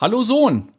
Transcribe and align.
Hallo 0.00 0.22
Sohn. 0.22 0.70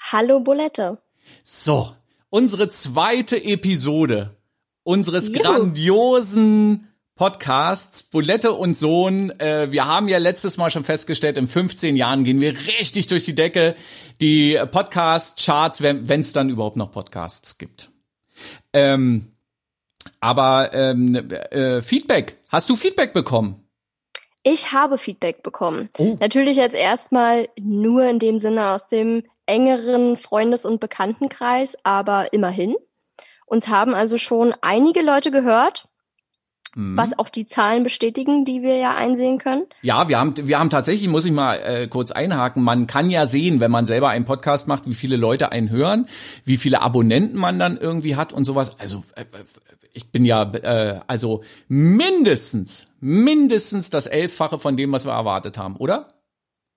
Hallo 0.00 0.40
Bulette. 0.40 0.98
So, 1.44 1.94
unsere 2.28 2.68
zweite 2.68 3.36
Episode 3.44 4.36
unseres 4.82 5.28
Juhu. 5.28 5.42
grandiosen 5.42 6.88
Podcasts 7.14 8.02
Bulette 8.02 8.52
und 8.52 8.76
Sohn. 8.76 9.30
Äh, 9.38 9.70
wir 9.70 9.86
haben 9.86 10.08
ja 10.08 10.18
letztes 10.18 10.56
Mal 10.56 10.72
schon 10.72 10.82
festgestellt, 10.82 11.36
in 11.36 11.46
15 11.46 11.94
Jahren 11.94 12.24
gehen 12.24 12.40
wir 12.40 12.52
richtig 12.52 13.06
durch 13.06 13.24
die 13.24 13.36
Decke. 13.36 13.76
Die 14.20 14.58
Podcast-Charts, 14.72 15.80
wenn 15.80 16.20
es 16.20 16.32
dann 16.32 16.50
überhaupt 16.50 16.76
noch 16.76 16.90
Podcasts 16.90 17.58
gibt. 17.58 17.92
Ähm, 18.72 19.30
aber 20.18 20.74
ähm, 20.74 21.14
äh, 21.14 21.80
Feedback. 21.80 22.38
Hast 22.48 22.68
du 22.68 22.74
Feedback 22.74 23.12
bekommen? 23.12 23.67
Ich 24.50 24.72
habe 24.72 24.96
Feedback 24.96 25.42
bekommen. 25.42 25.90
Oh. 25.98 26.16
Natürlich 26.20 26.56
jetzt 26.56 26.74
erstmal 26.74 27.50
nur 27.60 28.08
in 28.08 28.18
dem 28.18 28.38
Sinne 28.38 28.70
aus 28.70 28.88
dem 28.88 29.24
engeren 29.44 30.16
Freundes- 30.16 30.64
und 30.64 30.80
Bekanntenkreis, 30.80 31.76
aber 31.82 32.32
immerhin. 32.32 32.74
Uns 33.44 33.68
haben 33.68 33.94
also 33.94 34.16
schon 34.16 34.54
einige 34.62 35.02
Leute 35.02 35.30
gehört, 35.30 35.84
mhm. 36.74 36.96
was 36.96 37.18
auch 37.18 37.28
die 37.28 37.44
Zahlen 37.44 37.82
bestätigen, 37.82 38.46
die 38.46 38.62
wir 38.62 38.76
ja 38.76 38.94
einsehen 38.94 39.36
können. 39.36 39.66
Ja, 39.82 40.08
wir 40.08 40.18
haben, 40.18 40.34
wir 40.36 40.58
haben 40.58 40.70
tatsächlich, 40.70 41.08
muss 41.08 41.26
ich 41.26 41.32
mal 41.32 41.56
äh, 41.56 41.86
kurz 41.86 42.10
einhaken, 42.10 42.62
man 42.62 42.86
kann 42.86 43.10
ja 43.10 43.26
sehen, 43.26 43.60
wenn 43.60 43.70
man 43.70 43.84
selber 43.84 44.08
einen 44.08 44.24
Podcast 44.24 44.66
macht, 44.66 44.86
wie 44.86 44.94
viele 44.94 45.16
Leute 45.16 45.52
einen 45.52 45.68
hören, 45.68 46.08
wie 46.46 46.56
viele 46.56 46.80
Abonnenten 46.80 47.36
man 47.38 47.58
dann 47.58 47.76
irgendwie 47.76 48.16
hat 48.16 48.32
und 48.32 48.46
sowas. 48.46 48.80
Also 48.80 49.02
äh, 49.14 49.24
ich 49.98 50.12
bin 50.12 50.24
ja 50.24 50.44
äh, 50.44 51.00
also 51.08 51.42
mindestens, 51.66 52.86
mindestens 53.00 53.90
das 53.90 54.06
Elffache 54.06 54.60
von 54.60 54.76
dem, 54.76 54.92
was 54.92 55.04
wir 55.04 55.12
erwartet 55.12 55.58
haben, 55.58 55.74
oder? 55.76 56.06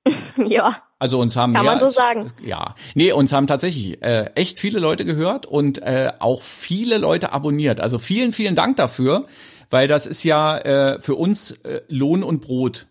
ja. 0.37 0.81
Also 0.97 1.19
uns 1.19 1.35
haben 1.35 1.53
kann 1.53 1.65
man 1.65 1.79
so 1.79 1.91
sagen. 1.91 2.31
Ja, 2.43 2.73
nee, 2.95 3.11
uns 3.11 3.31
haben 3.31 3.45
tatsächlich 3.45 4.01
äh, 4.01 4.31
echt 4.33 4.59
viele 4.59 4.79
Leute 4.79 5.05
gehört 5.05 5.45
und 5.45 5.83
äh, 5.83 6.11
auch 6.17 6.41
viele 6.41 6.97
Leute 6.97 7.31
abonniert. 7.31 7.79
Also 7.79 7.99
vielen, 7.99 8.33
vielen 8.33 8.55
Dank 8.55 8.77
dafür, 8.77 9.27
weil 9.69 9.87
das 9.87 10.07
ist 10.07 10.23
ja 10.23 10.57
äh, 10.57 10.99
für 10.99 11.13
uns 11.13 11.51
äh, 11.63 11.81
Lohn 11.87 12.23
und 12.23 12.41
Brot, 12.41 12.87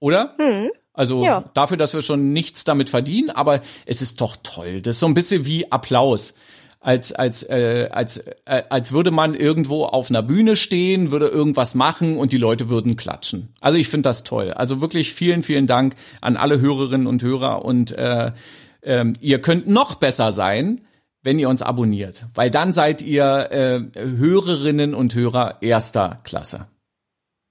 oder? 0.00 0.34
Hm. 0.38 0.70
Also 0.92 1.24
ja. 1.24 1.44
dafür, 1.54 1.76
dass 1.76 1.94
wir 1.94 2.02
schon 2.02 2.32
nichts 2.32 2.64
damit 2.64 2.90
verdienen, 2.90 3.30
aber 3.30 3.60
es 3.86 4.02
ist 4.02 4.20
doch 4.20 4.36
toll. 4.42 4.82
Das 4.82 4.96
ist 4.96 5.00
so 5.00 5.06
ein 5.06 5.14
bisschen 5.14 5.46
wie 5.46 5.70
Applaus 5.70 6.34
als 6.80 7.12
als 7.12 7.42
äh, 7.42 7.88
als 7.92 8.16
äh, 8.16 8.64
als 8.70 8.92
würde 8.92 9.10
man 9.10 9.34
irgendwo 9.34 9.84
auf 9.84 10.08
einer 10.08 10.22
Bühne 10.22 10.56
stehen, 10.56 11.10
würde 11.10 11.28
irgendwas 11.28 11.74
machen 11.74 12.16
und 12.16 12.32
die 12.32 12.38
Leute 12.38 12.70
würden 12.70 12.96
klatschen. 12.96 13.52
Also 13.60 13.78
ich 13.78 13.88
finde 13.88 14.08
das 14.08 14.24
toll. 14.24 14.52
Also 14.52 14.80
wirklich 14.80 15.12
vielen 15.12 15.42
vielen 15.42 15.66
Dank 15.66 15.94
an 16.22 16.36
alle 16.36 16.60
Hörerinnen 16.60 17.06
und 17.06 17.22
Hörer 17.22 17.64
und 17.64 17.92
äh, 17.92 18.32
äh, 18.80 19.12
ihr 19.20 19.40
könnt 19.42 19.68
noch 19.68 19.96
besser 19.96 20.32
sein, 20.32 20.80
wenn 21.22 21.38
ihr 21.38 21.50
uns 21.50 21.60
abonniert, 21.60 22.26
weil 22.34 22.50
dann 22.50 22.72
seid 22.72 23.02
ihr 23.02 23.50
äh, 23.50 23.82
Hörerinnen 23.94 24.94
und 24.94 25.14
Hörer 25.14 25.60
erster 25.60 26.18
Klasse. 26.24 26.66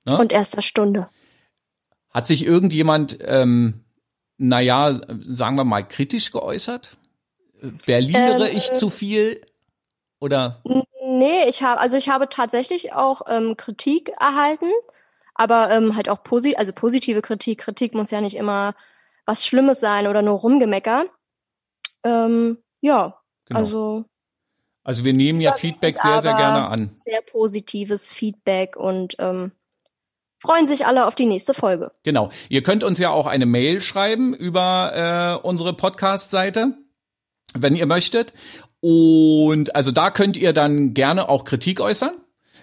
Ne? 0.06 0.18
Und 0.18 0.32
erster 0.32 0.64
Stunde. 0.64 1.08
Hat 2.10 2.26
sich 2.26 2.44
irgendjemand, 2.44 3.20
ähm, 3.22 3.82
naja, 4.38 5.00
sagen 5.20 5.58
wir 5.58 5.66
mal, 5.66 5.88
kritisch 5.88 6.32
geäußert? 6.32 6.98
Berlinere 7.86 8.50
ähm, 8.50 8.58
ich 8.58 8.72
zu 8.74 8.90
viel? 8.90 9.42
Oder? 10.20 10.62
Nee, 11.06 11.48
ich 11.48 11.64
habe, 11.64 11.80
also 11.80 11.98
ich 11.98 12.10
habe 12.10 12.30
tatsächlich 12.30 12.94
auch 12.94 13.22
ähm, 13.28 13.56
Kritik 13.58 14.10
erhalten, 14.20 14.70
aber 15.34 15.72
ähm, 15.72 15.96
halt 15.96 16.10
auch 16.10 16.24
posi 16.24 16.56
also 16.56 16.74
positive 16.74 17.22
Kritik. 17.22 17.60
Kritik 17.60 17.94
muss 17.94 18.12
ja 18.12 18.22
nicht 18.22 18.36
immer 18.36 18.76
was 19.26 19.46
Schlimmes 19.46 19.80
sein 19.80 20.08
oder 20.08 20.22
nur 20.22 20.38
Rumgemecker. 20.40 21.06
Ähm, 22.04 22.58
ja, 22.82 23.20
genau. 23.46 23.60
also. 23.60 24.06
Also 24.84 25.04
wir 25.04 25.14
nehmen 25.14 25.40
ja 25.40 25.52
Feedback 25.52 26.00
sehr, 26.00 26.22
sehr 26.22 26.36
gerne 26.36 26.68
an. 26.68 26.96
Sehr 26.96 27.22
positives 27.22 28.12
Feedback 28.12 28.76
und 28.76 29.16
ähm, 29.20 29.52
freuen 30.40 30.66
sich 30.66 30.86
alle 30.86 31.06
auf 31.06 31.16
die 31.16 31.26
nächste 31.26 31.54
Folge. 31.54 31.92
Genau. 32.04 32.30
Ihr 32.48 32.64
könnt 32.64 32.84
uns 32.84 32.98
ja 32.98 33.12
auch 33.12 33.28
eine 33.28 33.46
Mail 33.46 33.82
schreiben 33.82 34.34
über 34.34 35.40
äh, 35.44 35.48
unsere 35.48 35.74
Podcast-Seite 35.74 36.78
wenn 37.54 37.76
ihr 37.76 37.86
möchtet. 37.86 38.34
Und 38.82 39.76
also 39.76 39.92
da 39.92 40.12
könnt 40.12 40.38
ihr 40.38 40.54
dann 40.54 40.94
gerne 40.94 41.30
auch 41.30 41.44
Kritik 41.44 41.82
äußern. 41.82 42.14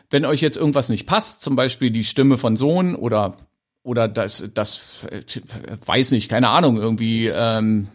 Wenn 0.08 0.24
euch 0.24 0.41
jetzt 0.41 0.56
irgendwas 0.56 0.88
nicht 0.88 1.06
passt, 1.06 1.42
zum 1.42 1.56
Beispiel 1.56 1.91
die 1.91 2.04
Stimme 2.04 2.38
von 2.38 2.56
Sohn 2.56 2.94
oder 2.94 3.36
oder 3.82 4.08
das 4.08 4.44
das 4.54 5.06
weiß 5.84 6.10
nicht, 6.12 6.28
keine 6.28 6.48
Ahnung, 6.48 6.76
irgendwie 6.76 7.26
ähm, 7.28 7.88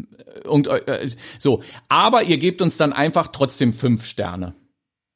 und, 0.46 0.68
äh, 0.68 1.10
so. 1.40 1.64
Aber 1.90 2.24
ihr 2.24 2.38
gebt 2.38 2.62
uns 2.62 2.78
dann 2.78 2.94
einfach 2.94 3.28
trotzdem 3.28 3.74
fünf 3.74 4.06
Sterne. 4.06 4.54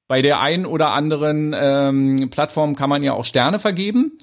Bei 0.08 0.22
der 0.22 0.40
einen 0.40 0.66
oder 0.66 0.92
anderen 0.92 1.56
ähm, 1.58 2.30
Plattform 2.30 2.76
kann 2.76 2.90
man 2.90 3.04
ja 3.04 3.14
auch 3.14 3.26
Sterne 3.26 3.60
vergeben. 3.60 4.18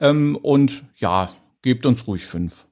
Ähm, 0.00 0.36
und 0.36 0.84
ja, 0.96 1.30
gebt 1.62 1.84
uns 1.86 2.06
ruhig 2.06 2.24
fünf. 2.24 2.66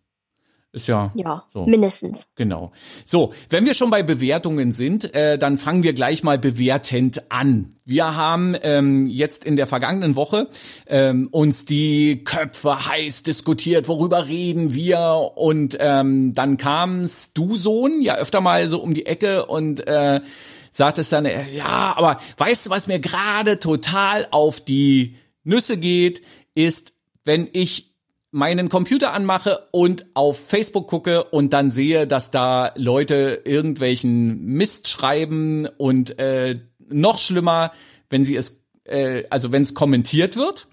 Ist 0.75 0.89
ja, 0.89 1.13
ja 1.15 1.45
so. 1.53 1.67
mindestens. 1.67 2.27
Genau. 2.35 2.73
So, 3.05 3.33
wenn 3.49 3.65
wir 3.65 3.75
schon 3.75 3.91
bei 3.91 4.03
Bewertungen 4.03 4.73
sind, 4.73 5.15
äh, 5.15 5.39
dann 5.39 5.57
fangen 5.57 5.85
wir 5.85 5.93
gleich 5.93 6.25
mal 6.25 6.37
bewertend 6.37 7.31
an. 7.31 7.77
Wir 7.85 8.17
haben 8.17 8.57
ähm, 8.61 9.07
jetzt 9.07 9.45
in 9.45 9.55
der 9.55 9.69
vergangenen 9.69 10.17
Woche 10.17 10.49
ähm, 10.89 11.29
uns 11.31 11.65
die 11.65 12.25
Köpfe 12.25 12.89
heiß 12.89 13.23
diskutiert, 13.23 13.87
worüber 13.87 14.27
reden 14.27 14.75
wir 14.75 15.31
und 15.37 15.77
ähm, 15.79 16.35
dann 16.35 16.57
kamst 16.57 17.39
du 17.39 17.55
Sohn 17.55 18.03
ja 18.03 18.17
öfter 18.17 18.41
mal 18.41 18.67
so 18.67 18.83
um 18.83 18.95
die 18.95 19.07
Ecke 19.07 19.47
und 19.47 19.87
äh, 19.87 20.21
sagtest 20.73 21.13
dann, 21.13 21.25
äh, 21.25 21.53
ja, 21.53 21.95
aber 21.97 22.19
weißt 22.37 22.67
du, 22.67 22.71
was 22.71 22.89
mir 22.89 22.99
gerade 22.99 23.61
total 23.61 24.27
auf 24.33 24.61
die 24.61 25.19
Nüsse 25.45 25.77
geht, 25.77 26.23
ist, 26.57 26.95
wenn 27.25 27.49
ich 27.53 27.94
meinen 28.35 28.69
Computer 28.69 29.13
anmache 29.13 29.69
und 29.71 30.07
auf 30.15 30.49
Facebook 30.49 30.89
gucke 30.89 31.23
und 31.23 31.53
dann 31.53 31.71
sehe, 31.71 32.09
dass 32.09 32.33
da 32.33 32.73
Leute 32.75 33.43
irgendwelchen 33.45 34.45
Mist 34.45 34.89
schreiben 34.89 35.69
und 35.79 36.19
äh, 36.19 36.59
noch 36.89 37.19
schlimmer, 37.19 37.71
wenn 38.11 38.25
sie 38.25 38.35
es, 38.35 38.67
äh, 38.87 39.23
also 39.31 39.53
wenn 39.53 39.63
es 39.63 39.75
kommentiert 39.75 40.37
wird 40.37 40.67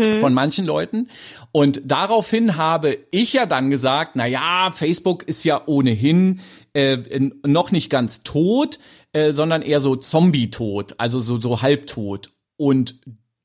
hm. 0.00 0.18
von 0.18 0.34
manchen 0.34 0.66
Leuten. 0.66 1.10
Und 1.52 1.80
daraufhin 1.84 2.56
habe 2.56 2.98
ich 3.12 3.34
ja 3.34 3.46
dann 3.46 3.70
gesagt, 3.70 4.16
na 4.16 4.26
ja, 4.26 4.72
Facebook 4.74 5.22
ist 5.22 5.44
ja 5.44 5.62
ohnehin 5.66 6.40
äh, 6.72 6.98
noch 7.46 7.70
nicht 7.70 7.88
ganz 7.88 8.24
tot, 8.24 8.80
äh, 9.12 9.30
sondern 9.30 9.62
eher 9.62 9.80
so 9.80 9.94
Zombie-tot, 9.94 10.96
also 10.98 11.20
so, 11.20 11.40
so 11.40 11.62
halbtot. 11.62 12.30
Und 12.56 12.96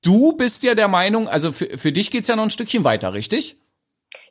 Du 0.05 0.33
bist 0.33 0.63
ja 0.63 0.75
der 0.75 0.87
Meinung, 0.87 1.27
also 1.27 1.51
für, 1.51 1.77
für 1.77 1.91
dich 1.91 2.11
geht's 2.11 2.27
ja 2.27 2.35
noch 2.35 2.43
ein 2.43 2.51
Stückchen 2.51 2.83
weiter, 2.83 3.13
richtig? 3.13 3.57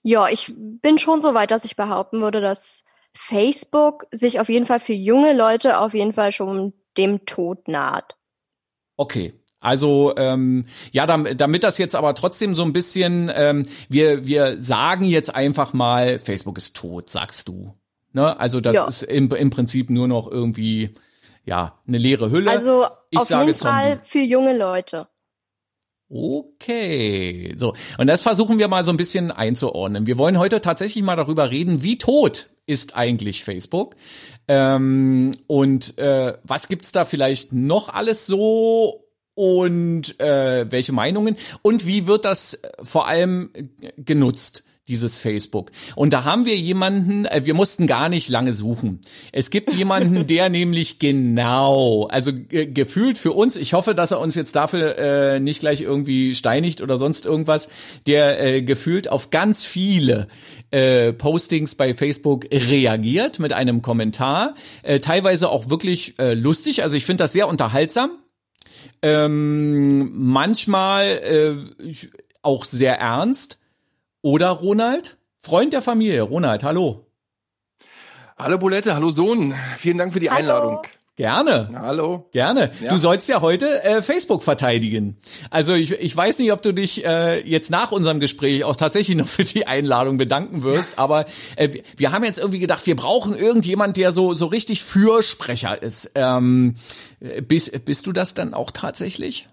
Ja, 0.03 0.29
ich 0.29 0.53
bin 0.57 0.99
schon 0.99 1.21
so 1.21 1.35
weit, 1.35 1.51
dass 1.51 1.65
ich 1.65 1.77
behaupten 1.77 2.21
würde, 2.21 2.41
dass 2.41 2.85
Facebook 3.13 4.07
sich 4.13 4.39
auf 4.39 4.49
jeden 4.49 4.67
Fall 4.67 4.81
für 4.81 4.93
junge 4.93 5.37
Leute 5.37 5.79
auf 5.79 5.95
jeden 5.95 6.13
Fall 6.13 6.31
schon 6.31 6.75
dem 6.97 7.27
Tod 7.27 7.69
naht. 7.69 8.17
Okay, 8.97 9.35
also 9.61 10.13
ähm, 10.17 10.67
ja, 10.93 11.07
damit, 11.07 11.41
damit 11.41 11.65
das 11.65 11.79
jetzt 11.79 11.97
aber 11.97 12.15
trotzdem 12.15 12.55
so 12.55 12.63
ein 12.63 12.73
bisschen, 12.73 13.33
ähm, 13.35 13.67
wir 13.89 14.27
wir 14.27 14.63
sagen 14.63 15.07
jetzt 15.07 15.35
einfach 15.35 15.73
mal, 15.73 16.19
Facebook 16.19 16.59
ist 16.59 16.77
tot, 16.77 17.09
sagst 17.09 17.49
du. 17.49 17.75
Ne? 18.13 18.39
Also 18.39 18.61
das 18.61 18.77
ja. 18.77 18.87
ist 18.87 19.03
im, 19.03 19.31
im 19.31 19.51
Prinzip 19.51 19.91
nur 19.91 20.07
noch 20.07 20.31
irgendwie 20.31 20.95
ja 21.45 21.81
eine 21.89 21.99
leere 21.99 22.31
Hülle. 22.31 22.51
Also 22.51 22.87
ich 23.11 23.19
auf 23.19 23.31
jeden 23.31 23.57
Zombie. 23.57 23.75
Fall 23.75 24.01
für 24.05 24.21
junge 24.21 24.57
Leute. 24.57 25.09
Okay, 26.09 27.55
so. 27.57 27.75
Und 27.99 28.07
das 28.07 28.23
versuchen 28.23 28.59
wir 28.59 28.69
mal 28.69 28.85
so 28.85 28.91
ein 28.91 28.97
bisschen 28.97 29.31
einzuordnen. 29.31 30.07
Wir 30.07 30.19
wollen 30.19 30.39
heute 30.39 30.61
tatsächlich 30.61 31.03
mal 31.03 31.17
darüber 31.17 31.51
reden, 31.51 31.83
wie 31.83 31.99
tot 31.99 32.51
ist 32.67 32.97
eigentlich 32.97 33.45
Facebook? 33.45 33.97
Ähm, 34.47 35.33
und 35.47 35.99
äh, 35.99 36.35
was 36.43 36.69
gibt's 36.69 36.93
da 36.93 37.05
vielleicht 37.05 37.53
noch 37.53 37.93
alles 37.93 38.27
so? 38.27 39.01
Und 39.35 40.21
äh, 40.21 40.71
welche 40.71 40.93
Meinungen? 40.93 41.37
Und 41.63 41.87
wie 41.87 42.07
wird 42.07 42.25
das 42.25 42.61
vor 42.83 43.09
allem 43.09 43.51
genutzt? 43.97 44.63
Dieses 44.87 45.19
Facebook. 45.19 45.71
Und 45.97 46.13
da 46.13 46.25
haben 46.25 46.45
wir 46.45 46.57
jemanden, 46.57 47.25
äh, 47.25 47.43
wir 47.45 47.55
mussten 47.55 47.87
gar 47.87 48.11
nicht 48.11 48.29
lange 48.29 48.53
suchen. 48.53 49.01
Es 49.33 49.51
gibt 49.51 49.73
jemanden, 49.73 50.27
der 50.29 50.51
nämlich 50.51 50.99
genau, 50.99 52.07
also 52.09 52.33
gefühlt 52.35 53.17
für 53.17 53.33
uns, 53.33 53.57
ich 53.57 53.73
hoffe, 53.73 53.95
dass 53.95 54.11
er 54.11 54.21
uns 54.21 54.35
jetzt 54.35 54.55
dafür 54.57 54.99
äh, 54.99 55.41
nicht 55.41 55.61
gleich 55.61 55.81
irgendwie 55.81 56.35
steinigt 56.35 56.83
oder 56.83 56.99
sonst 56.99 57.25
irgendwas, 57.25 57.71
der 58.07 58.43
äh, 58.43 58.63
gefühlt 58.63 59.11
auf 59.11 59.31
ganz 59.31 59.65
viele 59.65 60.29
äh, 60.71 61.13
Postings 61.15 61.77
bei 61.77 61.95
Facebook 61.95 62.47
reagiert 62.53 63.39
mit 63.39 63.55
einem 63.55 63.81
Kommentar, 63.81 64.55
äh, 64.83 65.01
teilweise 65.01 65.49
auch 65.49 65.71
wirklich 65.71 66.19
äh, 66.19 66.35
lustig, 66.35 66.83
also 66.83 66.95
ich 66.97 67.07
finde 67.07 67.25
das 67.25 67.33
sehr 67.33 67.49
unterhaltsam. 67.49 68.11
Ähm, 69.01 70.11
manchmal 70.15 71.07
äh, 71.07 71.95
auch 72.43 72.67
sehr 72.67 72.99
ernst 72.99 73.59
oder 74.25 74.49
Ronald? 74.49 75.19
Freund 75.39 75.75
der 75.75 75.83
Familie. 75.83 76.23
Ronald, 76.23 76.65
hallo. 76.65 77.07
Hallo 78.39 78.57
Bulette, 78.57 78.95
hallo 78.95 79.11
Sohn. 79.11 79.55
Vielen 79.77 79.99
Dank 79.99 80.15
für 80.15 80.19
die 80.19 80.31
hallo. 80.31 80.39
Einladung. 80.39 80.79
Gerne. 81.17 81.69
Hallo. 81.77 82.29
Gerne. 82.33 82.71
Ja. 82.81 82.89
Du 82.89 82.97
sollst 82.97 83.29
ja 83.29 83.43
heute 83.43 83.85
äh, 83.85 84.03
Facebook 84.03 84.43
verteidigen. 84.43 85.19
Also 85.51 85.75
ich, 85.75 85.93
ich 85.93 86.17
weiß 86.17 86.39
nicht, 86.39 86.53
ob 86.53 86.63
du 86.63 86.73
dich 86.73 87.05
äh, 87.05 87.47
jetzt 87.47 87.71
nach 87.71 87.93
unserem 87.93 88.19
Gespräch 88.19 88.65
auch 88.65 88.77
tatsächlich 88.77 89.17
noch 89.19 89.29
für 89.29 89.45
die 89.45 89.67
Einladung 89.67 90.17
bedanken 90.17 90.63
wirst, 90.63 90.99
aber 90.99 91.27
äh, 91.57 91.83
wir 91.97 92.11
haben 92.11 92.25
jetzt 92.25 92.39
irgendwie 92.39 92.59
gedacht, 92.61 92.85
wir 92.87 92.97
brauchen 92.97 93.37
irgendjemand, 93.37 93.99
der 93.99 94.11
so 94.11 94.33
so 94.33 94.47
richtig 94.47 94.83
Fürsprecher 94.83 95.81
ist. 95.83 96.13
Ähm, 96.15 96.77
bist, 97.47 97.85
bist 97.85 98.07
du 98.07 98.13
das 98.13 98.33
dann 98.33 98.55
auch 98.55 98.71
tatsächlich? 98.71 99.49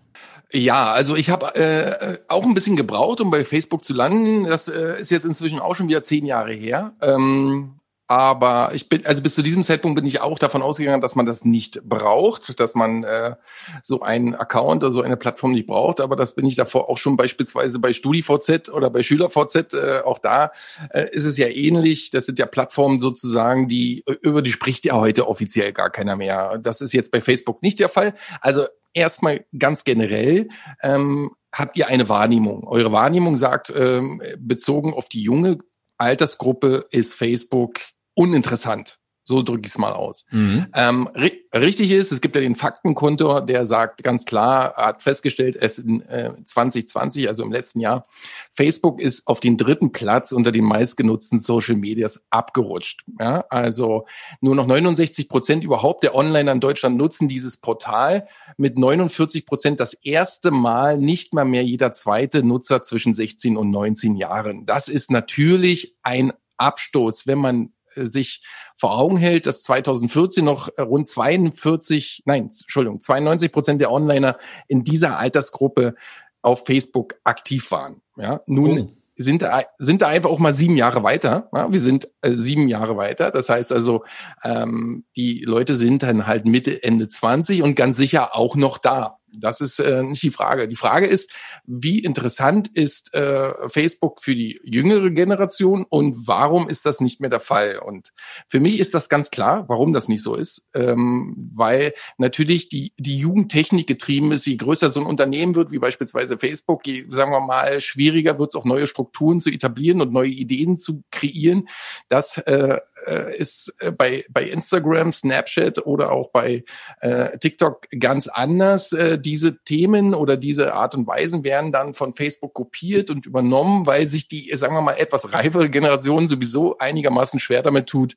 Ja, 0.53 0.91
also 0.91 1.15
ich 1.15 1.29
habe 1.29 1.55
äh, 1.55 2.17
auch 2.27 2.43
ein 2.43 2.53
bisschen 2.53 2.75
gebraucht, 2.75 3.21
um 3.21 3.31
bei 3.31 3.45
Facebook 3.45 3.85
zu 3.85 3.93
landen. 3.93 4.45
Das 4.45 4.67
äh, 4.67 4.99
ist 4.99 5.09
jetzt 5.09 5.25
inzwischen 5.25 5.59
auch 5.59 5.75
schon 5.75 5.87
wieder 5.87 6.01
zehn 6.01 6.25
Jahre 6.25 6.51
her. 6.51 6.93
Ähm, 7.01 7.79
aber 8.11 8.71
ich 8.73 8.89
bin, 8.89 9.05
also 9.05 9.21
bis 9.21 9.35
zu 9.35 9.41
diesem 9.41 9.63
Zeitpunkt 9.63 9.95
bin 9.95 10.05
ich 10.05 10.19
auch 10.19 10.37
davon 10.37 10.61
ausgegangen, 10.61 10.99
dass 10.99 11.15
man 11.15 11.25
das 11.25 11.45
nicht 11.45 11.81
braucht, 11.85 12.59
dass 12.59 12.75
man 12.75 13.05
äh, 13.05 13.35
so 13.81 14.01
einen 14.01 14.35
Account 14.35 14.83
oder 14.83 14.91
so 14.91 15.01
eine 15.01 15.15
Plattform 15.15 15.53
nicht 15.53 15.67
braucht. 15.67 16.01
Aber 16.01 16.17
das 16.17 16.35
bin 16.35 16.45
ich 16.45 16.55
davor 16.55 16.89
auch 16.89 16.97
schon 16.97 17.15
beispielsweise 17.15 17.79
bei 17.79 17.93
StudiVZ 17.93 18.69
oder 18.69 18.89
bei 18.89 19.01
SchülerVZ. 19.01 19.73
Äh, 19.73 20.01
auch 20.03 20.19
da 20.19 20.51
äh, 20.89 21.07
ist 21.13 21.23
es 21.23 21.37
ja 21.37 21.47
ähnlich. 21.47 22.09
Das 22.09 22.25
sind 22.25 22.37
ja 22.37 22.47
Plattformen 22.47 22.99
sozusagen, 22.99 23.69
die 23.69 24.03
über 24.21 24.41
die 24.41 24.51
spricht 24.51 24.83
ja 24.83 24.95
heute 24.95 25.29
offiziell 25.29 25.71
gar 25.71 25.89
keiner 25.89 26.17
mehr. 26.17 26.57
Das 26.57 26.81
ist 26.81 26.91
jetzt 26.91 27.13
bei 27.13 27.21
Facebook 27.21 27.61
nicht 27.61 27.79
der 27.79 27.87
Fall. 27.87 28.13
Also 28.41 28.65
erstmal 28.93 29.45
ganz 29.57 29.83
generell. 29.83 30.49
Ähm, 30.81 31.31
habt 31.53 31.77
ihr 31.77 31.87
eine 31.87 32.09
Wahrnehmung? 32.09 32.67
Eure 32.67 32.91
Wahrnehmung 32.91 33.37
sagt, 33.37 33.71
ähm, 33.75 34.21
bezogen 34.37 34.93
auf 34.93 35.09
die 35.09 35.23
junge 35.23 35.57
Altersgruppe 35.97 36.87
ist 36.91 37.13
Facebook 37.13 37.79
uninteressant. 38.13 39.00
So 39.23 39.43
drücke 39.43 39.61
ich 39.65 39.71
es 39.71 39.77
mal 39.77 39.93
aus. 39.93 40.25
Mhm. 40.31 40.65
Ähm, 40.73 41.09
ri 41.15 41.41
richtig 41.53 41.91
ist, 41.91 42.11
es 42.11 42.21
gibt 42.21 42.35
ja 42.35 42.41
den 42.41 42.55
Faktenkontor, 42.55 43.45
der 43.45 43.65
sagt 43.65 44.03
ganz 44.03 44.25
klar, 44.25 44.73
hat 44.75 45.03
festgestellt, 45.03 45.57
es 45.59 45.79
in 45.79 46.01
äh, 46.01 46.33
2020, 46.43 47.27
also 47.27 47.43
im 47.43 47.51
letzten 47.51 47.81
Jahr, 47.81 48.07
Facebook 48.53 49.01
ist 49.01 49.27
auf 49.27 49.41
den 49.41 49.57
dritten 49.57 49.91
Platz 49.91 50.31
unter 50.31 50.51
den 50.51 50.63
meistgenutzten 50.63 51.39
Social 51.39 51.75
Medias 51.75 52.25
abgerutscht. 52.29 53.03
Ja, 53.19 53.45
also 53.49 54.05
nur 54.39 54.55
noch 54.55 54.65
69 54.65 55.29
Prozent 55.29 55.63
überhaupt 55.63 56.03
der 56.03 56.15
Onliner 56.15 56.53
in 56.53 56.59
Deutschland 56.59 56.97
nutzen 56.97 57.27
dieses 57.27 57.57
Portal. 57.57 58.27
Mit 58.57 58.77
49 58.77 59.45
Prozent 59.45 59.79
das 59.79 59.93
erste 59.93 60.51
Mal 60.51 60.97
nicht 60.97 61.33
mal 61.33 61.45
mehr 61.45 61.63
jeder 61.63 61.91
zweite 61.91 62.43
Nutzer 62.43 62.81
zwischen 62.81 63.13
16 63.13 63.57
und 63.57 63.71
19 63.71 64.15
Jahren. 64.15 64.65
Das 64.65 64.87
ist 64.87 65.11
natürlich 65.11 65.95
ein 66.01 66.33
Abstoß, 66.57 67.27
wenn 67.27 67.39
man 67.39 67.73
sich 67.95 68.43
vor 68.75 68.97
Augen 68.97 69.17
hält, 69.17 69.45
dass 69.45 69.63
2014 69.63 70.43
noch 70.43 70.69
äh, 70.77 70.81
rund 70.81 71.07
42, 71.07 72.23
nein, 72.25 72.43
Entschuldigung, 72.43 73.01
92 73.01 73.51
Prozent 73.51 73.81
der 73.81 73.91
Onliner 73.91 74.37
in 74.67 74.83
dieser 74.83 75.17
Altersgruppe 75.17 75.95
auf 76.41 76.65
Facebook 76.65 77.15
aktiv 77.23 77.71
waren. 77.71 78.01
Ja, 78.17 78.41
nun 78.47 78.79
oh. 78.79 78.91
sind 79.15 79.41
da, 79.41 79.63
sind 79.77 80.01
da 80.01 80.07
einfach 80.07 80.29
auch 80.29 80.39
mal 80.39 80.53
sieben 80.53 80.75
Jahre 80.75 81.03
weiter. 81.03 81.49
Ja, 81.53 81.71
wir 81.71 81.79
sind 81.79 82.07
äh, 82.21 82.33
sieben 82.33 82.67
Jahre 82.67 82.97
weiter. 82.97 83.31
Das 83.31 83.49
heißt 83.49 83.71
also, 83.71 84.03
ähm, 84.43 85.05
die 85.15 85.41
Leute 85.41 85.75
sind 85.75 86.03
dann 86.03 86.27
halt 86.27 86.45
Mitte, 86.45 86.83
Ende 86.83 87.07
20 87.07 87.61
und 87.63 87.75
ganz 87.75 87.97
sicher 87.97 88.35
auch 88.35 88.55
noch 88.55 88.77
da. 88.77 89.19
Das 89.33 89.61
ist 89.61 89.79
äh, 89.79 90.03
nicht 90.03 90.23
die 90.23 90.31
Frage. 90.31 90.67
Die 90.67 90.75
Frage 90.75 91.07
ist, 91.07 91.31
wie 91.65 91.99
interessant 91.99 92.67
ist 92.67 93.13
äh, 93.13 93.53
Facebook 93.69 94.21
für 94.21 94.35
die 94.35 94.59
jüngere 94.63 95.09
Generation 95.11 95.85
und 95.89 96.27
warum 96.27 96.69
ist 96.69 96.85
das 96.85 97.01
nicht 97.01 97.21
mehr 97.21 97.29
der 97.29 97.39
Fall? 97.39 97.79
Und 97.79 98.11
für 98.47 98.59
mich 98.59 98.79
ist 98.79 98.93
das 98.93 99.09
ganz 99.09 99.31
klar, 99.31 99.65
warum 99.67 99.93
das 99.93 100.07
nicht 100.07 100.21
so 100.21 100.35
ist, 100.35 100.69
ähm, 100.73 101.49
weil 101.53 101.93
natürlich 102.17 102.69
die, 102.69 102.93
die 102.97 103.17
Jugendtechnik 103.17 103.87
getrieben 103.87 104.31
ist. 104.31 104.45
Je 104.45 104.57
größer 104.57 104.89
so 104.89 104.99
ein 104.99 105.05
Unternehmen 105.05 105.55
wird, 105.55 105.71
wie 105.71 105.79
beispielsweise 105.79 106.37
Facebook, 106.37 106.85
je, 106.85 107.05
sagen 107.09 107.31
wir 107.31 107.41
mal, 107.41 107.81
schwieriger 107.81 108.39
wird 108.39 108.51
es 108.51 108.55
auch 108.55 108.65
neue 108.65 108.87
Strukturen 108.87 109.39
zu 109.39 109.49
etablieren 109.49 110.01
und 110.01 110.11
neue 110.11 110.29
Ideen 110.29 110.77
zu 110.77 111.03
kreieren. 111.11 111.67
Das 112.09 112.37
äh, 112.39 112.77
äh, 113.05 113.37
ist 113.37 113.75
äh, 113.79 113.91
bei, 113.91 114.25
bei 114.29 114.43
Instagram, 114.43 115.11
Snapchat 115.11 115.85
oder 115.85 116.11
auch 116.11 116.31
bei 116.31 116.63
äh, 117.01 117.37
TikTok 117.37 117.87
ganz 117.99 118.27
anders. 118.27 118.93
Äh, 118.93 119.19
diese 119.19 119.63
Themen 119.63 120.13
oder 120.13 120.37
diese 120.37 120.73
Art 120.73 120.95
und 120.95 121.07
Weisen 121.07 121.43
werden 121.43 121.71
dann 121.71 121.93
von 121.93 122.13
Facebook 122.13 122.53
kopiert 122.53 123.09
und 123.09 123.25
übernommen, 123.25 123.85
weil 123.85 124.05
sich 124.05 124.27
die, 124.27 124.51
sagen 124.55 124.75
wir 124.75 124.81
mal, 124.81 124.93
etwas 124.93 125.33
reifere 125.33 125.69
Generation 125.69 126.27
sowieso 126.27 126.77
einigermaßen 126.77 127.39
schwer 127.39 127.63
damit 127.63 127.87
tut, 127.87 128.15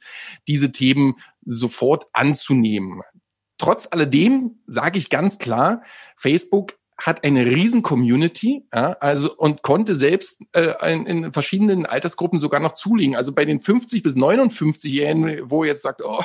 diese 0.48 0.72
Themen 0.72 1.14
sofort 1.44 2.06
anzunehmen. 2.12 3.02
Trotz 3.58 3.88
alledem 3.90 4.58
sage 4.66 4.98
ich 4.98 5.10
ganz 5.10 5.38
klar, 5.38 5.82
Facebook 6.16 6.74
hat 7.04 7.22
eine 7.22 7.44
riesen 7.44 7.82
Community, 7.82 8.66
ja, 8.74 8.92
also 8.94 9.36
und 9.36 9.60
konnte 9.60 9.94
selbst 9.94 10.40
äh, 10.52 10.72
in, 10.90 11.06
in 11.06 11.32
verschiedenen 11.34 11.84
Altersgruppen 11.84 12.38
sogar 12.38 12.60
noch 12.60 12.72
zulegen. 12.72 13.14
Also 13.14 13.34
bei 13.34 13.44
den 13.44 13.60
50 13.60 14.02
bis 14.02 14.16
59-Jährigen, 14.16 15.50
wo 15.50 15.64
jetzt 15.64 15.82
sagt, 15.82 16.02
oh, 16.02 16.22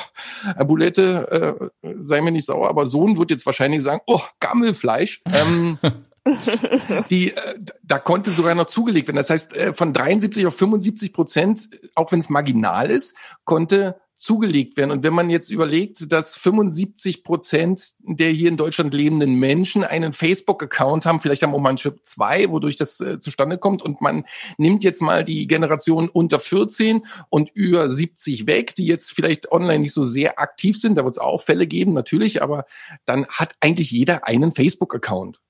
Bulette, 0.64 1.70
äh, 1.82 1.92
sei 1.98 2.22
mir 2.22 2.30
nicht 2.30 2.46
sauer, 2.46 2.70
aber 2.70 2.86
Sohn 2.86 3.18
wird 3.18 3.30
jetzt 3.30 3.44
wahrscheinlich 3.44 3.82
sagen, 3.82 4.00
oh, 4.06 4.22
Gammelfleisch. 4.40 5.20
Ähm, 5.34 5.78
die, 7.10 7.32
äh, 7.32 7.58
da 7.82 7.98
konnte 7.98 8.30
sogar 8.30 8.54
noch 8.54 8.66
zugelegt 8.66 9.08
werden. 9.08 9.16
Das 9.16 9.28
heißt, 9.28 9.54
äh, 9.54 9.74
von 9.74 9.92
73 9.92 10.46
auf 10.46 10.56
75 10.56 11.12
Prozent, 11.12 11.68
auch 11.94 12.10
wenn 12.10 12.20
es 12.20 12.30
marginal 12.30 12.90
ist, 12.90 13.16
konnte 13.44 14.00
zugelegt 14.20 14.76
werden. 14.76 14.90
Und 14.90 15.02
wenn 15.02 15.14
man 15.14 15.30
jetzt 15.30 15.48
überlegt, 15.48 16.12
dass 16.12 16.36
75 16.36 17.24
Prozent 17.24 17.82
der 18.00 18.28
hier 18.30 18.50
in 18.50 18.58
Deutschland 18.58 18.92
lebenden 18.92 19.36
Menschen 19.36 19.82
einen 19.82 20.12
Facebook-Account 20.12 21.06
haben, 21.06 21.20
vielleicht 21.20 21.42
haben 21.42 21.54
auch 21.54 21.60
manche 21.60 21.94
zwei, 22.02 22.50
wodurch 22.50 22.76
das 22.76 23.00
äh, 23.00 23.18
zustande 23.18 23.56
kommt, 23.56 23.80
und 23.80 24.02
man 24.02 24.26
nimmt 24.58 24.84
jetzt 24.84 25.00
mal 25.00 25.24
die 25.24 25.46
Generation 25.46 26.10
unter 26.10 26.38
14 26.38 27.06
und 27.30 27.50
über 27.54 27.88
70 27.88 28.46
weg, 28.46 28.74
die 28.74 28.84
jetzt 28.84 29.12
vielleicht 29.12 29.50
online 29.52 29.78
nicht 29.78 29.94
so 29.94 30.04
sehr 30.04 30.38
aktiv 30.38 30.78
sind, 30.78 30.98
da 30.98 31.04
wird 31.04 31.14
es 31.14 31.18
auch 31.18 31.40
Fälle 31.40 31.66
geben, 31.66 31.94
natürlich, 31.94 32.42
aber 32.42 32.66
dann 33.06 33.26
hat 33.28 33.54
eigentlich 33.60 33.90
jeder 33.90 34.26
einen 34.26 34.52
Facebook-Account. 34.52 35.40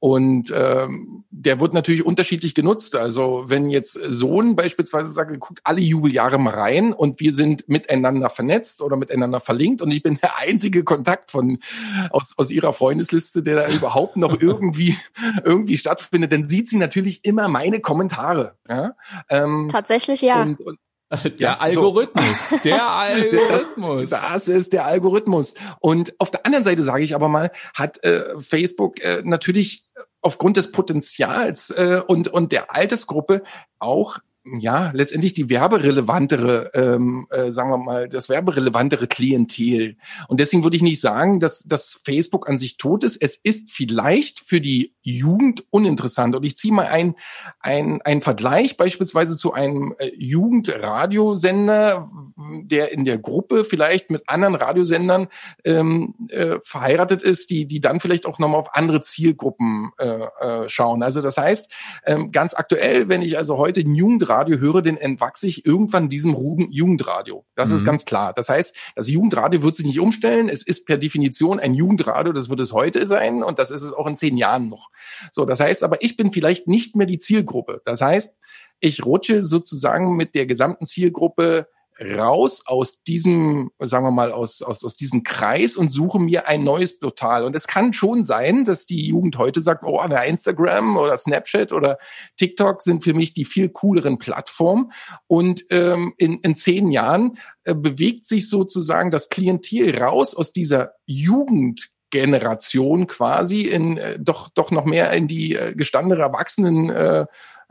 Und 0.00 0.52
ähm, 0.54 1.24
der 1.30 1.58
wird 1.58 1.74
natürlich 1.74 2.06
unterschiedlich 2.06 2.54
genutzt. 2.54 2.94
Also 2.94 3.44
wenn 3.48 3.68
jetzt 3.68 3.94
Sohn 3.94 4.54
beispielsweise 4.54 5.10
sagt, 5.10 5.38
guckt 5.40 5.60
alle 5.64 5.80
Jubeljahre 5.80 6.38
mal 6.38 6.54
rein 6.54 6.92
und 6.92 7.18
wir 7.18 7.32
sind 7.32 7.68
miteinander 7.68 8.30
vernetzt 8.30 8.80
oder 8.80 8.96
miteinander 8.96 9.40
verlinkt 9.40 9.82
und 9.82 9.90
ich 9.90 10.02
bin 10.02 10.16
der 10.22 10.38
einzige 10.38 10.84
Kontakt 10.84 11.32
von 11.32 11.58
aus, 12.10 12.34
aus 12.36 12.52
ihrer 12.52 12.72
Freundesliste, 12.72 13.42
der 13.42 13.56
da 13.56 13.68
überhaupt 13.68 14.16
noch 14.16 14.40
irgendwie 14.40 14.96
irgendwie 15.44 15.76
stattfindet, 15.76 16.32
dann 16.32 16.44
sieht 16.44 16.68
sie 16.68 16.78
natürlich 16.78 17.24
immer 17.24 17.48
meine 17.48 17.80
Kommentare. 17.80 18.56
Ja? 18.68 18.94
Ähm, 19.28 19.68
Tatsächlich 19.70 20.22
ja. 20.22 20.42
Und, 20.42 20.60
und, 20.60 20.78
der 21.10 21.32
ja, 21.38 21.58
Algorithmus, 21.58 22.50
so. 22.50 22.56
der 22.64 22.86
Algorithmus. 22.90 24.10
Das, 24.10 24.20
das, 24.20 24.48
ist 24.48 24.72
der 24.72 24.86
Algorithmus. 24.86 25.54
Und 25.80 26.14
auf 26.18 26.30
der 26.30 26.44
anderen 26.44 26.64
Seite 26.64 26.82
sage 26.82 27.04
ich 27.04 27.14
aber 27.14 27.28
mal, 27.28 27.50
hat 27.74 28.02
äh, 28.04 28.38
Facebook 28.40 29.00
äh, 29.00 29.22
natürlich 29.24 29.84
aufgrund 30.20 30.56
des 30.56 30.72
Potenzials 30.72 31.70
äh, 31.70 32.02
und 32.06 32.28
und 32.28 32.52
der 32.52 32.74
Altersgruppe 32.74 33.42
auch 33.78 34.18
ja, 34.58 34.90
letztendlich 34.94 35.34
die 35.34 35.50
werberelevantere, 35.50 36.70
ähm, 36.74 37.26
äh, 37.30 37.50
sagen 37.50 37.70
wir 37.70 37.78
mal, 37.78 38.08
das 38.08 38.28
werberelevantere 38.28 39.06
Klientel. 39.06 39.96
Und 40.28 40.40
deswegen 40.40 40.62
würde 40.62 40.76
ich 40.76 40.82
nicht 40.82 41.00
sagen, 41.00 41.40
dass, 41.40 41.64
dass 41.64 42.00
Facebook 42.04 42.48
an 42.48 42.58
sich 42.58 42.76
tot 42.76 43.04
ist. 43.04 43.16
Es 43.20 43.36
ist 43.36 43.70
vielleicht 43.70 44.40
für 44.40 44.60
die 44.60 44.94
Jugend 45.16 45.64
uninteressant. 45.70 46.34
Und 46.34 46.44
ich 46.44 46.56
ziehe 46.56 46.72
mal 46.72 46.86
ein, 46.86 47.14
ein, 47.60 48.00
ein 48.02 48.22
Vergleich 48.22 48.76
beispielsweise 48.76 49.36
zu 49.36 49.52
einem 49.52 49.94
äh, 49.98 50.10
Jugendradiosender, 50.16 52.10
der 52.62 52.92
in 52.92 53.04
der 53.04 53.18
Gruppe 53.18 53.64
vielleicht 53.64 54.10
mit 54.10 54.28
anderen 54.28 54.54
Radiosendern 54.54 55.28
ähm, 55.64 56.14
äh, 56.28 56.58
verheiratet 56.64 57.22
ist, 57.22 57.50
die, 57.50 57.66
die 57.66 57.80
dann 57.80 58.00
vielleicht 58.00 58.26
auch 58.26 58.38
nochmal 58.38 58.60
auf 58.60 58.74
andere 58.74 59.00
Zielgruppen 59.00 59.92
äh, 59.98 60.06
äh, 60.40 60.68
schauen. 60.68 61.02
Also 61.02 61.22
das 61.22 61.36
heißt, 61.36 61.70
ähm, 62.06 62.32
ganz 62.32 62.54
aktuell, 62.54 63.08
wenn 63.08 63.22
ich 63.22 63.36
also 63.36 63.58
heute 63.58 63.80
ein 63.80 63.94
Jugendradio 63.94 64.38
Radio 64.38 64.58
höre, 64.58 64.82
dann 64.82 64.96
entwachse 64.96 65.46
ich 65.46 65.66
irgendwann 65.66 66.08
diesem 66.08 66.36
Jugendradio. 66.70 67.44
Das 67.54 67.70
mhm. 67.70 67.76
ist 67.76 67.84
ganz 67.84 68.04
klar. 68.04 68.32
Das 68.32 68.48
heißt, 68.48 68.74
das 68.94 69.08
Jugendradio 69.08 69.62
wird 69.62 69.76
sich 69.76 69.86
nicht 69.86 70.00
umstellen. 70.00 70.48
Es 70.48 70.62
ist 70.62 70.86
per 70.86 70.96
Definition 70.96 71.58
ein 71.58 71.74
Jugendradio. 71.74 72.32
Das 72.32 72.48
wird 72.48 72.60
es 72.60 72.72
heute 72.72 73.06
sein 73.06 73.42
und 73.42 73.58
das 73.58 73.70
ist 73.70 73.82
es 73.82 73.92
auch 73.92 74.06
in 74.06 74.14
zehn 74.14 74.36
Jahren 74.36 74.68
noch. 74.68 74.90
So, 75.30 75.44
das 75.44 75.60
heißt 75.60 75.84
aber, 75.84 76.02
ich 76.02 76.16
bin 76.16 76.30
vielleicht 76.30 76.66
nicht 76.66 76.96
mehr 76.96 77.06
die 77.06 77.18
Zielgruppe. 77.18 77.82
Das 77.84 78.00
heißt, 78.00 78.40
ich 78.80 79.04
rutsche 79.04 79.42
sozusagen 79.42 80.16
mit 80.16 80.34
der 80.34 80.46
gesamten 80.46 80.86
Zielgruppe 80.86 81.68
raus 82.00 82.62
aus 82.64 83.02
diesem, 83.02 83.70
sagen 83.80 84.04
wir 84.04 84.10
mal, 84.10 84.30
aus, 84.32 84.62
aus, 84.62 84.84
aus 84.84 84.94
diesem 84.94 85.22
Kreis 85.24 85.76
und 85.76 85.92
suche 85.92 86.18
mir 86.18 86.46
ein 86.46 86.62
neues 86.62 86.98
Portal. 86.98 87.44
Und 87.44 87.56
es 87.56 87.66
kann 87.66 87.92
schon 87.92 88.22
sein, 88.22 88.64
dass 88.64 88.86
die 88.86 89.06
Jugend 89.06 89.36
heute 89.36 89.60
sagt, 89.60 89.82
oh, 89.84 90.00
Instagram 90.00 90.96
oder 90.96 91.16
Snapchat 91.16 91.72
oder 91.72 91.98
TikTok 92.36 92.82
sind 92.82 93.02
für 93.02 93.14
mich 93.14 93.32
die 93.32 93.44
viel 93.44 93.68
cooleren 93.70 94.18
Plattformen. 94.18 94.92
Und 95.26 95.64
ähm, 95.70 96.14
in, 96.18 96.38
in 96.40 96.54
zehn 96.54 96.90
Jahren 96.90 97.38
äh, 97.64 97.74
bewegt 97.74 98.26
sich 98.26 98.48
sozusagen 98.48 99.10
das 99.10 99.28
Klientel 99.28 99.98
raus 99.98 100.34
aus 100.34 100.52
dieser 100.52 100.92
Jugend 101.04 101.90
Generation 102.10 103.06
quasi 103.06 103.62
in 103.62 103.98
äh, 103.98 104.18
doch 104.18 104.48
doch 104.48 104.70
noch 104.70 104.84
mehr 104.84 105.12
in 105.12 105.28
die 105.28 105.54
äh, 105.54 105.74
gestandene 105.74 106.22
Erwachsenen 106.22 106.90
äh, 106.90 107.26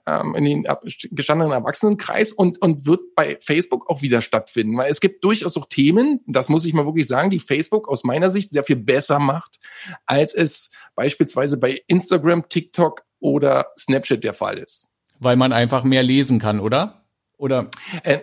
ähm, 0.07 0.35
in 0.35 0.45
den 0.45 0.67
gestandenen 1.11 1.51
Erwachsenenkreis 1.51 2.31
und, 2.31 2.61
und 2.61 2.85
wird 2.85 3.13
bei 3.13 3.37
Facebook 3.41 3.89
auch 3.89 4.01
wieder 4.01 4.21
stattfinden. 4.21 4.77
Weil 4.77 4.89
es 4.89 5.01
gibt 5.01 5.23
durchaus 5.23 5.57
auch 5.57 5.65
Themen, 5.65 6.21
das 6.25 6.49
muss 6.49 6.65
ich 6.65 6.73
mal 6.73 6.85
wirklich 6.85 7.07
sagen, 7.07 7.29
die 7.29 7.39
Facebook 7.39 7.89
aus 7.89 8.03
meiner 8.05 8.29
Sicht 8.29 8.49
sehr 8.49 8.63
viel 8.63 8.77
besser 8.77 9.19
macht, 9.19 9.59
als 10.05 10.33
es 10.33 10.71
beispielsweise 10.95 11.59
bei 11.59 11.81
Instagram, 11.87 12.47
TikTok 12.47 13.03
oder 13.19 13.67
Snapchat 13.77 14.23
der 14.23 14.33
Fall 14.33 14.57
ist. 14.57 14.93
Weil 15.19 15.35
man 15.35 15.51
einfach 15.51 15.83
mehr 15.83 16.03
lesen 16.03 16.39
kann, 16.39 16.59
oder? 16.59 17.03
Oder? 17.37 17.69
Äh, 18.03 18.19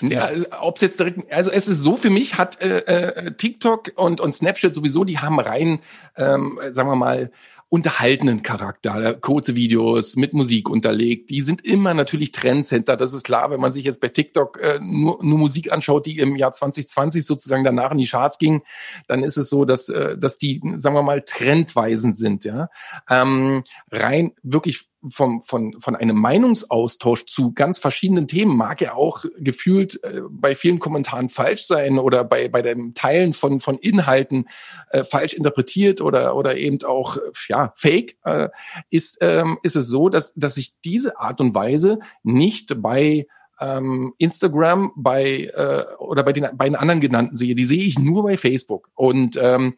ja, 0.00 0.20
also, 0.20 0.46
ob 0.60 0.76
es 0.76 0.80
jetzt 0.80 0.98
direkt, 0.98 1.30
also 1.32 1.50
es 1.50 1.68
ist 1.68 1.82
so 1.82 1.96
für 1.96 2.10
mich 2.10 2.38
hat 2.38 2.60
äh, 2.62 2.78
äh, 2.78 3.32
TikTok 3.32 3.92
und 3.96 4.20
und 4.20 4.34
Snapchat 4.34 4.74
sowieso, 4.74 5.04
die 5.04 5.18
haben 5.18 5.38
rein, 5.38 5.80
ähm, 6.16 6.58
sagen 6.70 6.88
wir 6.88 6.96
mal 6.96 7.30
unterhaltenen 7.70 8.42
Charakter, 8.42 9.14
kurze 9.14 9.54
Videos 9.54 10.16
mit 10.16 10.32
Musik 10.32 10.70
unterlegt. 10.70 11.28
Die 11.28 11.42
sind 11.42 11.62
immer 11.64 11.92
natürlich 11.92 12.32
Trendcenter. 12.32 12.96
Das 12.96 13.12
ist 13.12 13.24
klar, 13.24 13.50
wenn 13.50 13.60
man 13.60 13.72
sich 13.72 13.84
jetzt 13.84 14.00
bei 14.00 14.08
TikTok 14.08 14.58
äh, 14.58 14.80
nur, 14.80 15.22
nur 15.22 15.38
Musik 15.38 15.70
anschaut, 15.70 16.06
die 16.06 16.18
im 16.18 16.36
Jahr 16.36 16.52
2020 16.52 17.26
sozusagen 17.26 17.64
danach 17.64 17.92
in 17.92 17.98
die 17.98 18.06
Charts 18.06 18.38
ging, 18.38 18.62
dann 19.06 19.22
ist 19.22 19.36
es 19.36 19.50
so, 19.50 19.66
dass, 19.66 19.90
äh, 19.90 20.16
dass 20.16 20.38
die, 20.38 20.62
sagen 20.76 20.94
wir 20.94 21.02
mal, 21.02 21.20
trendweisend 21.20 22.16
sind. 22.16 22.44
Ja, 22.44 22.70
ähm, 23.10 23.64
rein 23.90 24.32
wirklich 24.42 24.88
vom, 25.10 25.40
von, 25.40 25.74
von 25.80 25.96
einem 25.96 26.16
Meinungsaustausch 26.16 27.26
zu 27.26 27.52
ganz 27.52 27.78
verschiedenen 27.78 28.28
Themen 28.28 28.56
mag 28.56 28.80
ja 28.80 28.94
auch 28.94 29.24
gefühlt 29.38 30.02
äh, 30.04 30.22
bei 30.30 30.54
vielen 30.54 30.78
Kommentaren 30.78 31.28
falsch 31.28 31.66
sein 31.66 31.98
oder 31.98 32.24
bei, 32.24 32.48
bei 32.48 32.62
dem 32.62 32.94
Teilen 32.94 33.32
von, 33.32 33.60
von 33.60 33.78
Inhalten 33.78 34.48
äh, 34.90 35.04
falsch 35.04 35.34
interpretiert 35.34 36.00
oder, 36.00 36.36
oder 36.36 36.56
eben 36.56 36.82
auch 36.84 37.18
ja, 37.48 37.72
fake, 37.76 38.16
äh, 38.24 38.48
ist, 38.90 39.18
ähm, 39.20 39.58
ist 39.62 39.76
es 39.76 39.88
so, 39.88 40.08
dass, 40.08 40.34
dass 40.34 40.56
ich 40.56 40.78
diese 40.84 41.18
Art 41.18 41.40
und 41.40 41.54
Weise 41.54 41.98
nicht 42.22 42.82
bei 42.82 43.26
ähm, 43.60 44.14
Instagram 44.18 44.92
bei 44.96 45.50
äh, 45.54 45.84
oder 45.98 46.22
bei 46.22 46.32
den 46.32 46.46
beiden 46.56 46.76
anderen 46.76 47.00
genannten 47.00 47.36
sehe. 47.36 47.54
Die 47.54 47.64
sehe 47.64 47.82
ich 47.82 47.98
nur 47.98 48.22
bei 48.22 48.36
Facebook. 48.36 48.88
Und 48.94 49.36
ähm, 49.40 49.74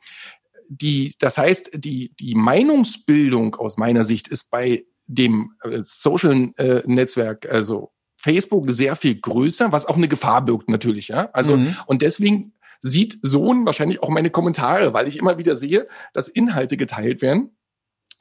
die, 0.68 1.14
das 1.18 1.36
heißt, 1.36 1.72
die, 1.74 2.14
die 2.14 2.34
Meinungsbildung 2.34 3.56
aus 3.56 3.76
meiner 3.76 4.04
Sicht 4.04 4.28
ist 4.28 4.50
bei 4.50 4.84
dem 5.10 5.54
äh, 5.62 5.80
Social 5.82 6.50
äh, 6.56 6.82
Netzwerk, 6.86 7.50
also 7.50 7.92
Facebook, 8.16 8.70
sehr 8.70 8.96
viel 8.96 9.18
größer, 9.18 9.72
was 9.72 9.86
auch 9.86 9.96
eine 9.96 10.08
Gefahr 10.08 10.44
birgt 10.44 10.68
natürlich, 10.68 11.08
ja. 11.08 11.30
Also 11.32 11.56
mhm. 11.56 11.76
und 11.86 12.02
deswegen 12.02 12.52
sieht 12.80 13.18
Sohn 13.22 13.66
wahrscheinlich 13.66 14.02
auch 14.02 14.08
meine 14.08 14.30
Kommentare, 14.30 14.92
weil 14.92 15.08
ich 15.08 15.18
immer 15.18 15.38
wieder 15.38 15.56
sehe, 15.56 15.88
dass 16.12 16.28
Inhalte 16.28 16.76
geteilt 16.76 17.22
werden, 17.22 17.56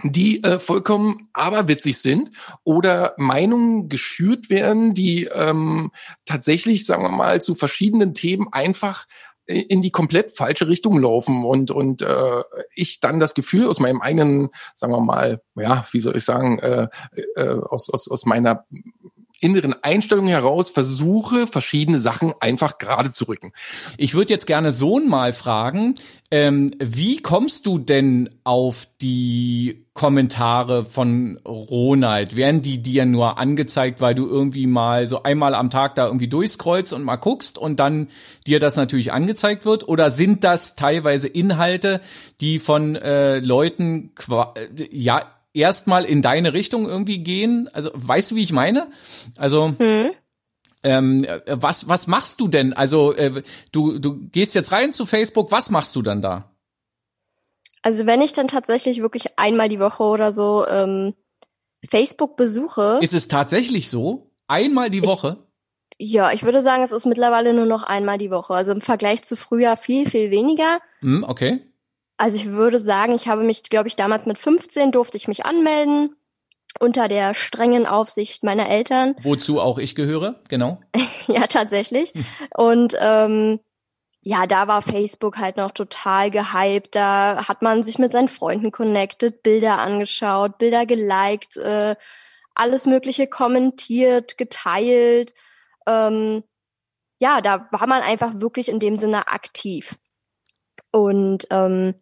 die 0.03 0.43
äh, 0.43 0.59
vollkommen 0.59 1.29
aberwitzig 1.33 1.97
sind 1.97 2.31
oder 2.63 3.13
Meinungen 3.17 3.89
geschürt 3.89 4.49
werden, 4.49 4.93
die 4.93 5.25
ähm, 5.25 5.91
tatsächlich, 6.25 6.85
sagen 6.85 7.03
wir 7.03 7.09
mal, 7.09 7.41
zu 7.41 7.55
verschiedenen 7.55 8.13
Themen 8.13 8.47
einfach 8.51 9.05
in 9.49 9.81
die 9.81 9.89
komplett 9.89 10.31
falsche 10.31 10.67
Richtung 10.67 10.99
laufen 10.99 11.43
und 11.43 11.71
und 11.71 12.01
äh, 12.01 12.43
ich 12.75 12.99
dann 12.99 13.19
das 13.19 13.33
Gefühl 13.33 13.67
aus 13.67 13.79
meinem 13.79 14.01
eigenen, 14.01 14.49
sagen 14.75 14.93
wir 14.93 15.01
mal, 15.01 15.41
ja, 15.55 15.85
wie 15.91 15.99
soll 15.99 16.15
ich 16.17 16.23
sagen, 16.23 16.59
äh, 16.59 16.87
äh, 17.35 17.49
aus, 17.49 17.89
aus, 17.89 18.09
aus 18.09 18.25
meiner 18.25 18.65
inneren 19.39 19.75
Einstellung 19.83 20.27
heraus 20.27 20.69
versuche, 20.69 21.47
verschiedene 21.47 21.99
Sachen 21.99 22.33
einfach 22.39 22.77
gerade 22.77 23.11
zu 23.11 23.25
rücken. 23.25 23.53
Ich 23.97 24.13
würde 24.13 24.33
jetzt 24.33 24.47
gerne 24.47 24.71
Sohn 24.71 25.07
mal 25.07 25.33
fragen, 25.33 25.95
ähm, 26.31 26.71
wie 26.79 27.17
kommst 27.17 27.65
du 27.65 27.79
denn 27.79 28.29
auf 28.43 28.87
die 29.01 29.85
Kommentare 29.93 30.85
von 30.85 31.39
Ronald? 31.45 32.35
Werden 32.35 32.61
die 32.61 32.83
dir 32.83 33.05
nur 33.05 33.39
angezeigt, 33.39 33.99
weil 33.99 34.13
du 34.13 34.27
irgendwie 34.27 34.67
mal 34.67 35.07
so 35.07 35.23
einmal 35.23 35.55
am 35.55 35.69
Tag 35.69 35.95
da 35.95 36.05
irgendwie 36.05 36.27
durchscrollst 36.27 36.93
und 36.93 37.03
mal 37.03 37.15
guckst 37.15 37.57
und 37.57 37.79
dann 37.79 38.09
dir 38.45 38.59
das 38.59 38.75
natürlich 38.75 39.11
angezeigt 39.11 39.65
wird? 39.65 39.87
Oder 39.87 40.11
sind 40.11 40.43
das 40.43 40.75
teilweise 40.75 41.27
Inhalte, 41.27 41.99
die 42.41 42.59
von 42.59 42.95
äh, 42.95 43.39
Leuten 43.39 44.11
ja 44.91 45.23
erstmal 45.53 46.05
in 46.05 46.21
deine 46.21 46.53
Richtung 46.53 46.87
irgendwie 46.87 47.19
gehen? 47.19 47.69
Also 47.73 47.91
weißt 47.93 48.31
du, 48.31 48.35
wie 48.35 48.43
ich 48.43 48.51
meine? 48.51 48.87
Also 49.37 49.73
hm. 49.77 50.11
ähm, 50.83 51.25
was 51.45 51.87
was 51.87 52.07
machst 52.07 52.39
du 52.39 52.47
denn? 52.47 52.73
Also 52.73 53.13
äh, 53.13 53.43
du 53.71 53.99
du 53.99 54.27
gehst 54.29 54.55
jetzt 54.55 54.71
rein 54.71 54.93
zu 54.93 55.05
Facebook. 55.05 55.51
Was 55.51 55.69
machst 55.69 55.95
du 55.95 56.01
dann 56.01 56.21
da? 56.21 56.51
Also 57.81 58.05
wenn 58.05 58.21
ich 58.21 58.33
dann 58.33 58.47
tatsächlich 58.47 59.01
wirklich 59.01 59.39
einmal 59.39 59.69
die 59.69 59.79
Woche 59.79 60.03
oder 60.03 60.31
so 60.31 60.67
ähm, 60.67 61.13
Facebook 61.87 62.35
besuche, 62.35 62.99
ist 63.01 63.13
es 63.13 63.27
tatsächlich 63.27 63.89
so? 63.89 64.31
Einmal 64.47 64.89
die 64.89 65.03
Woche? 65.03 65.37
Ich, 65.97 66.11
ja, 66.11 66.31
ich 66.31 66.43
würde 66.43 66.61
sagen, 66.61 66.83
es 66.83 66.91
ist 66.91 67.05
mittlerweile 67.05 67.53
nur 67.53 67.65
noch 67.65 67.83
einmal 67.83 68.17
die 68.17 68.31
Woche. 68.31 68.53
Also 68.53 68.71
im 68.71 68.81
Vergleich 68.81 69.23
zu 69.23 69.37
früher 69.37 69.77
viel 69.77 70.09
viel 70.09 70.31
weniger. 70.31 70.79
Hm, 71.01 71.23
okay. 71.23 71.68
Also 72.19 72.35
ich 72.35 72.47
würde 72.47 72.79
sagen, 72.79 73.13
ich 73.15 73.29
habe 73.29 73.43
mich, 73.43 73.63
glaube 73.63 73.87
ich, 73.87 73.95
damals 73.95 74.25
mit 74.25 74.37
15 74.37 74.91
durfte 74.91 75.15
ich 75.15 75.29
mich 75.29 75.45
anmelden 75.45 76.17
unter 76.77 77.07
der 77.07 77.33
strengen 77.33 77.85
Aufsicht 77.85 78.43
meiner 78.43 78.69
Eltern. 78.69 79.15
Wozu 79.23 79.61
auch 79.61 79.77
ich 79.77 79.95
gehöre, 79.95 80.43
genau. 80.49 80.81
ja, 81.27 81.47
tatsächlich. 81.47 82.13
Hm. 82.13 82.25
Und 82.57 82.97
ähm, 82.99 83.61
ja, 84.19 84.47
da 84.47 84.67
war 84.67 84.81
Facebook 84.81 85.37
halt 85.37 85.55
noch 85.55 85.71
total 85.71 86.29
gehypt. 86.29 86.93
Da 86.93 87.47
hat 87.47 87.61
man 87.61 87.85
sich 87.85 87.99
mit 87.99 88.11
seinen 88.11 88.27
Freunden 88.27 88.71
connected, 88.71 89.41
Bilder 89.41 89.77
angeschaut, 89.79 90.57
Bilder 90.57 90.85
geliked, 90.85 91.55
äh, 91.55 91.95
alles 92.53 92.85
Mögliche 92.85 93.27
kommentiert, 93.27 94.37
geteilt. 94.37 95.33
Ähm, 95.87 96.43
ja, 97.17 97.39
da 97.39 97.69
war 97.71 97.87
man 97.87 98.01
einfach 98.01 98.41
wirklich 98.41 98.67
in 98.67 98.81
dem 98.81 98.97
Sinne 98.97 99.29
aktiv. 99.29 99.95
Und 100.91 101.47
ähm, 101.49 101.95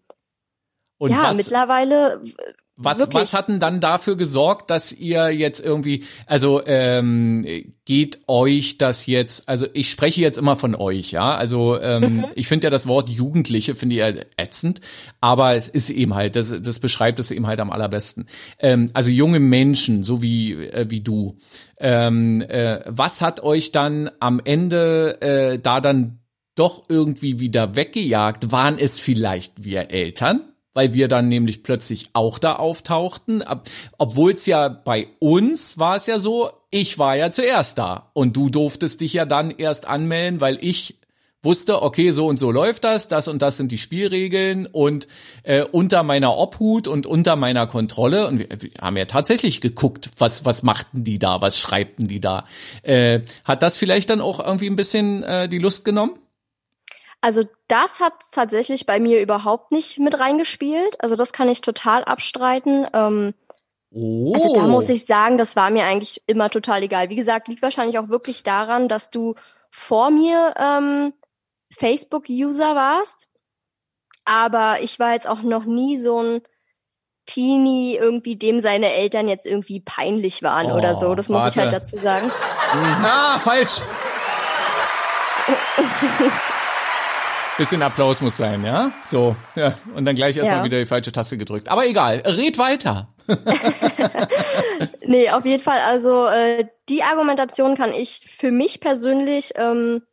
und 0.97 1.11
ja, 1.11 1.23
was, 1.23 1.37
mittlerweile. 1.37 2.21
Was, 2.79 2.99
wirklich. 2.99 3.21
was 3.21 3.33
hat 3.33 3.49
denn 3.49 3.59
dann 3.59 3.81
dafür 3.81 4.15
gesorgt, 4.17 4.69
dass 4.69 4.91
ihr 4.91 5.31
jetzt 5.31 5.59
irgendwie, 5.59 6.03
also 6.27 6.61
ähm, 6.63 7.43
geht 7.85 8.21
euch 8.27 8.77
das 8.77 9.07
jetzt, 9.07 9.49
also 9.49 9.65
ich 9.73 9.89
spreche 9.89 10.21
jetzt 10.21 10.37
immer 10.37 10.55
von 10.55 10.75
euch, 10.75 11.09
ja, 11.09 11.35
also 11.35 11.81
ähm, 11.81 12.17
mhm. 12.17 12.25
ich 12.35 12.47
finde 12.47 12.67
ja 12.67 12.69
das 12.69 12.85
Wort 12.85 13.09
Jugendliche 13.09 13.73
finde 13.73 13.95
ich 13.95 14.01
ja 14.01 14.11
ätzend, 14.37 14.79
aber 15.21 15.55
es 15.55 15.67
ist 15.67 15.89
eben 15.89 16.13
halt, 16.13 16.35
das, 16.35 16.53
das 16.61 16.79
beschreibt 16.79 17.19
es 17.19 17.31
eben 17.31 17.47
halt 17.47 17.59
am 17.59 17.71
allerbesten. 17.71 18.27
Ähm, 18.59 18.91
also 18.93 19.09
junge 19.09 19.39
Menschen, 19.39 20.03
so 20.03 20.21
wie 20.21 20.53
äh, 20.53 20.85
wie 20.89 21.01
du. 21.01 21.35
Ähm, 21.79 22.41
äh, 22.41 22.81
was 22.85 23.21
hat 23.21 23.41
euch 23.41 23.71
dann 23.71 24.11
am 24.19 24.39
Ende 24.43 25.19
äh, 25.21 25.57
da 25.57 25.81
dann 25.81 26.19
doch 26.53 26.83
irgendwie 26.89 27.39
wieder 27.39 27.75
weggejagt? 27.75 28.51
Waren 28.51 28.77
es 28.77 28.99
vielleicht 28.99 29.63
wir 29.63 29.89
Eltern? 29.89 30.41
Weil 30.77 30.93
wir 30.93 31.07
dann 31.07 31.27
nämlich 31.27 31.63
plötzlich 31.63 32.11
auch 32.13 32.37
da 32.37 32.57
auftauchten. 32.57 33.43
Obwohl 33.97 34.33
es 34.33 34.45
ja 34.45 34.69
bei 34.69 35.07
uns 35.17 35.79
war 35.79 35.95
es 35.95 36.05
ja 36.05 36.19
so, 36.19 36.51
ich 36.69 36.99
war 36.99 37.15
ja 37.15 37.31
zuerst 37.31 37.79
da 37.79 38.11
und 38.13 38.37
du 38.37 38.51
durftest 38.51 39.01
dich 39.01 39.13
ja 39.13 39.25
dann 39.25 39.49
erst 39.49 39.87
anmelden, 39.87 40.39
weil 40.39 40.59
ich 40.61 40.99
wusste, 41.41 41.81
okay, 41.81 42.11
so 42.11 42.27
und 42.27 42.37
so 42.37 42.51
läuft 42.51 42.83
das, 42.83 43.07
das 43.07 43.27
und 43.27 43.41
das 43.41 43.57
sind 43.57 43.71
die 43.71 43.79
Spielregeln 43.79 44.67
und 44.67 45.07
äh, 45.41 45.63
unter 45.63 46.03
meiner 46.03 46.37
Obhut 46.37 46.87
und 46.87 47.07
unter 47.07 47.35
meiner 47.35 47.65
Kontrolle 47.65 48.27
und 48.27 48.37
wir, 48.37 48.47
wir 48.59 48.69
haben 48.79 48.97
ja 48.97 49.05
tatsächlich 49.05 49.61
geguckt, 49.61 50.11
was 50.19 50.45
was 50.45 50.61
machten 50.61 51.03
die 51.03 51.17
da, 51.17 51.41
was 51.41 51.57
schreibten 51.57 52.05
die 52.05 52.21
da. 52.21 52.45
Äh, 52.83 53.21
hat 53.45 53.63
das 53.63 53.77
vielleicht 53.77 54.11
dann 54.11 54.21
auch 54.21 54.39
irgendwie 54.39 54.69
ein 54.69 54.75
bisschen 54.75 55.23
äh, 55.23 55.49
die 55.49 55.57
Lust 55.57 55.85
genommen? 55.85 56.19
Also 57.21 57.43
das 57.67 57.99
hat 57.99 58.13
tatsächlich 58.31 58.85
bei 58.85 58.99
mir 58.99 59.21
überhaupt 59.21 59.71
nicht 59.71 59.97
mit 59.97 60.19
reingespielt. 60.19 61.01
Also 61.03 61.15
das 61.15 61.33
kann 61.33 61.49
ich 61.49 61.61
total 61.61 62.03
abstreiten. 62.03 62.87
Ähm, 62.93 63.33
oh. 63.91 64.33
Also 64.33 64.53
da 64.53 64.61
muss 64.61 64.89
ich 64.89 65.05
sagen, 65.05 65.37
das 65.37 65.55
war 65.55 65.69
mir 65.69 65.85
eigentlich 65.85 66.21
immer 66.27 66.49
total 66.49 66.83
egal. 66.83 67.09
Wie 67.09 67.15
gesagt, 67.15 67.47
liegt 67.47 67.61
wahrscheinlich 67.63 67.97
auch 67.97 68.09
wirklich 68.09 68.43
daran, 68.43 68.87
dass 68.87 69.09
du 69.09 69.35
vor 69.71 70.11
mir 70.11 70.53
ähm, 70.57 71.13
Facebook-User 71.71 72.75
warst. 72.75 73.27
Aber 74.25 74.81
ich 74.81 74.99
war 74.99 75.13
jetzt 75.13 75.27
auch 75.27 75.41
noch 75.41 75.65
nie 75.65 75.97
so 75.97 76.21
ein 76.21 76.41
Teenie 77.25 77.95
irgendwie, 77.95 78.35
dem 78.35 78.61
seine 78.61 78.93
Eltern 78.93 79.27
jetzt 79.27 79.45
irgendwie 79.45 79.79
peinlich 79.79 80.43
waren 80.43 80.71
oh, 80.71 80.75
oder 80.75 80.95
so. 80.95 81.15
Das 81.15 81.29
muss 81.29 81.41
warte. 81.43 81.59
ich 81.59 81.63
halt 81.63 81.73
dazu 81.73 81.97
sagen. 81.97 82.31
Ah, 82.71 83.39
falsch. 83.39 83.81
Bisschen 87.57 87.81
Applaus 87.81 88.21
muss 88.21 88.37
sein, 88.37 88.63
ja? 88.63 88.91
So, 89.07 89.35
ja. 89.55 89.73
Und 89.95 90.05
dann 90.05 90.15
gleich 90.15 90.37
erstmal 90.37 90.59
ja. 90.59 90.63
wieder 90.63 90.79
die 90.79 90.85
falsche 90.85 91.11
Taste 91.11 91.37
gedrückt. 91.37 91.69
Aber 91.69 91.87
egal, 91.87 92.21
red 92.25 92.57
weiter. 92.59 93.13
nee, 95.05 95.29
auf 95.31 95.43
jeden 95.43 95.63
Fall. 95.63 95.79
Also 95.79 96.27
äh, 96.27 96.67
die 96.87 97.03
Argumentation 97.03 97.75
kann 97.75 97.93
ich 97.93 98.21
für 98.27 98.51
mich 98.51 98.79
persönlich 98.79 99.53
ähm, 99.55 100.03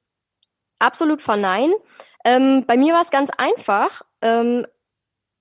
absolut 0.79 1.21
verneinen. 1.21 1.75
Ähm, 2.25 2.65
bei 2.67 2.77
mir 2.77 2.95
war 2.95 3.03
es 3.03 3.11
ganz 3.11 3.31
einfach. 3.37 4.03
Ähm, 4.23 4.67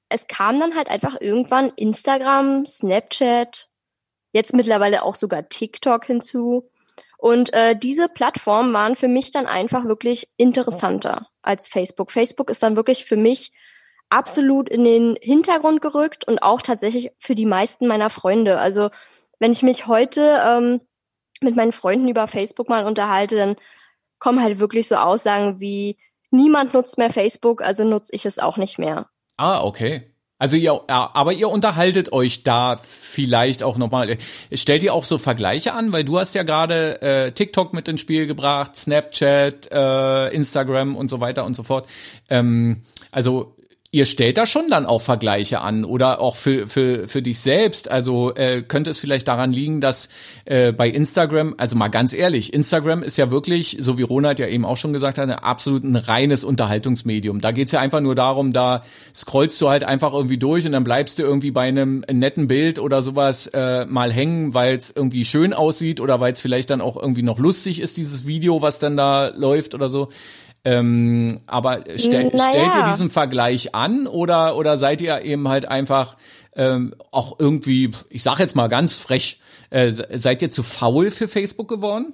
es 0.10 0.28
kam 0.28 0.60
dann 0.60 0.76
halt 0.76 0.90
einfach 0.90 1.16
irgendwann 1.22 1.72
Instagram, 1.76 2.66
Snapchat, 2.66 3.70
jetzt 4.34 4.54
mittlerweile 4.54 5.04
auch 5.04 5.16
sogar 5.16 5.48
TikTok 5.48 6.06
hinzu. 6.06 6.70
Und 7.24 7.54
äh, 7.54 7.74
diese 7.74 8.10
Plattformen 8.10 8.74
waren 8.74 8.98
für 8.98 9.08
mich 9.08 9.32
dann 9.32 9.46
einfach 9.46 9.86
wirklich 9.86 10.28
interessanter 10.36 11.28
als 11.42 11.70
Facebook. 11.70 12.12
Facebook 12.12 12.50
ist 12.50 12.62
dann 12.62 12.76
wirklich 12.76 13.06
für 13.06 13.16
mich 13.16 13.54
absolut 14.10 14.68
in 14.68 14.84
den 14.84 15.18
Hintergrund 15.22 15.82
gerückt 15.82 16.28
und 16.28 16.44
auch 16.44 16.62
tatsächlich 16.62 17.12
für 17.20 17.34
die 17.34 17.46
meisten 17.46 17.88
meiner 17.88 18.10
Freunde. 18.10 18.60
Also 18.60 18.90
wenn 19.40 19.54
ich 19.54 19.64
mich 19.64 19.88
heute 19.88 20.42
ähm, 20.46 20.82
mit 21.40 21.56
meinen 21.56 21.72
Freunden 21.72 22.10
über 22.10 22.28
Facebook 22.28 22.68
mal 22.68 22.86
unterhalte, 22.86 23.38
dann 23.38 23.56
kommen 24.20 24.44
halt 24.44 24.60
wirklich 24.60 24.90
so 24.90 24.98
Aussagen 24.98 25.62
wie, 25.62 25.98
niemand 26.30 26.74
nutzt 26.74 26.98
mehr 26.98 27.10
Facebook, 27.10 27.62
also 27.62 27.86
nutze 27.86 28.14
ich 28.14 28.26
es 28.26 28.38
auch 28.38 28.58
nicht 28.58 28.80
mehr. 28.80 29.08
Ah, 29.38 29.64
okay. 29.64 30.13
Also 30.40 30.58
ihr, 30.58 30.82
aber 30.88 31.32
ihr 31.34 31.48
unterhaltet 31.48 32.12
euch 32.12 32.44
da 32.44 32.78
vielleicht 32.84 33.64
auch 33.64 33.78
nochmal. 33.78 34.18
Stellt 34.52 34.84
ihr 34.84 34.94
auch 34.94 35.06
so 35.06 35.18
Vergleiche 35.18 35.74
an, 35.74 35.94
weil 35.94 36.04
du 36.04 36.20
hast 36.20 36.36
ja 36.36 36.44
gerade 36.44 37.02
äh, 37.02 37.32
TikTok 37.32 37.74
mit 37.74 37.88
ins 37.88 38.02
Spiel 38.02 38.28
gebracht, 38.28 38.76
Snapchat, 38.76 39.72
äh, 39.72 40.30
Instagram 40.30 40.96
und 40.96 41.10
so 41.10 41.20
weiter 41.20 41.46
und 41.46 41.56
so 41.56 41.64
fort. 41.64 41.88
Ähm, 42.30 42.82
also 43.12 43.56
ihr 43.94 44.08
stellt 44.08 44.40
da 44.40 44.48
schon 44.48 44.70
dann 44.70 44.88
auch 44.88 45.04
Vergleiche 45.04 45.62
an 45.62 45.86
oder 45.86 46.20
auch 46.20 46.36
für, 46.36 46.68
für, 46.68 47.08
für 47.08 47.22
dich 47.22 47.40
selbst. 47.40 47.92
Also 47.92 48.34
äh, 48.34 48.64
könnte 48.64 48.90
es 48.90 48.98
vielleicht 48.98 49.28
daran 49.28 49.54
liegen, 49.54 49.82
dass 49.82 50.10
äh, 50.46 50.72
bei 50.72 50.90
Instagram, 50.90 51.54
also 51.60 51.76
mal 51.76 51.90
ganz 51.90 52.12
ehrlich, 52.12 52.54
Instagram 52.54 53.04
ist 53.04 53.18
ja 53.20 53.30
wirklich, 53.30 53.78
so 53.80 54.00
wie 54.00 54.02
Ronald 54.02 54.40
ja 54.40 54.48
eben 54.48 54.66
auch 54.66 54.78
schon 54.78 54.94
gesagt 54.94 55.20
hat, 55.20 55.30
absolut 55.44 55.84
ein 55.84 55.96
reines 55.96 56.44
Unterhaltungsmedium. 56.44 57.40
Da 57.40 57.52
geht's 57.52 57.72
ja 57.72 57.82
einfach 57.82 58.02
nur 58.02 58.16
darum, 58.16 58.52
da 58.52 58.84
scrollst 59.14 59.62
du 59.62 59.70
halt 59.70 59.84
einfach 59.84 60.12
irgendwie 60.12 60.40
durch 60.40 60.66
und 60.66 60.72
dann 60.72 60.84
bleibst 60.84 61.20
du 61.20 61.24
irgendwie 61.24 61.52
bei 61.52 61.68
einem 61.68 62.04
netten 62.12 62.48
Bild 62.48 62.80
oder 62.80 63.04
sowas 63.04 63.46
äh, 63.54 63.86
mal 63.86 64.12
hängen, 64.12 64.56
weil 64.56 64.76
es 64.76 64.90
irgendwie 64.90 65.24
schön 65.24 65.54
aussieht 65.54 66.02
oder 66.02 66.20
weil 66.20 66.34
es 66.34 66.42
vielleicht 66.42 66.72
dann 66.72 66.82
auch 66.82 66.98
irgendwie 66.98 67.22
noch 67.22 67.38
lustig 67.38 67.80
ist, 67.80 67.98
dieses 67.98 68.26
Video, 68.26 68.64
was 68.64 68.80
dann 68.80 68.98
da 68.98 69.28
läuft 69.36 69.76
oder 69.76 69.88
so. 69.88 70.10
Ähm, 70.66 71.42
aber 71.46 71.84
stell, 71.98 72.26
naja. 72.26 72.50
stellt 72.50 72.76
ihr 72.76 72.84
diesen 72.92 73.10
Vergleich 73.10 73.76
an 73.76 74.08
oder, 74.08 74.56
oder 74.56 74.78
seid 74.78 75.02
ihr 75.02 75.22
eben 75.22 75.48
halt 75.50 75.66
einfach 75.66 76.16
ähm, 76.56 76.96
auch 77.12 77.38
irgendwie, 77.40 77.92
ich 78.10 78.24
sag 78.24 78.40
jetzt 78.40 78.56
mal 78.56 78.70
ganz 78.70 78.98
frech, 78.98 79.42
äh, 79.72 79.92
seid 79.92 80.42
ihr 80.42 80.50
zu 80.50 80.64
faul 80.64 81.12
für 81.12 81.28
Facebook 81.28 81.68
geworden? 81.68 82.14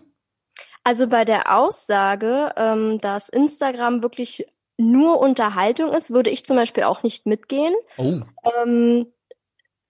Also 0.84 1.08
bei 1.08 1.26
der 1.26 1.56
Aussage, 1.56 2.52
ähm, 2.58 3.00
dass 3.02 3.30
Instagram 3.30 4.02
wirklich 4.02 4.48
nur 4.78 5.20
Unterhaltung 5.20 5.92
ist, 5.92 6.10
würde 6.10 6.30
ich 6.30 6.46
zum 6.46 6.56
Beispiel 6.56 6.84
auch 6.84 7.04
nicht 7.04 7.26
mitgehen. 7.26 7.74
Oh. 7.98 8.22
Ähm, 8.64 9.08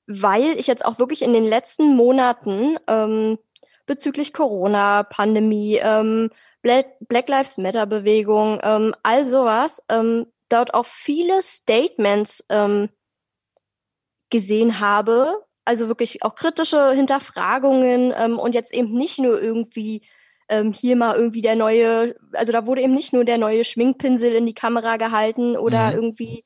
weil 0.07 0.57
ich 0.57 0.65
jetzt 0.65 0.83
auch 0.83 0.97
wirklich 0.97 1.21
in 1.21 1.31
den 1.31 1.45
letzten 1.45 1.95
Monaten 1.95 2.77
ähm, 2.87 3.37
bezüglich 3.85 4.33
Corona, 4.33 5.03
Pandemie, 5.03 5.79
ähm, 5.81 6.31
Black 6.61 7.29
Lives 7.29 7.57
Matter 7.57 7.85
Bewegung, 7.85 8.59
ähm, 8.63 8.93
all 9.03 9.25
sowas, 9.25 9.81
ähm, 9.89 10.27
dort 10.49 10.73
auch 10.73 10.85
viele 10.85 11.41
Statements 11.41 12.43
ähm, 12.49 12.89
gesehen 14.29 14.79
habe, 14.79 15.43
also 15.65 15.87
wirklich 15.87 16.23
auch 16.23 16.35
kritische 16.35 16.91
Hinterfragungen 16.91 18.13
ähm, 18.17 18.39
und 18.39 18.55
jetzt 18.55 18.73
eben 18.73 18.93
nicht 18.93 19.19
nur 19.19 19.41
irgendwie 19.41 20.01
ähm, 20.49 20.73
hier 20.73 20.95
mal 20.95 21.15
irgendwie 21.15 21.41
der 21.41 21.55
neue, 21.55 22.15
also 22.33 22.51
da 22.51 22.65
wurde 22.65 22.81
eben 22.81 22.93
nicht 22.93 23.13
nur 23.13 23.23
der 23.23 23.37
neue 23.37 23.63
Schminkpinsel 23.63 24.33
in 24.33 24.45
die 24.45 24.53
Kamera 24.53 24.97
gehalten 24.97 25.55
oder 25.55 25.91
mhm. 25.91 25.95
irgendwie 25.95 26.45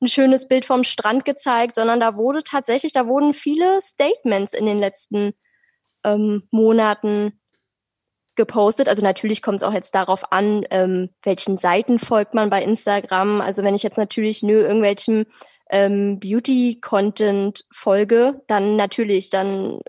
ein 0.00 0.08
schönes 0.08 0.46
Bild 0.46 0.64
vom 0.64 0.84
Strand 0.84 1.24
gezeigt, 1.24 1.74
sondern 1.74 1.98
da 1.98 2.16
wurde 2.16 2.44
tatsächlich, 2.44 2.92
da 2.92 3.06
wurden 3.06 3.34
viele 3.34 3.80
Statements 3.80 4.52
in 4.52 4.66
den 4.66 4.78
letzten 4.78 5.32
ähm, 6.04 6.44
Monaten 6.50 7.40
gepostet. 8.38 8.88
Also 8.88 9.02
natürlich 9.02 9.42
kommt 9.42 9.56
es 9.56 9.62
auch 9.62 9.74
jetzt 9.74 9.94
darauf 9.94 10.32
an, 10.32 10.64
ähm, 10.70 11.10
welchen 11.22 11.58
Seiten 11.58 11.98
folgt 11.98 12.32
man 12.32 12.48
bei 12.48 12.62
Instagram. 12.62 13.42
Also 13.42 13.62
wenn 13.62 13.74
ich 13.74 13.82
jetzt 13.82 13.98
natürlich 13.98 14.42
nur 14.42 14.60
irgendwelchem 14.60 15.26
ähm, 15.68 16.18
Beauty-Content 16.18 17.66
folge, 17.70 18.40
dann 18.46 18.76
natürlich, 18.76 19.28
dann 19.28 19.80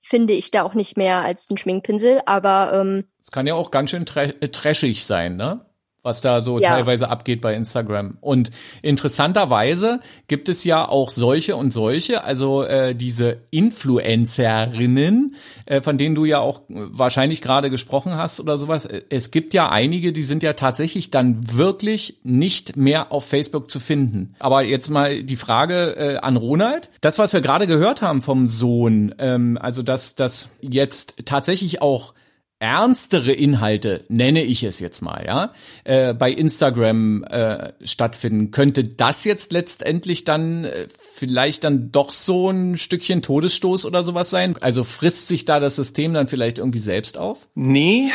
finde 0.00 0.34
ich 0.34 0.52
da 0.52 0.62
auch 0.62 0.74
nicht 0.74 0.96
mehr 0.96 1.22
als 1.22 1.50
ein 1.50 1.56
Schminkpinsel. 1.56 2.20
Aber 2.26 2.72
ähm, 2.72 3.08
es 3.20 3.32
kann 3.32 3.48
ja 3.48 3.54
auch 3.54 3.72
ganz 3.72 3.90
schön 3.90 4.06
tra 4.06 4.26
trashig 4.28 5.04
sein, 5.04 5.34
ne? 5.36 5.66
Was 6.04 6.20
da 6.20 6.42
so 6.42 6.60
ja. 6.60 6.68
teilweise 6.68 7.08
abgeht 7.08 7.40
bei 7.40 7.54
Instagram. 7.54 8.18
Und 8.20 8.50
interessanterweise 8.82 10.00
gibt 10.28 10.48
es 10.48 10.62
ja 10.62 10.86
auch 10.86 11.10
solche 11.10 11.56
und 11.56 11.72
solche, 11.72 12.22
also 12.22 12.62
äh, 12.62 12.94
diese 12.94 13.38
Influencerinnen, 13.50 15.34
äh, 15.66 15.80
von 15.80 15.98
denen 15.98 16.14
du 16.14 16.26
ja 16.26 16.38
auch 16.38 16.62
wahrscheinlich 16.68 17.40
gerade 17.40 17.70
gesprochen 17.70 18.16
hast 18.16 18.38
oder 18.38 18.58
sowas. 18.58 18.86
Es 19.08 19.30
gibt 19.30 19.54
ja 19.54 19.70
einige, 19.70 20.12
die 20.12 20.22
sind 20.22 20.42
ja 20.42 20.52
tatsächlich 20.52 21.10
dann 21.10 21.54
wirklich 21.56 22.18
nicht 22.22 22.76
mehr 22.76 23.10
auf 23.10 23.24
Facebook 23.24 23.70
zu 23.70 23.80
finden. 23.80 24.34
Aber 24.38 24.62
jetzt 24.62 24.90
mal 24.90 25.22
die 25.22 25.36
Frage 25.36 25.96
äh, 25.96 26.16
an 26.18 26.36
Ronald. 26.36 26.90
Das, 27.00 27.18
was 27.18 27.32
wir 27.32 27.40
gerade 27.40 27.66
gehört 27.66 28.02
haben 28.02 28.20
vom 28.20 28.48
Sohn, 28.48 29.14
ähm, 29.18 29.58
also 29.60 29.82
dass 29.82 30.14
das 30.14 30.50
jetzt 30.60 31.24
tatsächlich 31.24 31.80
auch 31.80 32.12
ernstere 32.58 33.32
Inhalte, 33.32 34.04
nenne 34.08 34.42
ich 34.42 34.62
es 34.62 34.80
jetzt 34.80 35.02
mal, 35.02 35.24
ja, 35.26 35.52
äh, 35.84 36.14
bei 36.14 36.30
Instagram 36.30 37.24
äh, 37.24 37.72
stattfinden, 37.84 38.50
könnte 38.50 38.84
das 38.84 39.24
jetzt 39.24 39.52
letztendlich 39.52 40.24
dann 40.24 40.64
äh, 40.64 40.86
vielleicht 41.12 41.64
dann 41.64 41.92
doch 41.92 42.12
so 42.12 42.50
ein 42.50 42.76
Stückchen 42.76 43.22
Todesstoß 43.22 43.84
oder 43.84 44.02
sowas 44.02 44.30
sein? 44.30 44.56
Also 44.60 44.84
frisst 44.84 45.28
sich 45.28 45.44
da 45.44 45.60
das 45.60 45.76
System 45.76 46.14
dann 46.14 46.28
vielleicht 46.28 46.58
irgendwie 46.58 46.78
selbst 46.78 47.18
auf? 47.18 47.48
Nee, 47.54 48.10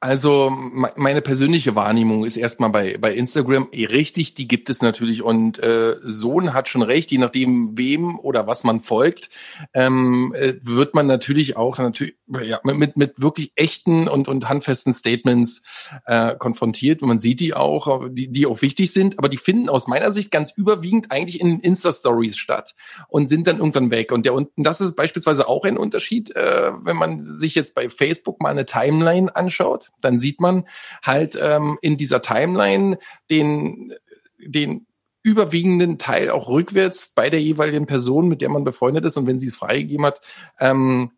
also 0.00 0.50
meine 0.50 1.20
persönliche 1.22 1.74
Wahrnehmung 1.74 2.24
ist 2.24 2.36
erstmal 2.36 2.70
bei, 2.70 2.96
bei 2.98 3.14
Instagram 3.14 3.68
eh 3.72 3.86
richtig, 3.86 4.34
die 4.34 4.46
gibt 4.46 4.70
es 4.70 4.80
natürlich 4.80 5.22
und 5.22 5.58
äh, 5.58 5.96
Sohn 6.04 6.54
hat 6.54 6.68
schon 6.68 6.82
recht, 6.82 7.10
je 7.10 7.18
nachdem 7.18 7.76
wem 7.76 8.16
oder 8.20 8.46
was 8.46 8.62
man 8.62 8.80
folgt, 8.80 9.28
ähm, 9.74 10.32
äh, 10.38 10.54
wird 10.62 10.94
man 10.94 11.08
natürlich 11.08 11.56
auch 11.56 11.78
natürlich 11.78 12.14
ja, 12.42 12.60
mit, 12.62 12.96
mit 12.96 13.20
wirklich 13.20 13.50
echten 13.56 14.06
und, 14.06 14.28
und 14.28 14.48
handfesten 14.48 14.92
Statements 14.92 15.64
äh, 16.06 16.36
konfrontiert. 16.36 17.02
Und 17.02 17.08
man 17.08 17.20
sieht 17.20 17.40
die 17.40 17.54
auch, 17.54 18.08
die, 18.08 18.28
die 18.30 18.46
auch 18.46 18.62
wichtig 18.62 18.92
sind, 18.92 19.18
aber 19.18 19.28
die 19.28 19.36
finden 19.36 19.68
aus 19.68 19.88
meiner 19.88 20.12
Sicht 20.12 20.30
ganz 20.30 20.52
überwiegend 20.52 21.10
eigentlich 21.10 21.40
in 21.40 21.58
Insta-Stories 21.58 22.36
statt 22.36 22.76
und 23.08 23.26
sind 23.26 23.48
dann 23.48 23.58
irgendwann 23.58 23.90
weg. 23.90 24.12
Und 24.12 24.26
der 24.26 24.34
und 24.34 24.50
das 24.56 24.80
ist 24.80 24.94
beispielsweise 24.94 25.48
auch 25.48 25.64
ein 25.64 25.76
Unterschied, 25.76 26.36
äh, 26.36 26.70
wenn 26.82 26.96
man 26.96 27.18
sich 27.18 27.56
jetzt 27.56 27.74
bei 27.74 27.88
Facebook 27.88 28.40
mal 28.40 28.50
eine 28.50 28.64
Timeline 28.64 29.34
anschaut 29.34 29.87
dann 30.00 30.20
sieht 30.20 30.40
man 30.40 30.66
halt 31.02 31.38
ähm, 31.40 31.78
in 31.82 31.96
dieser 31.96 32.22
Timeline 32.22 32.98
den, 33.30 33.94
den 34.38 34.86
überwiegenden 35.22 35.98
Teil 35.98 36.30
auch 36.30 36.48
rückwärts 36.48 37.12
bei 37.14 37.28
der 37.28 37.42
jeweiligen 37.42 37.86
Person, 37.86 38.28
mit 38.28 38.40
der 38.40 38.48
man 38.48 38.64
befreundet 38.64 39.04
ist. 39.04 39.16
Und 39.16 39.26
wenn 39.26 39.38
sie 39.38 39.48
es 39.48 39.56
freigegeben 39.56 40.06
hat, 40.06 40.20
ähm, 40.60 41.12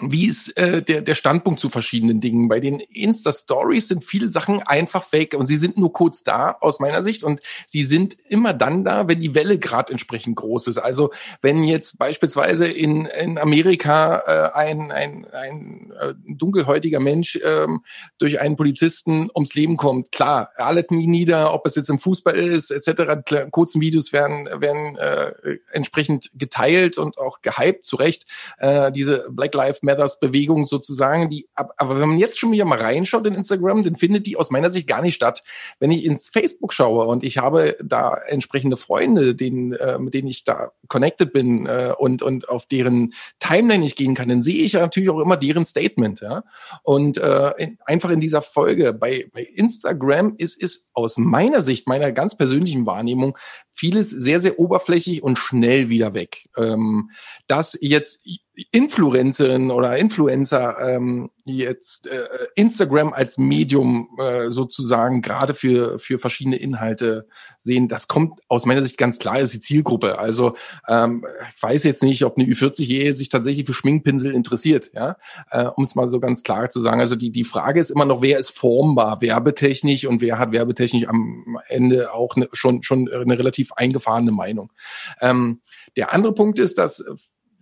wie 0.00 0.26
ist 0.26 0.56
äh, 0.56 0.82
der, 0.82 1.02
der 1.02 1.14
Standpunkt 1.14 1.60
zu 1.60 1.68
verschiedenen 1.68 2.20
Dingen? 2.20 2.48
Bei 2.48 2.58
den 2.58 2.80
Insta-Stories 2.80 3.88
sind 3.88 4.04
viele 4.04 4.28
Sachen 4.28 4.60
einfach 4.62 5.04
fake 5.04 5.34
und 5.34 5.46
sie 5.46 5.56
sind 5.56 5.78
nur 5.78 5.92
kurz 5.92 6.24
da 6.24 6.56
aus 6.60 6.80
meiner 6.80 7.02
Sicht 7.02 7.22
und 7.22 7.40
sie 7.66 7.84
sind 7.84 8.16
immer 8.28 8.54
dann 8.54 8.84
da, 8.84 9.06
wenn 9.06 9.20
die 9.20 9.34
Welle 9.34 9.58
gerade 9.58 9.92
entsprechend 9.92 10.36
groß 10.36 10.66
ist. 10.66 10.78
Also 10.78 11.12
wenn 11.42 11.62
jetzt 11.62 11.98
beispielsweise 11.98 12.66
in, 12.66 13.06
in 13.06 13.38
Amerika 13.38 14.18
äh, 14.26 14.58
ein, 14.58 14.90
ein, 14.90 15.26
ein 15.26 15.92
äh, 16.00 16.14
dunkelhäutiger 16.26 16.98
Mensch 17.00 17.38
ähm, 17.44 17.84
durch 18.18 18.40
einen 18.40 18.56
Polizisten 18.56 19.30
ums 19.32 19.54
Leben 19.54 19.76
kommt, 19.76 20.10
klar, 20.10 20.50
alle 20.56 20.84
nie 20.90 21.06
nieder, 21.06 21.54
ob 21.54 21.66
es 21.66 21.76
jetzt 21.76 21.88
im 21.88 22.00
Fußball 22.00 22.34
ist, 22.34 22.72
etc. 22.72 23.48
Kurzen 23.52 23.80
Videos 23.80 24.12
werden, 24.12 24.46
werden 24.60 24.96
äh, 24.96 25.58
entsprechend 25.72 26.30
geteilt 26.34 26.98
und 26.98 27.16
auch 27.16 27.42
gehypt, 27.42 27.86
zu 27.86 27.96
Recht. 27.96 28.26
Äh, 28.58 28.90
diese 28.90 29.28
Black 29.30 29.54
Lives 29.54 29.83
Matters 29.84 30.20
Bewegung 30.20 30.64
sozusagen. 30.64 31.30
Die, 31.30 31.48
aber 31.54 32.00
wenn 32.00 32.08
man 32.08 32.18
jetzt 32.18 32.38
schon 32.38 32.52
wieder 32.52 32.64
mal 32.64 32.78
reinschaut 32.78 33.26
in 33.26 33.34
Instagram, 33.34 33.82
dann 33.82 33.96
findet 33.96 34.26
die 34.26 34.36
aus 34.36 34.50
meiner 34.50 34.70
Sicht 34.70 34.88
gar 34.88 35.02
nicht 35.02 35.14
statt. 35.14 35.42
Wenn 35.78 35.90
ich 35.90 36.04
ins 36.04 36.28
Facebook 36.28 36.72
schaue 36.72 37.06
und 37.06 37.24
ich 37.24 37.38
habe 37.38 37.76
da 37.82 38.14
entsprechende 38.14 38.76
Freunde, 38.76 39.34
denen, 39.34 39.72
äh, 39.74 39.98
mit 39.98 40.14
denen 40.14 40.28
ich 40.28 40.44
da 40.44 40.72
connected 40.88 41.32
bin 41.32 41.66
äh, 41.66 41.92
und, 41.96 42.22
und 42.22 42.48
auf 42.48 42.66
deren 42.66 43.14
Timeline 43.38 43.84
ich 43.84 43.96
gehen 43.96 44.14
kann, 44.14 44.28
dann 44.28 44.42
sehe 44.42 44.64
ich 44.64 44.72
ja 44.72 44.80
natürlich 44.80 45.10
auch 45.10 45.20
immer 45.20 45.36
deren 45.36 45.64
Statement. 45.64 46.20
Ja? 46.20 46.44
Und 46.82 47.18
äh, 47.18 47.50
in, 47.58 47.78
einfach 47.84 48.10
in 48.10 48.20
dieser 48.20 48.42
Folge 48.42 48.92
bei, 48.92 49.28
bei 49.32 49.42
Instagram 49.42 50.34
ist, 50.38 50.60
ist 50.60 50.90
aus 50.94 51.18
meiner 51.18 51.60
Sicht, 51.60 51.86
meiner 51.86 52.12
ganz 52.12 52.36
persönlichen 52.36 52.86
Wahrnehmung, 52.86 53.36
vieles 53.74 54.10
sehr, 54.10 54.40
sehr 54.40 54.58
oberflächlich 54.58 55.22
und 55.22 55.38
schnell 55.38 55.88
wieder 55.88 56.14
weg. 56.14 56.48
Ähm, 56.56 57.10
dass 57.46 57.76
jetzt 57.80 58.26
Influencerinnen 58.70 59.70
oder 59.70 59.96
Influencer 59.96 60.78
ähm, 60.80 61.30
jetzt 61.46 62.06
äh, 62.06 62.26
Instagram 62.54 63.12
als 63.12 63.38
Medium 63.38 64.08
äh, 64.18 64.50
sozusagen 64.50 65.22
gerade 65.22 65.54
für 65.54 65.98
für 65.98 66.18
verschiedene 66.18 66.56
Inhalte 66.56 67.28
sehen, 67.58 67.88
das 67.88 68.08
kommt 68.08 68.40
aus 68.48 68.66
meiner 68.66 68.82
Sicht 68.82 68.96
ganz 68.96 69.18
klar, 69.18 69.40
ist 69.40 69.52
die 69.52 69.60
Zielgruppe. 69.60 70.18
Also 70.18 70.56
ähm, 70.88 71.26
ich 71.54 71.62
weiß 71.62 71.84
jetzt 71.84 72.02
nicht, 72.02 72.24
ob 72.24 72.38
eine 72.38 72.46
Ü40-Ehe 72.46 73.12
sich 73.12 73.28
tatsächlich 73.28 73.66
für 73.66 73.74
Schminkpinsel 73.74 74.34
interessiert, 74.34 74.90
ja, 74.94 75.16
äh, 75.50 75.66
um 75.66 75.84
es 75.84 75.94
mal 75.94 76.08
so 76.08 76.20
ganz 76.20 76.42
klar 76.42 76.70
zu 76.70 76.80
sagen. 76.80 77.00
Also 77.00 77.16
die 77.16 77.30
die 77.30 77.44
Frage 77.44 77.80
ist 77.80 77.90
immer 77.90 78.06
noch, 78.06 78.22
wer 78.22 78.38
ist 78.38 78.50
formbar 78.50 79.20
werbetechnisch 79.20 80.06
und 80.06 80.22
wer 80.22 80.38
hat 80.38 80.52
werbetechnisch 80.52 81.06
am 81.08 81.58
Ende 81.68 82.12
auch 82.12 82.36
ne, 82.36 82.48
schon 82.52 82.82
schon 82.82 83.10
eine 83.10 83.38
relativ 83.38 83.72
eingefahrene 83.72 84.32
Meinung. 84.32 84.72
Ähm, 85.20 85.60
der 85.96 86.12
andere 86.12 86.34
Punkt 86.34 86.58
ist, 86.58 86.78
dass 86.78 87.04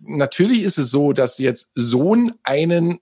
natürlich 0.05 0.63
ist 0.63 0.77
es 0.77 0.91
so, 0.91 1.13
dass 1.13 1.37
jetzt 1.37 1.71
Sohn 1.75 2.33
einen 2.43 2.99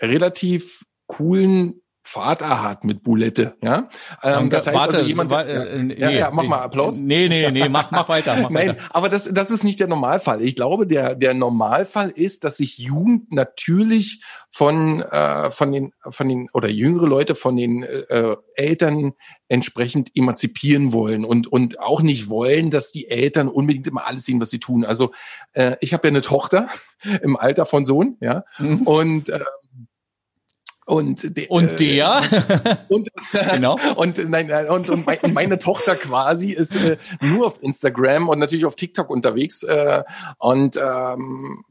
relativ 0.00 0.84
coolen 1.06 1.80
Vater 2.08 2.62
hat 2.62 2.84
mit 2.84 3.02
Boulette, 3.02 3.58
ja. 3.62 3.90
Ähm, 4.22 4.48
das 4.48 4.66
heißt 4.66 4.78
warte, 4.78 4.96
also 4.96 5.06
jemand, 5.06 5.28
warte, 5.28 5.52
ja, 5.52 5.64
äh, 5.64 5.82
nee, 5.82 5.94
ja, 5.94 6.08
ja, 6.08 6.30
mach 6.30 6.44
mal 6.44 6.60
Applaus. 6.60 6.98
Nee, 6.98 7.28
nee, 7.28 7.50
nee, 7.50 7.68
mach, 7.68 7.90
mach 7.90 8.08
weiter. 8.08 8.34
Mach 8.34 8.48
Nein, 8.48 8.68
weiter. 8.68 8.84
aber 8.88 9.10
das, 9.10 9.28
das 9.30 9.50
ist 9.50 9.62
nicht 9.62 9.78
der 9.78 9.88
Normalfall. 9.88 10.40
Ich 10.40 10.56
glaube, 10.56 10.86
der, 10.86 11.14
der 11.14 11.34
Normalfall 11.34 12.08
ist, 12.08 12.44
dass 12.44 12.56
sich 12.56 12.78
Jugend 12.78 13.30
natürlich 13.30 14.22
von, 14.48 15.02
äh, 15.02 15.50
von 15.50 15.70
den, 15.70 15.92
von 15.98 16.30
den, 16.30 16.48
oder 16.54 16.70
jüngere 16.70 17.06
Leute 17.06 17.34
von 17.34 17.58
den 17.58 17.82
äh, 17.82 18.36
Eltern 18.54 19.12
entsprechend 19.48 20.10
emanzipieren 20.14 20.94
wollen 20.94 21.26
und, 21.26 21.46
und 21.46 21.78
auch 21.78 22.00
nicht 22.00 22.30
wollen, 22.30 22.70
dass 22.70 22.90
die 22.90 23.08
Eltern 23.08 23.48
unbedingt 23.48 23.86
immer 23.86 24.06
alles 24.06 24.24
sehen, 24.24 24.40
was 24.40 24.48
sie 24.48 24.60
tun. 24.60 24.86
Also 24.86 25.12
äh, 25.52 25.76
ich 25.82 25.92
habe 25.92 26.08
ja 26.08 26.12
eine 26.12 26.22
Tochter 26.22 26.68
im 27.22 27.36
Alter 27.36 27.66
von 27.66 27.84
Sohn, 27.84 28.16
ja, 28.20 28.44
mhm. 28.58 28.82
und 28.82 29.28
äh, 29.28 29.40
und, 30.88 31.36
de, 31.36 31.46
und 31.48 31.72
äh, 31.72 31.96
der? 31.96 32.22
äh, 32.64 32.76
und 32.88 33.10
genau. 33.50 33.78
und 33.96 34.26
nein 34.28 34.50
und, 34.68 34.88
und 34.88 35.06
mein, 35.06 35.18
meine 35.34 35.58
Tochter 35.58 35.94
quasi 35.96 36.52
ist 36.52 36.76
äh, 36.76 36.96
nur 37.20 37.48
auf 37.48 37.62
Instagram 37.62 38.28
und 38.30 38.38
natürlich 38.38 38.64
auf 38.64 38.74
TikTok 38.74 39.10
unterwegs 39.10 39.62
äh, 39.64 40.02
und 40.38 40.78
ähm, 40.78 41.64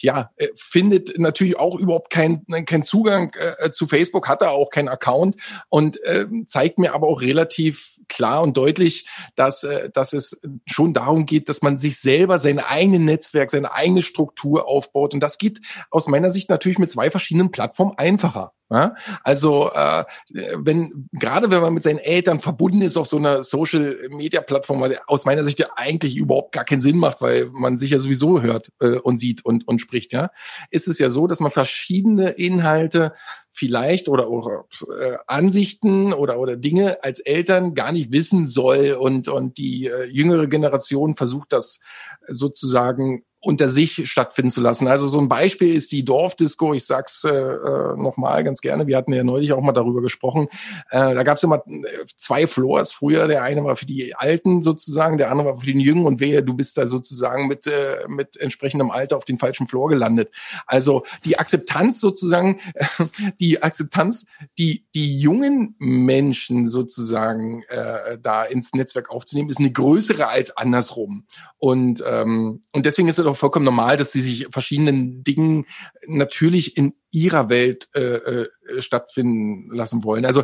ja, 0.00 0.30
äh, 0.36 0.48
findet 0.56 1.18
natürlich 1.18 1.58
auch 1.58 1.74
überhaupt 1.76 2.10
keinen 2.10 2.44
kein 2.66 2.82
Zugang 2.82 3.34
äh, 3.34 3.70
zu 3.70 3.86
Facebook, 3.86 4.28
hat 4.28 4.42
er 4.42 4.52
auch 4.52 4.70
keinen 4.70 4.88
Account 4.88 5.36
und 5.68 6.02
äh, 6.04 6.26
zeigt 6.46 6.78
mir 6.78 6.94
aber 6.94 7.08
auch 7.08 7.20
relativ 7.20 7.98
klar 8.08 8.42
und 8.42 8.56
deutlich, 8.56 9.08
dass, 9.36 9.64
äh, 9.64 9.90
dass 9.90 10.12
es 10.12 10.42
schon 10.66 10.94
darum 10.94 11.26
geht, 11.26 11.48
dass 11.48 11.62
man 11.62 11.78
sich 11.78 12.00
selber 12.00 12.38
sein 12.38 12.58
eigenes 12.58 13.00
Netzwerk, 13.00 13.50
seine 13.50 13.72
eigene 13.72 14.02
Struktur 14.02 14.66
aufbaut. 14.66 15.14
Und 15.14 15.20
das 15.20 15.38
geht 15.38 15.60
aus 15.90 16.08
meiner 16.08 16.30
Sicht 16.30 16.50
natürlich 16.50 16.78
mit 16.78 16.90
zwei 16.90 17.10
verschiedenen 17.10 17.50
Plattformen 17.50 17.92
einfacher. 17.96 18.52
Ja? 18.70 18.94
Also 19.22 19.70
äh, 19.72 20.04
wenn 20.30 21.08
gerade 21.12 21.50
wenn 21.50 21.62
man 21.62 21.74
mit 21.74 21.82
seinen 21.82 21.98
Eltern 21.98 22.38
verbunden 22.38 22.82
ist 22.82 22.96
auf 22.96 23.06
so 23.06 23.16
einer 23.16 23.42
Social 23.42 24.08
Media 24.10 24.40
Plattform, 24.40 24.80
weil 24.80 24.98
aus 25.06 25.24
meiner 25.24 25.44
Sicht 25.44 25.58
ja 25.58 25.68
eigentlich 25.76 26.16
überhaupt 26.16 26.52
gar 26.52 26.64
keinen 26.64 26.80
Sinn 26.80 26.98
macht, 26.98 27.20
weil 27.20 27.46
man 27.46 27.76
sich 27.76 27.90
ja 27.90 27.98
sowieso 27.98 28.42
hört 28.42 28.70
äh, 28.80 28.98
und 28.98 29.16
sieht 29.16 29.44
und 29.48 29.66
und 29.66 29.80
spricht, 29.80 30.12
ja, 30.12 30.30
ist 30.70 30.86
es 30.86 31.00
ja 31.00 31.10
so, 31.10 31.26
dass 31.26 31.40
man 31.40 31.50
verschiedene 31.50 32.30
Inhalte 32.30 33.14
vielleicht 33.52 34.08
oder, 34.08 34.30
oder 34.30 34.66
äh, 35.00 35.16
Ansichten 35.26 36.12
oder 36.12 36.38
oder 36.38 36.56
Dinge 36.56 37.02
als 37.02 37.18
Eltern 37.18 37.74
gar 37.74 37.90
nicht 37.90 38.12
wissen 38.12 38.46
soll 38.46 38.92
und 38.92 39.28
und 39.28 39.58
die 39.58 39.86
äh, 39.86 40.04
jüngere 40.04 40.46
Generation 40.46 41.16
versucht 41.16 41.52
das 41.52 41.80
sozusagen 42.28 43.24
unter 43.48 43.70
sich 43.70 44.02
stattfinden 44.10 44.50
zu 44.50 44.60
lassen. 44.60 44.88
Also 44.88 45.08
so 45.08 45.18
ein 45.18 45.30
Beispiel 45.30 45.74
ist 45.74 45.90
die 45.90 46.04
Dorfdisco. 46.04 46.74
Ich 46.74 46.84
sag's 46.84 47.24
äh, 47.24 47.30
äh 47.30 47.96
nochmal 47.96 48.44
ganz 48.44 48.60
gerne. 48.60 48.86
Wir 48.86 48.98
hatten 48.98 49.14
ja 49.14 49.24
neulich 49.24 49.54
auch 49.54 49.62
mal 49.62 49.72
darüber 49.72 50.02
gesprochen. 50.02 50.48
Äh, 50.90 51.14
da 51.14 51.22
gab's 51.22 51.42
immer 51.44 51.62
äh, 51.66 52.04
zwei 52.18 52.46
Floors 52.46 52.92
früher. 52.92 53.26
Der 53.26 53.42
eine 53.42 53.64
war 53.64 53.74
für 53.74 53.86
die 53.86 54.14
Alten 54.14 54.60
sozusagen, 54.60 55.16
der 55.16 55.30
andere 55.30 55.48
war 55.48 55.56
für 55.60 55.64
den 55.64 55.80
Jungen. 55.80 56.04
Und 56.04 56.20
wehe, 56.20 56.42
du 56.42 56.52
bist 56.52 56.76
da 56.76 56.86
sozusagen 56.86 57.48
mit 57.48 57.66
äh, 57.66 58.06
mit 58.06 58.36
entsprechendem 58.36 58.90
Alter 58.90 59.16
auf 59.16 59.24
den 59.24 59.38
falschen 59.38 59.66
Floor 59.66 59.88
gelandet. 59.88 60.30
Also 60.66 61.04
die 61.24 61.38
Akzeptanz 61.38 62.02
sozusagen, 62.02 62.60
die 63.40 63.62
Akzeptanz, 63.62 64.26
die 64.58 64.84
die 64.94 65.18
jungen 65.18 65.74
Menschen 65.78 66.68
sozusagen 66.68 67.62
äh, 67.70 68.18
da 68.20 68.44
ins 68.44 68.74
Netzwerk 68.74 69.08
aufzunehmen, 69.08 69.48
ist 69.48 69.58
eine 69.58 69.72
größere 69.72 70.28
als 70.28 70.54
andersrum. 70.54 71.24
Und 71.56 72.04
ähm, 72.06 72.62
und 72.72 72.84
deswegen 72.84 73.08
ist 73.08 73.18
es 73.18 73.24
auch 73.24 73.37
vollkommen 73.38 73.64
normal, 73.64 73.96
dass 73.96 74.12
sie 74.12 74.20
sich 74.20 74.46
verschiedenen 74.50 75.24
Dingen 75.24 75.66
natürlich 76.06 76.76
in 76.76 76.94
ihrer 77.10 77.48
Welt 77.48 77.88
äh, 77.94 78.00
äh, 78.00 78.48
stattfinden 78.78 79.68
lassen 79.74 80.04
wollen. 80.04 80.24
Also 80.24 80.42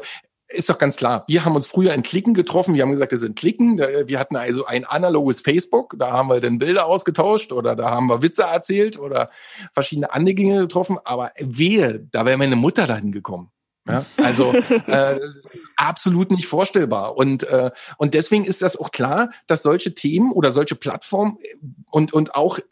ist 0.48 0.70
doch 0.70 0.78
ganz 0.78 0.96
klar. 0.96 1.24
Wir 1.26 1.44
haben 1.44 1.56
uns 1.56 1.66
früher 1.66 1.92
in 1.94 2.02
Klicken 2.02 2.32
getroffen. 2.34 2.74
Wir 2.74 2.82
haben 2.82 2.92
gesagt, 2.92 3.10
wir 3.10 3.18
sind 3.18 3.36
Klicken. 3.36 3.78
Wir 3.78 4.18
hatten 4.20 4.36
also 4.36 4.66
ein 4.66 4.84
analoges 4.84 5.40
Facebook. 5.40 5.96
Da 5.98 6.12
haben 6.12 6.28
wir 6.28 6.40
dann 6.40 6.58
Bilder 6.58 6.86
ausgetauscht 6.86 7.52
oder 7.52 7.74
da 7.74 7.90
haben 7.90 8.06
wir 8.06 8.22
Witze 8.22 8.44
erzählt 8.44 8.98
oder 8.98 9.30
verschiedene 9.72 10.12
andere 10.12 10.34
Dinge 10.34 10.60
getroffen. 10.60 10.98
Aber 11.04 11.32
wehe, 11.40 12.06
da 12.12 12.24
wäre 12.24 12.38
meine 12.38 12.56
Mutter 12.56 12.86
dahin 12.86 13.10
gekommen. 13.10 13.50
Ja, 13.86 14.04
also 14.16 14.52
äh, 14.86 15.20
absolut 15.76 16.30
nicht 16.30 16.46
vorstellbar. 16.46 17.16
Und, 17.16 17.44
äh, 17.44 17.70
und 17.98 18.14
deswegen 18.14 18.44
ist 18.44 18.62
das 18.62 18.78
auch 18.78 18.90
klar, 18.90 19.30
dass 19.46 19.62
solche 19.62 19.94
Themen 19.94 20.32
oder 20.32 20.52
solche 20.52 20.74
Plattformen 20.74 21.38
und, 21.90 22.12
und 22.12 22.34
auch 22.34 22.58
äh, 22.58 22.62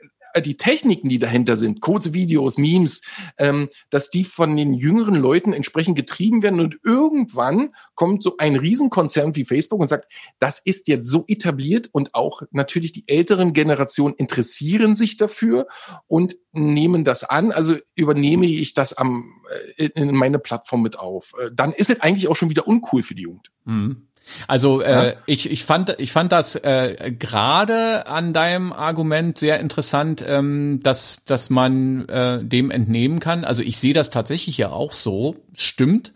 die 0.41 0.57
Techniken, 0.57 1.09
die 1.09 1.19
dahinter 1.19 1.57
sind, 1.57 1.81
kurze 1.81 2.15
Videos, 2.15 2.59
Memes, 2.59 3.03
ähm, 3.39 3.69
dass 3.91 4.11
die 4.11 4.25
von 4.25 4.57
den 4.57 4.75
jüngeren 4.75 5.15
Leuten 5.15 5.53
entsprechend 5.53 5.97
getrieben 5.97 6.43
werden 6.43 6.61
und 6.61 6.77
irgendwann 6.85 7.75
kommt 7.95 8.23
so 8.23 8.37
ein 8.39 8.57
Riesenkonzern 8.57 9.37
wie 9.37 9.45
Facebook 9.45 9.81
und 9.81 9.89
sagt, 9.89 10.07
das 10.39 10.59
ist 10.59 10.89
jetzt 10.89 11.09
so 11.09 11.25
etabliert 11.29 11.89
und 11.93 12.15
auch 12.15 12.43
natürlich 12.51 12.93
die 12.93 13.05
älteren 13.07 13.53
Generationen 13.53 14.15
interessieren 14.15 14.95
sich 14.95 15.17
dafür 15.17 15.67
und 16.07 16.37
nehmen 16.53 17.05
das 17.05 17.25
an, 17.25 17.53
also 17.53 17.77
übernehme 17.95 18.47
ich 18.47 18.75
das 18.75 18.93
am, 18.93 19.43
äh, 19.77 19.87
in 19.95 20.15
meine 20.15 20.39
Plattform 20.39 20.83
mit 20.83 20.99
auf. 20.99 21.33
Äh, 21.41 21.51
dann 21.53 21.73
ist 21.73 21.91
es 21.91 22.01
eigentlich 22.01 22.29
auch 22.29 22.37
schon 22.37 22.51
wieder 22.51 22.67
uncool 22.67 23.03
für 23.03 23.15
die 23.15 23.23
Jugend. 23.23 23.51
Mhm. 23.65 24.09
Also 24.49 24.81
äh, 24.81 25.09
ja. 25.09 25.13
ich, 25.27 25.51
ich 25.51 25.65
fand 25.65 25.95
ich 25.99 26.13
fand 26.13 26.33
das 26.33 26.57
äh, 26.57 27.13
gerade 27.19 28.07
an 28.07 28.33
deinem 28.33 28.73
Argument 28.73 29.37
sehr 29.37 29.61
interessant, 29.61 30.25
ähm, 30.27 30.81
dass 30.83 31.25
dass 31.25 31.51
man 31.51 32.09
äh, 32.09 32.43
dem 32.43 32.71
entnehmen 32.71 33.21
kann. 33.21 33.45
Also 33.45 33.63
ich 33.63 33.79
sehe 33.79 33.95
das 33.95 34.11
tatsächlich 34.11 34.59
ja 34.59 34.71
auch 34.71 34.93
so, 34.93 35.37
stimmt. 35.55 36.13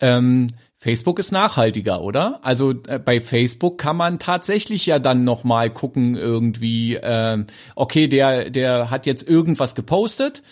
Ähm, 0.00 0.48
Facebook 0.76 1.18
ist 1.18 1.30
nachhaltiger, 1.30 2.00
oder? 2.00 2.40
Also 2.42 2.72
äh, 2.88 2.98
bei 2.98 3.20
Facebook 3.20 3.76
kann 3.76 3.96
man 3.96 4.18
tatsächlich 4.18 4.86
ja 4.86 4.98
dann 4.98 5.24
noch 5.24 5.44
mal 5.44 5.68
gucken 5.70 6.16
irgendwie. 6.16 6.94
Äh, 6.94 7.44
okay, 7.74 8.08
der 8.08 8.50
der 8.50 8.90
hat 8.90 9.06
jetzt 9.06 9.28
irgendwas 9.28 9.74
gepostet 9.74 10.42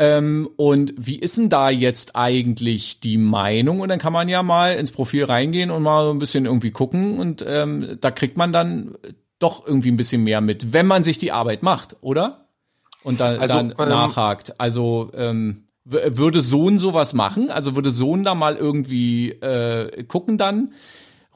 ähm, 0.00 0.48
und 0.56 0.94
wie 0.96 1.18
ist 1.18 1.36
denn 1.36 1.50
da 1.50 1.68
jetzt 1.68 2.16
eigentlich 2.16 3.00
die 3.00 3.18
Meinung? 3.18 3.80
Und 3.80 3.90
dann 3.90 3.98
kann 3.98 4.14
man 4.14 4.30
ja 4.30 4.42
mal 4.42 4.72
ins 4.72 4.92
Profil 4.92 5.24
reingehen 5.24 5.70
und 5.70 5.82
mal 5.82 6.06
so 6.06 6.10
ein 6.10 6.18
bisschen 6.18 6.46
irgendwie 6.46 6.70
gucken 6.70 7.18
und 7.18 7.44
ähm, 7.46 7.98
da 8.00 8.10
kriegt 8.10 8.38
man 8.38 8.50
dann 8.50 8.96
doch 9.38 9.66
irgendwie 9.66 9.90
ein 9.90 9.96
bisschen 9.96 10.24
mehr 10.24 10.40
mit, 10.40 10.72
wenn 10.72 10.86
man 10.86 11.04
sich 11.04 11.18
die 11.18 11.32
Arbeit 11.32 11.62
macht, 11.62 11.96
oder? 12.00 12.46
Und 13.02 13.20
dann, 13.20 13.38
also, 13.40 13.54
dann 13.54 13.74
ähm, 13.78 13.88
nachhakt. 13.90 14.58
Also 14.58 15.10
ähm, 15.14 15.64
würde 15.84 16.40
Sohn 16.40 16.78
sowas 16.78 17.12
machen? 17.12 17.50
Also 17.50 17.76
würde 17.76 17.90
Sohn 17.90 18.24
da 18.24 18.34
mal 18.34 18.56
irgendwie 18.56 19.32
äh, 19.32 20.04
gucken 20.04 20.38
dann? 20.38 20.72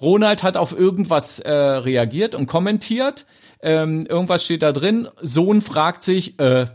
Ronald 0.04 0.42
hat 0.42 0.56
auf 0.56 0.78
irgendwas 0.78 1.40
äh, 1.40 1.50
reagiert 1.50 2.34
und 2.34 2.46
kommentiert 2.46 3.26
ähm, 3.64 4.04
irgendwas 4.04 4.44
steht 4.44 4.62
da 4.62 4.72
drin, 4.72 5.08
Sohn 5.22 5.62
fragt 5.62 6.02
sich, 6.02 6.38
äh, 6.38 6.62
äh, 6.62 6.66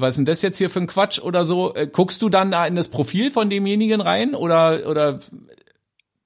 was 0.00 0.10
ist 0.10 0.16
denn 0.16 0.24
das 0.24 0.42
jetzt 0.42 0.58
hier 0.58 0.70
für 0.70 0.80
ein 0.80 0.88
Quatsch 0.88 1.20
oder 1.20 1.44
so, 1.44 1.72
äh, 1.74 1.86
guckst 1.86 2.20
du 2.20 2.28
dann 2.28 2.50
da 2.50 2.66
in 2.66 2.74
das 2.74 2.88
Profil 2.88 3.30
von 3.30 3.48
demjenigen 3.48 4.00
rein 4.00 4.34
oder, 4.34 4.88
oder 4.88 5.20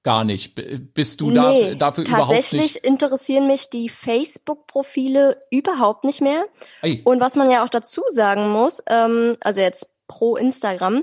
gar 0.02 0.24
nicht? 0.24 0.54
Bist 0.94 1.20
du 1.20 1.28
nee, 1.30 1.34
da, 1.72 1.74
dafür 1.74 2.06
überhaupt 2.06 2.30
nicht? 2.30 2.50
Tatsächlich 2.50 2.84
interessieren 2.84 3.46
mich 3.46 3.68
die 3.68 3.90
Facebook-Profile 3.90 5.36
überhaupt 5.50 6.04
nicht 6.04 6.22
mehr. 6.22 6.46
Ei. 6.80 7.02
Und 7.04 7.20
was 7.20 7.36
man 7.36 7.50
ja 7.50 7.62
auch 7.62 7.68
dazu 7.68 8.00
sagen 8.10 8.48
muss, 8.48 8.82
ähm, 8.88 9.36
also 9.40 9.60
jetzt 9.60 9.86
pro 10.08 10.36
Instagram. 10.36 11.02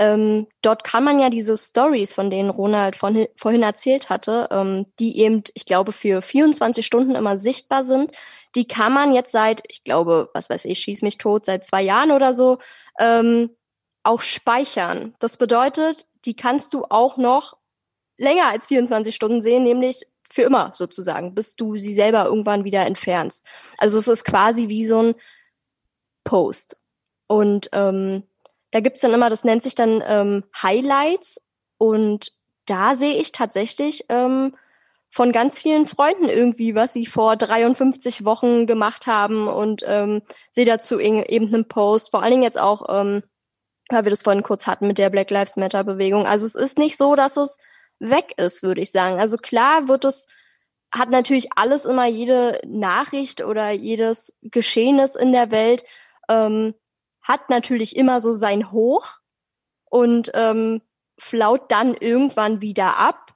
Ähm, 0.00 0.46
dort 0.62 0.82
kann 0.82 1.04
man 1.04 1.20
ja 1.20 1.28
diese 1.28 1.58
Stories, 1.58 2.14
von 2.14 2.30
denen 2.30 2.48
Ronald 2.48 2.96
von, 2.96 3.26
vorhin 3.36 3.62
erzählt 3.62 4.08
hatte, 4.08 4.48
ähm, 4.50 4.86
die 4.98 5.18
eben, 5.18 5.44
ich 5.52 5.66
glaube, 5.66 5.92
für 5.92 6.22
24 6.22 6.86
Stunden 6.86 7.14
immer 7.14 7.36
sichtbar 7.36 7.84
sind, 7.84 8.10
die 8.54 8.66
kann 8.66 8.94
man 8.94 9.12
jetzt 9.12 9.30
seit, 9.30 9.62
ich 9.68 9.84
glaube, 9.84 10.30
was 10.32 10.48
weiß 10.48 10.64
ich, 10.64 10.78
schieß 10.78 11.02
mich 11.02 11.18
tot, 11.18 11.44
seit 11.44 11.66
zwei 11.66 11.82
Jahren 11.82 12.12
oder 12.12 12.32
so, 12.32 12.58
ähm, 12.98 13.50
auch 14.02 14.22
speichern. 14.22 15.14
Das 15.18 15.36
bedeutet, 15.36 16.06
die 16.24 16.34
kannst 16.34 16.72
du 16.72 16.86
auch 16.88 17.18
noch 17.18 17.58
länger 18.16 18.48
als 18.48 18.68
24 18.68 19.14
Stunden 19.14 19.42
sehen, 19.42 19.64
nämlich 19.64 20.06
für 20.30 20.42
immer 20.42 20.72
sozusagen, 20.74 21.34
bis 21.34 21.56
du 21.56 21.76
sie 21.76 21.92
selber 21.92 22.24
irgendwann 22.24 22.64
wieder 22.64 22.86
entfernst. 22.86 23.44
Also 23.76 23.98
es 23.98 24.08
ist 24.08 24.24
quasi 24.24 24.68
wie 24.68 24.86
so 24.86 25.02
ein 25.02 25.14
Post. 26.24 26.78
Und 27.26 27.68
ähm, 27.72 28.22
da 28.70 28.80
gibt's 28.80 29.00
dann 29.00 29.14
immer, 29.14 29.30
das 29.30 29.44
nennt 29.44 29.62
sich 29.62 29.74
dann 29.74 30.02
ähm, 30.06 30.44
Highlights. 30.62 31.40
Und 31.78 32.32
da 32.66 32.94
sehe 32.94 33.14
ich 33.14 33.32
tatsächlich 33.32 34.04
ähm, 34.08 34.54
von 35.10 35.32
ganz 35.32 35.58
vielen 35.58 35.86
Freunden 35.86 36.28
irgendwie, 36.28 36.74
was 36.74 36.92
sie 36.92 37.06
vor 37.06 37.36
53 37.36 38.24
Wochen 38.24 38.66
gemacht 38.66 39.06
haben 39.06 39.48
und 39.48 39.82
ähm, 39.86 40.22
sehe 40.50 40.64
dazu 40.64 41.00
eben 41.00 41.52
einen 41.52 41.66
Post, 41.66 42.12
vor 42.12 42.22
allen 42.22 42.30
Dingen 42.30 42.42
jetzt 42.44 42.60
auch, 42.60 42.86
ähm, 42.88 43.24
weil 43.88 44.04
wir 44.04 44.10
das 44.10 44.22
vorhin 44.22 44.44
kurz 44.44 44.68
hatten 44.68 44.86
mit 44.86 44.98
der 44.98 45.10
Black 45.10 45.30
Lives 45.30 45.56
Matter 45.56 45.82
Bewegung. 45.82 46.26
Also 46.26 46.46
es 46.46 46.54
ist 46.54 46.78
nicht 46.78 46.96
so, 46.96 47.16
dass 47.16 47.36
es 47.36 47.58
weg 47.98 48.34
ist, 48.36 48.62
würde 48.62 48.80
ich 48.80 48.92
sagen. 48.92 49.18
Also 49.18 49.36
klar 49.36 49.88
wird 49.88 50.04
es, 50.04 50.26
hat 50.94 51.10
natürlich 51.10 51.48
alles 51.56 51.86
immer 51.86 52.06
jede 52.06 52.60
Nachricht 52.64 53.42
oder 53.42 53.70
jedes 53.70 54.32
Geschehnis 54.42 55.16
in 55.16 55.32
der 55.32 55.50
Welt, 55.50 55.82
ähm, 56.28 56.74
hat 57.30 57.48
natürlich 57.48 57.94
immer 57.94 58.20
so 58.20 58.32
sein 58.32 58.72
Hoch 58.72 59.20
und 59.84 60.32
ähm, 60.34 60.82
flaut 61.16 61.70
dann 61.70 61.94
irgendwann 61.94 62.60
wieder 62.60 62.96
ab. 62.98 63.34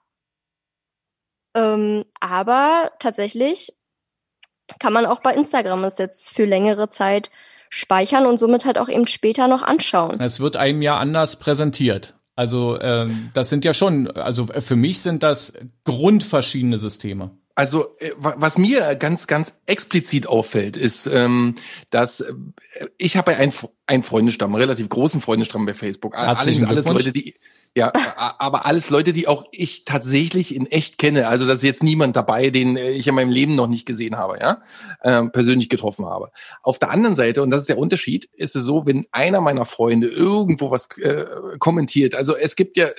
Ähm, 1.54 2.04
aber 2.18 2.90
tatsächlich 2.98 3.76
kann 4.80 4.92
man 4.92 5.06
auch 5.06 5.20
bei 5.20 5.32
Instagram 5.32 5.84
es 5.84 5.98
jetzt 5.98 6.30
für 6.30 6.44
längere 6.44 6.88
Zeit 6.90 7.30
speichern 7.68 8.26
und 8.26 8.38
somit 8.38 8.64
halt 8.64 8.78
auch 8.78 8.88
eben 8.88 9.06
später 9.06 9.46
noch 9.46 9.62
anschauen. 9.62 10.20
Es 10.20 10.40
wird 10.40 10.56
einem 10.56 10.82
ja 10.82 10.98
anders 10.98 11.38
präsentiert. 11.38 12.14
Also 12.34 12.80
ähm, 12.80 13.30
das 13.32 13.48
sind 13.48 13.64
ja 13.64 13.72
schon, 13.74 14.10
also 14.10 14.46
für 14.46 14.76
mich 14.76 15.00
sind 15.00 15.22
das 15.22 15.54
grundverschiedene 15.84 16.78
Systeme. 16.78 17.36
Also 17.54 17.96
äh, 17.98 18.10
was 18.16 18.58
mir 18.58 18.96
ganz, 18.96 19.26
ganz 19.26 19.60
explizit 19.66 20.26
auffällt, 20.26 20.76
ist, 20.76 21.06
ähm, 21.06 21.56
dass 21.90 22.20
äh, 22.20 22.32
ich 22.98 23.16
habe 23.16 23.36
einen, 23.36 23.52
einen 23.86 24.02
Freundestamm, 24.02 24.54
einen 24.54 24.62
relativ 24.62 24.88
großen 24.88 25.20
Freundestamm 25.20 25.64
bei 25.64 25.74
Facebook. 25.74 26.16
Herzlichen 26.16 26.64
alles, 26.64 26.86
alles 26.86 27.04
Leute, 27.04 27.12
die 27.12 27.34
ja, 27.76 27.92
aber 28.38 28.66
alles 28.66 28.88
Leute, 28.90 29.12
die 29.12 29.26
auch 29.26 29.46
ich 29.50 29.84
tatsächlich 29.84 30.54
in 30.54 30.66
echt 30.66 30.96
kenne. 30.96 31.26
Also 31.26 31.44
das 31.44 31.58
ist 31.58 31.64
jetzt 31.64 31.82
niemand 31.82 32.14
dabei, 32.14 32.50
den 32.50 32.76
ich 32.76 33.08
in 33.08 33.16
meinem 33.16 33.32
Leben 33.32 33.56
noch 33.56 33.66
nicht 33.66 33.84
gesehen 33.84 34.16
habe, 34.16 34.38
ja, 34.38 34.62
ähm, 35.02 35.32
persönlich 35.32 35.68
getroffen 35.68 36.06
habe. 36.06 36.30
Auf 36.62 36.78
der 36.78 36.90
anderen 36.90 37.16
Seite, 37.16 37.42
und 37.42 37.50
das 37.50 37.62
ist 37.62 37.68
der 37.68 37.78
Unterschied, 37.78 38.26
ist 38.32 38.54
es 38.54 38.64
so, 38.64 38.86
wenn 38.86 39.06
einer 39.10 39.40
meiner 39.40 39.64
Freunde 39.64 40.06
irgendwo 40.06 40.70
was 40.70 40.88
äh, 40.98 41.24
kommentiert. 41.58 42.14
Also 42.14 42.36
es 42.36 42.54
gibt 42.54 42.76
ja, 42.76 42.86
äh, 42.86 42.92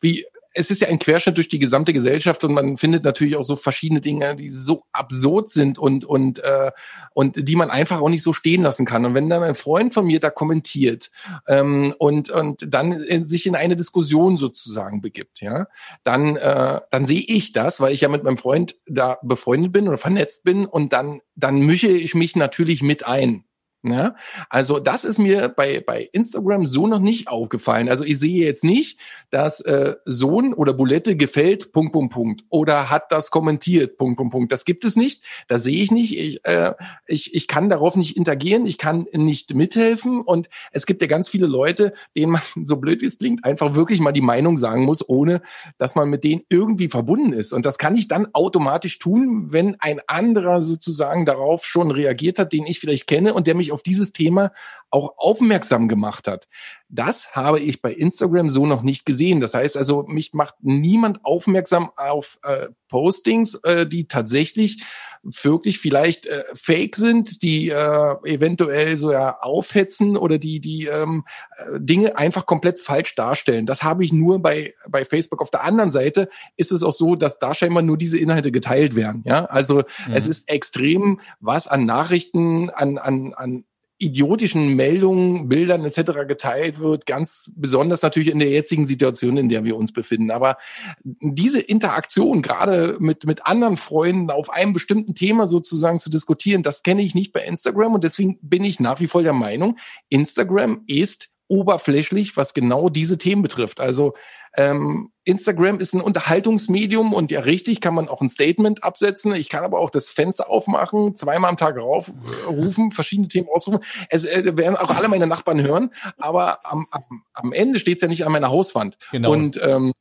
wie 0.00 0.24
es 0.58 0.70
ist 0.70 0.80
ja 0.80 0.88
ein 0.88 0.98
Querschnitt 0.98 1.36
durch 1.36 1.48
die 1.48 1.60
gesamte 1.60 1.92
Gesellschaft 1.92 2.42
und 2.44 2.52
man 2.52 2.76
findet 2.76 3.04
natürlich 3.04 3.36
auch 3.36 3.44
so 3.44 3.54
verschiedene 3.54 4.00
Dinge, 4.00 4.34
die 4.34 4.48
so 4.48 4.84
absurd 4.92 5.48
sind 5.48 5.78
und 5.78 6.04
und 6.04 6.40
äh, 6.40 6.72
und 7.14 7.48
die 7.48 7.56
man 7.56 7.70
einfach 7.70 8.00
auch 8.00 8.08
nicht 8.08 8.22
so 8.22 8.32
stehen 8.32 8.62
lassen 8.62 8.84
kann. 8.84 9.04
Und 9.04 9.14
wenn 9.14 9.30
dann 9.30 9.42
ein 9.42 9.54
Freund 9.54 9.94
von 9.94 10.06
mir 10.06 10.18
da 10.18 10.30
kommentiert 10.30 11.10
ähm, 11.46 11.94
und 11.98 12.30
und 12.30 12.66
dann 12.66 12.92
in, 12.92 13.24
sich 13.24 13.46
in 13.46 13.54
eine 13.54 13.76
Diskussion 13.76 14.36
sozusagen 14.36 15.00
begibt, 15.00 15.40
ja, 15.40 15.68
dann 16.02 16.36
äh, 16.36 16.80
dann 16.90 17.06
sehe 17.06 17.22
ich 17.26 17.52
das, 17.52 17.80
weil 17.80 17.92
ich 17.92 18.00
ja 18.00 18.08
mit 18.08 18.24
meinem 18.24 18.36
Freund 18.36 18.76
da 18.86 19.18
befreundet 19.22 19.72
bin 19.72 19.86
oder 19.86 19.98
vernetzt 19.98 20.42
bin 20.44 20.66
und 20.66 20.92
dann 20.92 21.20
dann 21.36 21.60
mische 21.60 21.88
ich 21.88 22.14
mich 22.14 22.34
natürlich 22.34 22.82
mit 22.82 23.06
ein. 23.06 23.44
Ja, 23.84 24.16
also 24.50 24.80
das 24.80 25.04
ist 25.04 25.20
mir 25.20 25.48
bei, 25.48 25.80
bei 25.80 26.08
Instagram 26.12 26.66
so 26.66 26.88
noch 26.88 26.98
nicht 26.98 27.28
aufgefallen. 27.28 27.88
Also 27.88 28.02
ich 28.02 28.18
sehe 28.18 28.44
jetzt 28.44 28.64
nicht, 28.64 28.98
dass 29.30 29.60
äh, 29.60 29.94
Sohn 30.04 30.52
oder 30.52 30.72
Bulette 30.72 31.16
gefällt, 31.16 31.70
Punkt, 31.70 31.92
Punkt, 31.92 32.12
Punkt. 32.12 32.42
Oder 32.48 32.90
hat 32.90 33.12
das 33.12 33.30
kommentiert, 33.30 33.96
Punkt, 33.96 34.16
Punkt, 34.16 34.32
Punkt. 34.32 34.50
Das 34.50 34.64
gibt 34.64 34.84
es 34.84 34.96
nicht. 34.96 35.22
Das 35.46 35.62
sehe 35.62 35.80
ich 35.80 35.92
nicht. 35.92 36.18
Ich, 36.18 36.44
äh, 36.44 36.74
ich, 37.06 37.34
ich 37.34 37.46
kann 37.46 37.68
darauf 37.68 37.94
nicht 37.94 38.16
interagieren. 38.16 38.66
Ich 38.66 38.78
kann 38.78 39.06
nicht 39.12 39.54
mithelfen. 39.54 40.22
Und 40.22 40.48
es 40.72 40.84
gibt 40.84 41.00
ja 41.00 41.06
ganz 41.06 41.28
viele 41.28 41.46
Leute, 41.46 41.94
denen 42.16 42.32
man, 42.32 42.42
so 42.64 42.78
blöd 42.78 43.00
wie 43.00 43.06
es 43.06 43.20
klingt, 43.20 43.44
einfach 43.44 43.74
wirklich 43.74 44.00
mal 44.00 44.10
die 44.10 44.20
Meinung 44.20 44.58
sagen 44.58 44.86
muss, 44.86 45.08
ohne 45.08 45.40
dass 45.76 45.94
man 45.94 46.10
mit 46.10 46.24
denen 46.24 46.42
irgendwie 46.48 46.88
verbunden 46.88 47.32
ist. 47.32 47.52
Und 47.52 47.64
das 47.64 47.78
kann 47.78 47.94
ich 47.94 48.08
dann 48.08 48.26
automatisch 48.32 48.98
tun, 48.98 49.52
wenn 49.52 49.76
ein 49.78 50.00
anderer 50.08 50.62
sozusagen 50.62 51.26
darauf 51.26 51.64
schon 51.64 51.92
reagiert 51.92 52.40
hat, 52.40 52.52
den 52.52 52.66
ich 52.66 52.80
vielleicht 52.80 53.06
kenne 53.06 53.34
und 53.34 53.46
der 53.46 53.54
mich 53.54 53.67
auf 53.72 53.82
dieses 53.82 54.12
Thema 54.12 54.52
auch 54.90 55.14
aufmerksam 55.16 55.88
gemacht 55.88 56.28
hat. 56.28 56.48
Das 56.88 57.34
habe 57.36 57.60
ich 57.60 57.82
bei 57.82 57.92
Instagram 57.92 58.48
so 58.48 58.66
noch 58.66 58.82
nicht 58.82 59.04
gesehen. 59.04 59.40
Das 59.40 59.54
heißt 59.54 59.76
also, 59.76 60.04
mich 60.08 60.32
macht 60.32 60.54
niemand 60.60 61.24
aufmerksam 61.24 61.90
auf 61.96 62.38
äh, 62.42 62.68
Postings, 62.88 63.54
äh, 63.56 63.86
die 63.86 64.08
tatsächlich 64.08 64.82
wirklich 65.22 65.78
vielleicht 65.78 66.26
äh, 66.26 66.44
fake 66.54 66.96
sind, 66.96 67.42
die 67.42 67.68
äh, 67.68 68.16
eventuell 68.24 68.96
so 68.96 69.12
ja 69.12 69.38
aufhetzen 69.40 70.16
oder 70.16 70.38
die 70.38 70.60
die 70.60 70.86
ähm, 70.86 71.24
äh, 71.56 71.78
Dinge 71.78 72.16
einfach 72.16 72.46
komplett 72.46 72.80
falsch 72.80 73.14
darstellen. 73.14 73.66
Das 73.66 73.82
habe 73.82 74.04
ich 74.04 74.12
nur 74.12 74.40
bei 74.40 74.74
bei 74.88 75.04
Facebook. 75.04 75.42
Auf 75.42 75.50
der 75.50 75.64
anderen 75.64 75.90
Seite 75.90 76.28
ist 76.56 76.72
es 76.72 76.82
auch 76.82 76.92
so, 76.92 77.16
dass 77.16 77.38
da 77.38 77.54
scheinbar 77.54 77.82
nur 77.82 77.98
diese 77.98 78.18
Inhalte 78.18 78.52
geteilt 78.52 78.94
werden. 78.94 79.22
Ja, 79.26 79.44
also 79.46 79.82
mhm. 80.06 80.14
es 80.14 80.26
ist 80.26 80.48
extrem, 80.48 81.20
was 81.40 81.68
an 81.68 81.84
Nachrichten, 81.84 82.70
an 82.70 82.98
an 82.98 83.34
an 83.34 83.64
idiotischen 83.98 84.76
Meldungen, 84.76 85.48
Bildern 85.48 85.84
etc. 85.84 86.26
geteilt 86.26 86.78
wird, 86.78 87.04
ganz 87.04 87.50
besonders 87.56 88.02
natürlich 88.02 88.30
in 88.30 88.38
der 88.38 88.50
jetzigen 88.50 88.84
Situation, 88.84 89.36
in 89.36 89.48
der 89.48 89.64
wir 89.64 89.76
uns 89.76 89.92
befinden. 89.92 90.30
Aber 90.30 90.56
diese 91.02 91.60
Interaktion, 91.60 92.40
gerade 92.40 92.96
mit, 93.00 93.26
mit 93.26 93.46
anderen 93.46 93.76
Freunden 93.76 94.30
auf 94.30 94.50
einem 94.50 94.72
bestimmten 94.72 95.14
Thema 95.14 95.46
sozusagen 95.46 95.98
zu 95.98 96.10
diskutieren, 96.10 96.62
das 96.62 96.82
kenne 96.82 97.02
ich 97.02 97.14
nicht 97.14 97.32
bei 97.32 97.44
Instagram 97.44 97.94
und 97.94 98.04
deswegen 98.04 98.38
bin 98.40 98.64
ich 98.64 98.78
nach 98.78 99.00
wie 99.00 99.08
vor 99.08 99.22
der 99.22 99.32
Meinung, 99.32 99.78
Instagram 100.08 100.82
ist 100.86 101.30
oberflächlich, 101.48 102.36
was 102.36 102.54
genau 102.54 102.88
diese 102.88 103.18
Themen 103.18 103.42
betrifft. 103.42 103.80
Also 103.80 104.14
ähm, 104.56 105.10
Instagram 105.24 105.80
ist 105.80 105.94
ein 105.94 106.00
Unterhaltungsmedium 106.00 107.12
und 107.12 107.30
ja, 107.30 107.40
richtig 107.40 107.80
kann 107.80 107.94
man 107.94 108.08
auch 108.08 108.20
ein 108.20 108.28
Statement 108.28 108.82
absetzen. 108.82 109.34
Ich 109.34 109.48
kann 109.48 109.64
aber 109.64 109.78
auch 109.78 109.90
das 109.90 110.08
Fenster 110.08 110.48
aufmachen, 110.48 111.16
zweimal 111.16 111.50
am 111.50 111.56
Tag 111.56 111.76
raufrufen, 111.76 112.90
verschiedene 112.92 113.28
Themen 113.28 113.48
ausrufen. 113.52 113.80
Es 114.08 114.24
äh, 114.24 114.56
werden 114.56 114.76
auch 114.76 114.90
alle 114.90 115.08
meine 115.08 115.26
Nachbarn 115.26 115.60
hören, 115.60 115.90
aber 116.16 116.60
am, 116.64 116.86
am, 116.90 117.24
am 117.32 117.52
Ende 117.52 117.78
steht 117.78 117.96
es 117.96 118.02
ja 118.02 118.08
nicht 118.08 118.24
an 118.24 118.32
meiner 118.32 118.50
Hauswand. 118.50 118.98
Genau. 119.10 119.32
Und 119.32 119.60
ähm, 119.62 119.92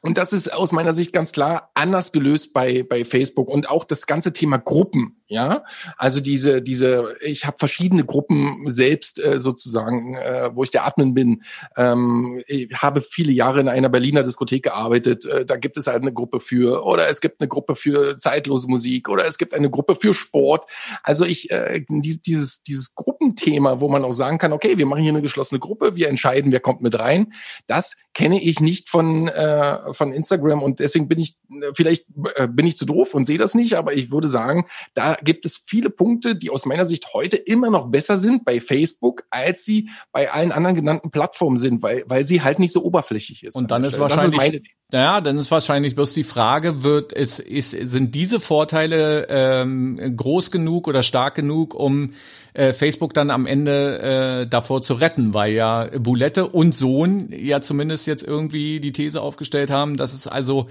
und 0.00 0.16
das 0.16 0.32
ist 0.32 0.52
aus 0.52 0.72
meiner 0.72 0.94
Sicht 0.94 1.12
ganz 1.12 1.32
klar 1.32 1.70
anders 1.74 2.12
gelöst 2.12 2.52
bei, 2.52 2.84
bei 2.84 3.04
Facebook 3.04 3.48
und 3.48 3.68
auch 3.68 3.84
das 3.84 4.06
ganze 4.06 4.32
Thema 4.32 4.56
Gruppen. 4.56 5.17
Ja, 5.30 5.64
also 5.98 6.20
diese, 6.20 6.62
diese, 6.62 7.16
ich 7.20 7.44
habe 7.44 7.58
verschiedene 7.58 8.02
Gruppen 8.06 8.64
selbst 8.70 9.22
äh, 9.22 9.38
sozusagen, 9.38 10.14
äh, 10.14 10.48
wo 10.54 10.62
ich 10.62 10.70
der 10.70 10.86
Admin 10.86 11.12
bin. 11.12 11.42
Ähm, 11.76 12.42
ich 12.46 12.70
habe 12.74 13.02
viele 13.02 13.30
Jahre 13.32 13.60
in 13.60 13.68
einer 13.68 13.90
Berliner 13.90 14.22
Diskothek 14.22 14.62
gearbeitet. 14.62 15.26
Äh, 15.26 15.44
da 15.44 15.56
gibt 15.56 15.76
es 15.76 15.86
halt 15.86 16.00
eine 16.00 16.14
Gruppe 16.14 16.40
für, 16.40 16.82
oder 16.82 17.08
es 17.08 17.20
gibt 17.20 17.42
eine 17.42 17.48
Gruppe 17.48 17.74
für 17.74 18.16
zeitlose 18.16 18.68
Musik, 18.68 19.10
oder 19.10 19.26
es 19.26 19.36
gibt 19.36 19.52
eine 19.52 19.68
Gruppe 19.68 19.96
für 19.96 20.14
Sport. 20.14 20.64
Also 21.02 21.26
ich, 21.26 21.50
äh, 21.50 21.84
dieses, 21.90 22.62
dieses 22.62 22.94
Gruppenthema, 22.94 23.80
wo 23.80 23.90
man 23.90 24.06
auch 24.06 24.12
sagen 24.12 24.38
kann, 24.38 24.54
okay, 24.54 24.78
wir 24.78 24.86
machen 24.86 25.02
hier 25.02 25.12
eine 25.12 25.20
geschlossene 25.20 25.58
Gruppe, 25.58 25.94
wir 25.94 26.08
entscheiden, 26.08 26.52
wer 26.52 26.60
kommt 26.60 26.80
mit 26.80 26.98
rein. 26.98 27.34
Das 27.66 27.98
kenne 28.14 28.42
ich 28.42 28.60
nicht 28.60 28.88
von, 28.88 29.28
äh, 29.28 29.92
von 29.92 30.14
Instagram 30.14 30.62
und 30.62 30.80
deswegen 30.80 31.06
bin 31.06 31.18
ich, 31.18 31.36
vielleicht 31.74 32.06
äh, 32.34 32.48
bin 32.48 32.66
ich 32.66 32.78
zu 32.78 32.86
doof 32.86 33.14
und 33.14 33.26
sehe 33.26 33.38
das 33.38 33.54
nicht, 33.54 33.74
aber 33.74 33.92
ich 33.92 34.10
würde 34.10 34.26
sagen, 34.26 34.66
da 34.94 35.17
gibt 35.22 35.46
es 35.46 35.56
viele 35.56 35.90
Punkte, 35.90 36.34
die 36.36 36.50
aus 36.50 36.66
meiner 36.66 36.86
Sicht 36.86 37.12
heute 37.14 37.36
immer 37.36 37.70
noch 37.70 37.90
besser 37.90 38.16
sind 38.16 38.44
bei 38.44 38.60
Facebook, 38.60 39.24
als 39.30 39.64
sie 39.64 39.88
bei 40.12 40.30
allen 40.30 40.52
anderen 40.52 40.76
genannten 40.76 41.10
Plattformen 41.10 41.56
sind, 41.56 41.82
weil, 41.82 42.04
weil 42.06 42.24
sie 42.24 42.42
halt 42.42 42.58
nicht 42.58 42.72
so 42.72 42.82
oberflächlich 42.82 43.44
ist. 43.44 43.56
Und 43.56 43.70
dann 43.70 43.84
ist 43.84 43.98
wahrscheinlich, 43.98 44.54
ist 44.54 44.68
ja, 44.90 45.20
dann 45.20 45.38
ist 45.38 45.50
wahrscheinlich 45.50 45.94
bloß 45.94 46.14
die 46.14 46.24
Frage, 46.24 46.82
wird 46.82 47.12
es, 47.12 47.40
ist, 47.40 47.72
sind 47.72 48.14
diese 48.14 48.40
Vorteile 48.40 49.26
ähm, 49.28 50.16
groß 50.16 50.50
genug 50.50 50.88
oder 50.88 51.02
stark 51.02 51.34
genug, 51.34 51.74
um 51.74 52.14
äh, 52.54 52.72
Facebook 52.72 53.12
dann 53.12 53.30
am 53.30 53.44
Ende 53.44 54.42
äh, 54.42 54.46
davor 54.48 54.80
zu 54.80 54.94
retten, 54.94 55.34
weil 55.34 55.52
ja 55.52 55.90
Boulette 55.98 56.48
und 56.48 56.74
Sohn 56.74 57.28
ja 57.30 57.60
zumindest 57.60 58.06
jetzt 58.06 58.24
irgendwie 58.24 58.80
die 58.80 58.92
These 58.92 59.20
aufgestellt 59.20 59.70
haben, 59.70 59.98
dass 59.98 60.14
es 60.14 60.26
also 60.26 60.68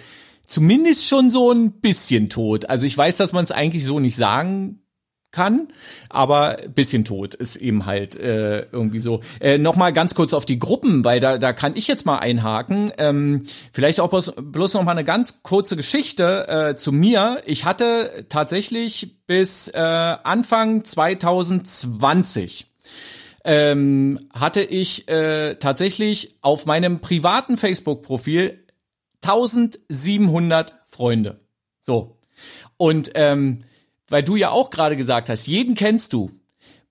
zumindest 0.48 1.06
schon 1.06 1.30
so 1.30 1.52
ein 1.52 1.74
bisschen 1.74 2.30
tot. 2.30 2.70
Also 2.70 2.88
ich 2.88 2.98
weiß, 2.98 3.18
dass 3.18 3.34
man 3.34 3.44
es 3.44 3.52
eigentlich 3.52 3.86
so 3.86 4.00
nicht 4.00 4.16
sagen 4.16 4.80
kann, 5.32 5.68
aber 6.10 6.58
bisschen 6.74 7.06
tot 7.06 7.34
ist 7.36 7.58
eben 7.58 7.86
halt 7.86 8.16
äh, 8.16 8.62
irgendwie 8.72 9.00
so. 9.00 9.20
Äh, 9.40 9.58
Nochmal 9.58 9.94
ganz 9.94 10.16
kurz 10.16 10.34
auf 10.34 10.46
die 10.46 10.58
Gruppen, 10.58 11.04
weil 11.04 11.20
da, 11.20 11.38
da 11.38 11.54
kann 11.54 11.76
ich 11.76 11.88
jetzt 11.88 12.06
mal 12.06 12.18
einhaken. 12.18 12.92
Ähm, 12.98 13.44
vielleicht 13.74 14.00
auch 14.00 14.10
bloß, 14.10 14.34
bloß 14.42 14.74
noch 14.76 14.88
eine 14.88 15.04
ganz 15.04 15.44
kurze 15.44 15.76
Geschichte 15.76 16.48
äh, 16.48 16.76
zu 16.76 16.92
mir. 16.92 17.42
Ich 17.46 17.66
hatte 17.66 18.26
tatsächlich 18.30 19.18
bis 19.28 19.68
äh, 19.68 19.78
Anfang 19.78 20.86
2020 20.86 22.68
ähm, 23.44 24.28
hatte 24.34 24.62
ich 24.62 25.08
äh, 25.08 25.56
tatsächlich 25.56 26.36
auf 26.42 26.66
meinem 26.66 27.00
privaten 27.00 27.58
Facebook-Profil 27.58 28.67
1700 29.24 30.76
Freunde. 30.86 31.40
So. 31.80 32.18
Und 32.78 33.12
ähm, 33.16 33.60
weil 34.10 34.24
du 34.24 34.36
ja 34.36 34.52
auch 34.52 34.70
gerade 34.70 34.96
gesagt 34.96 35.30
hast, 35.30 35.48
jeden 35.48 35.76
kennst 35.76 36.14
du. 36.14 36.32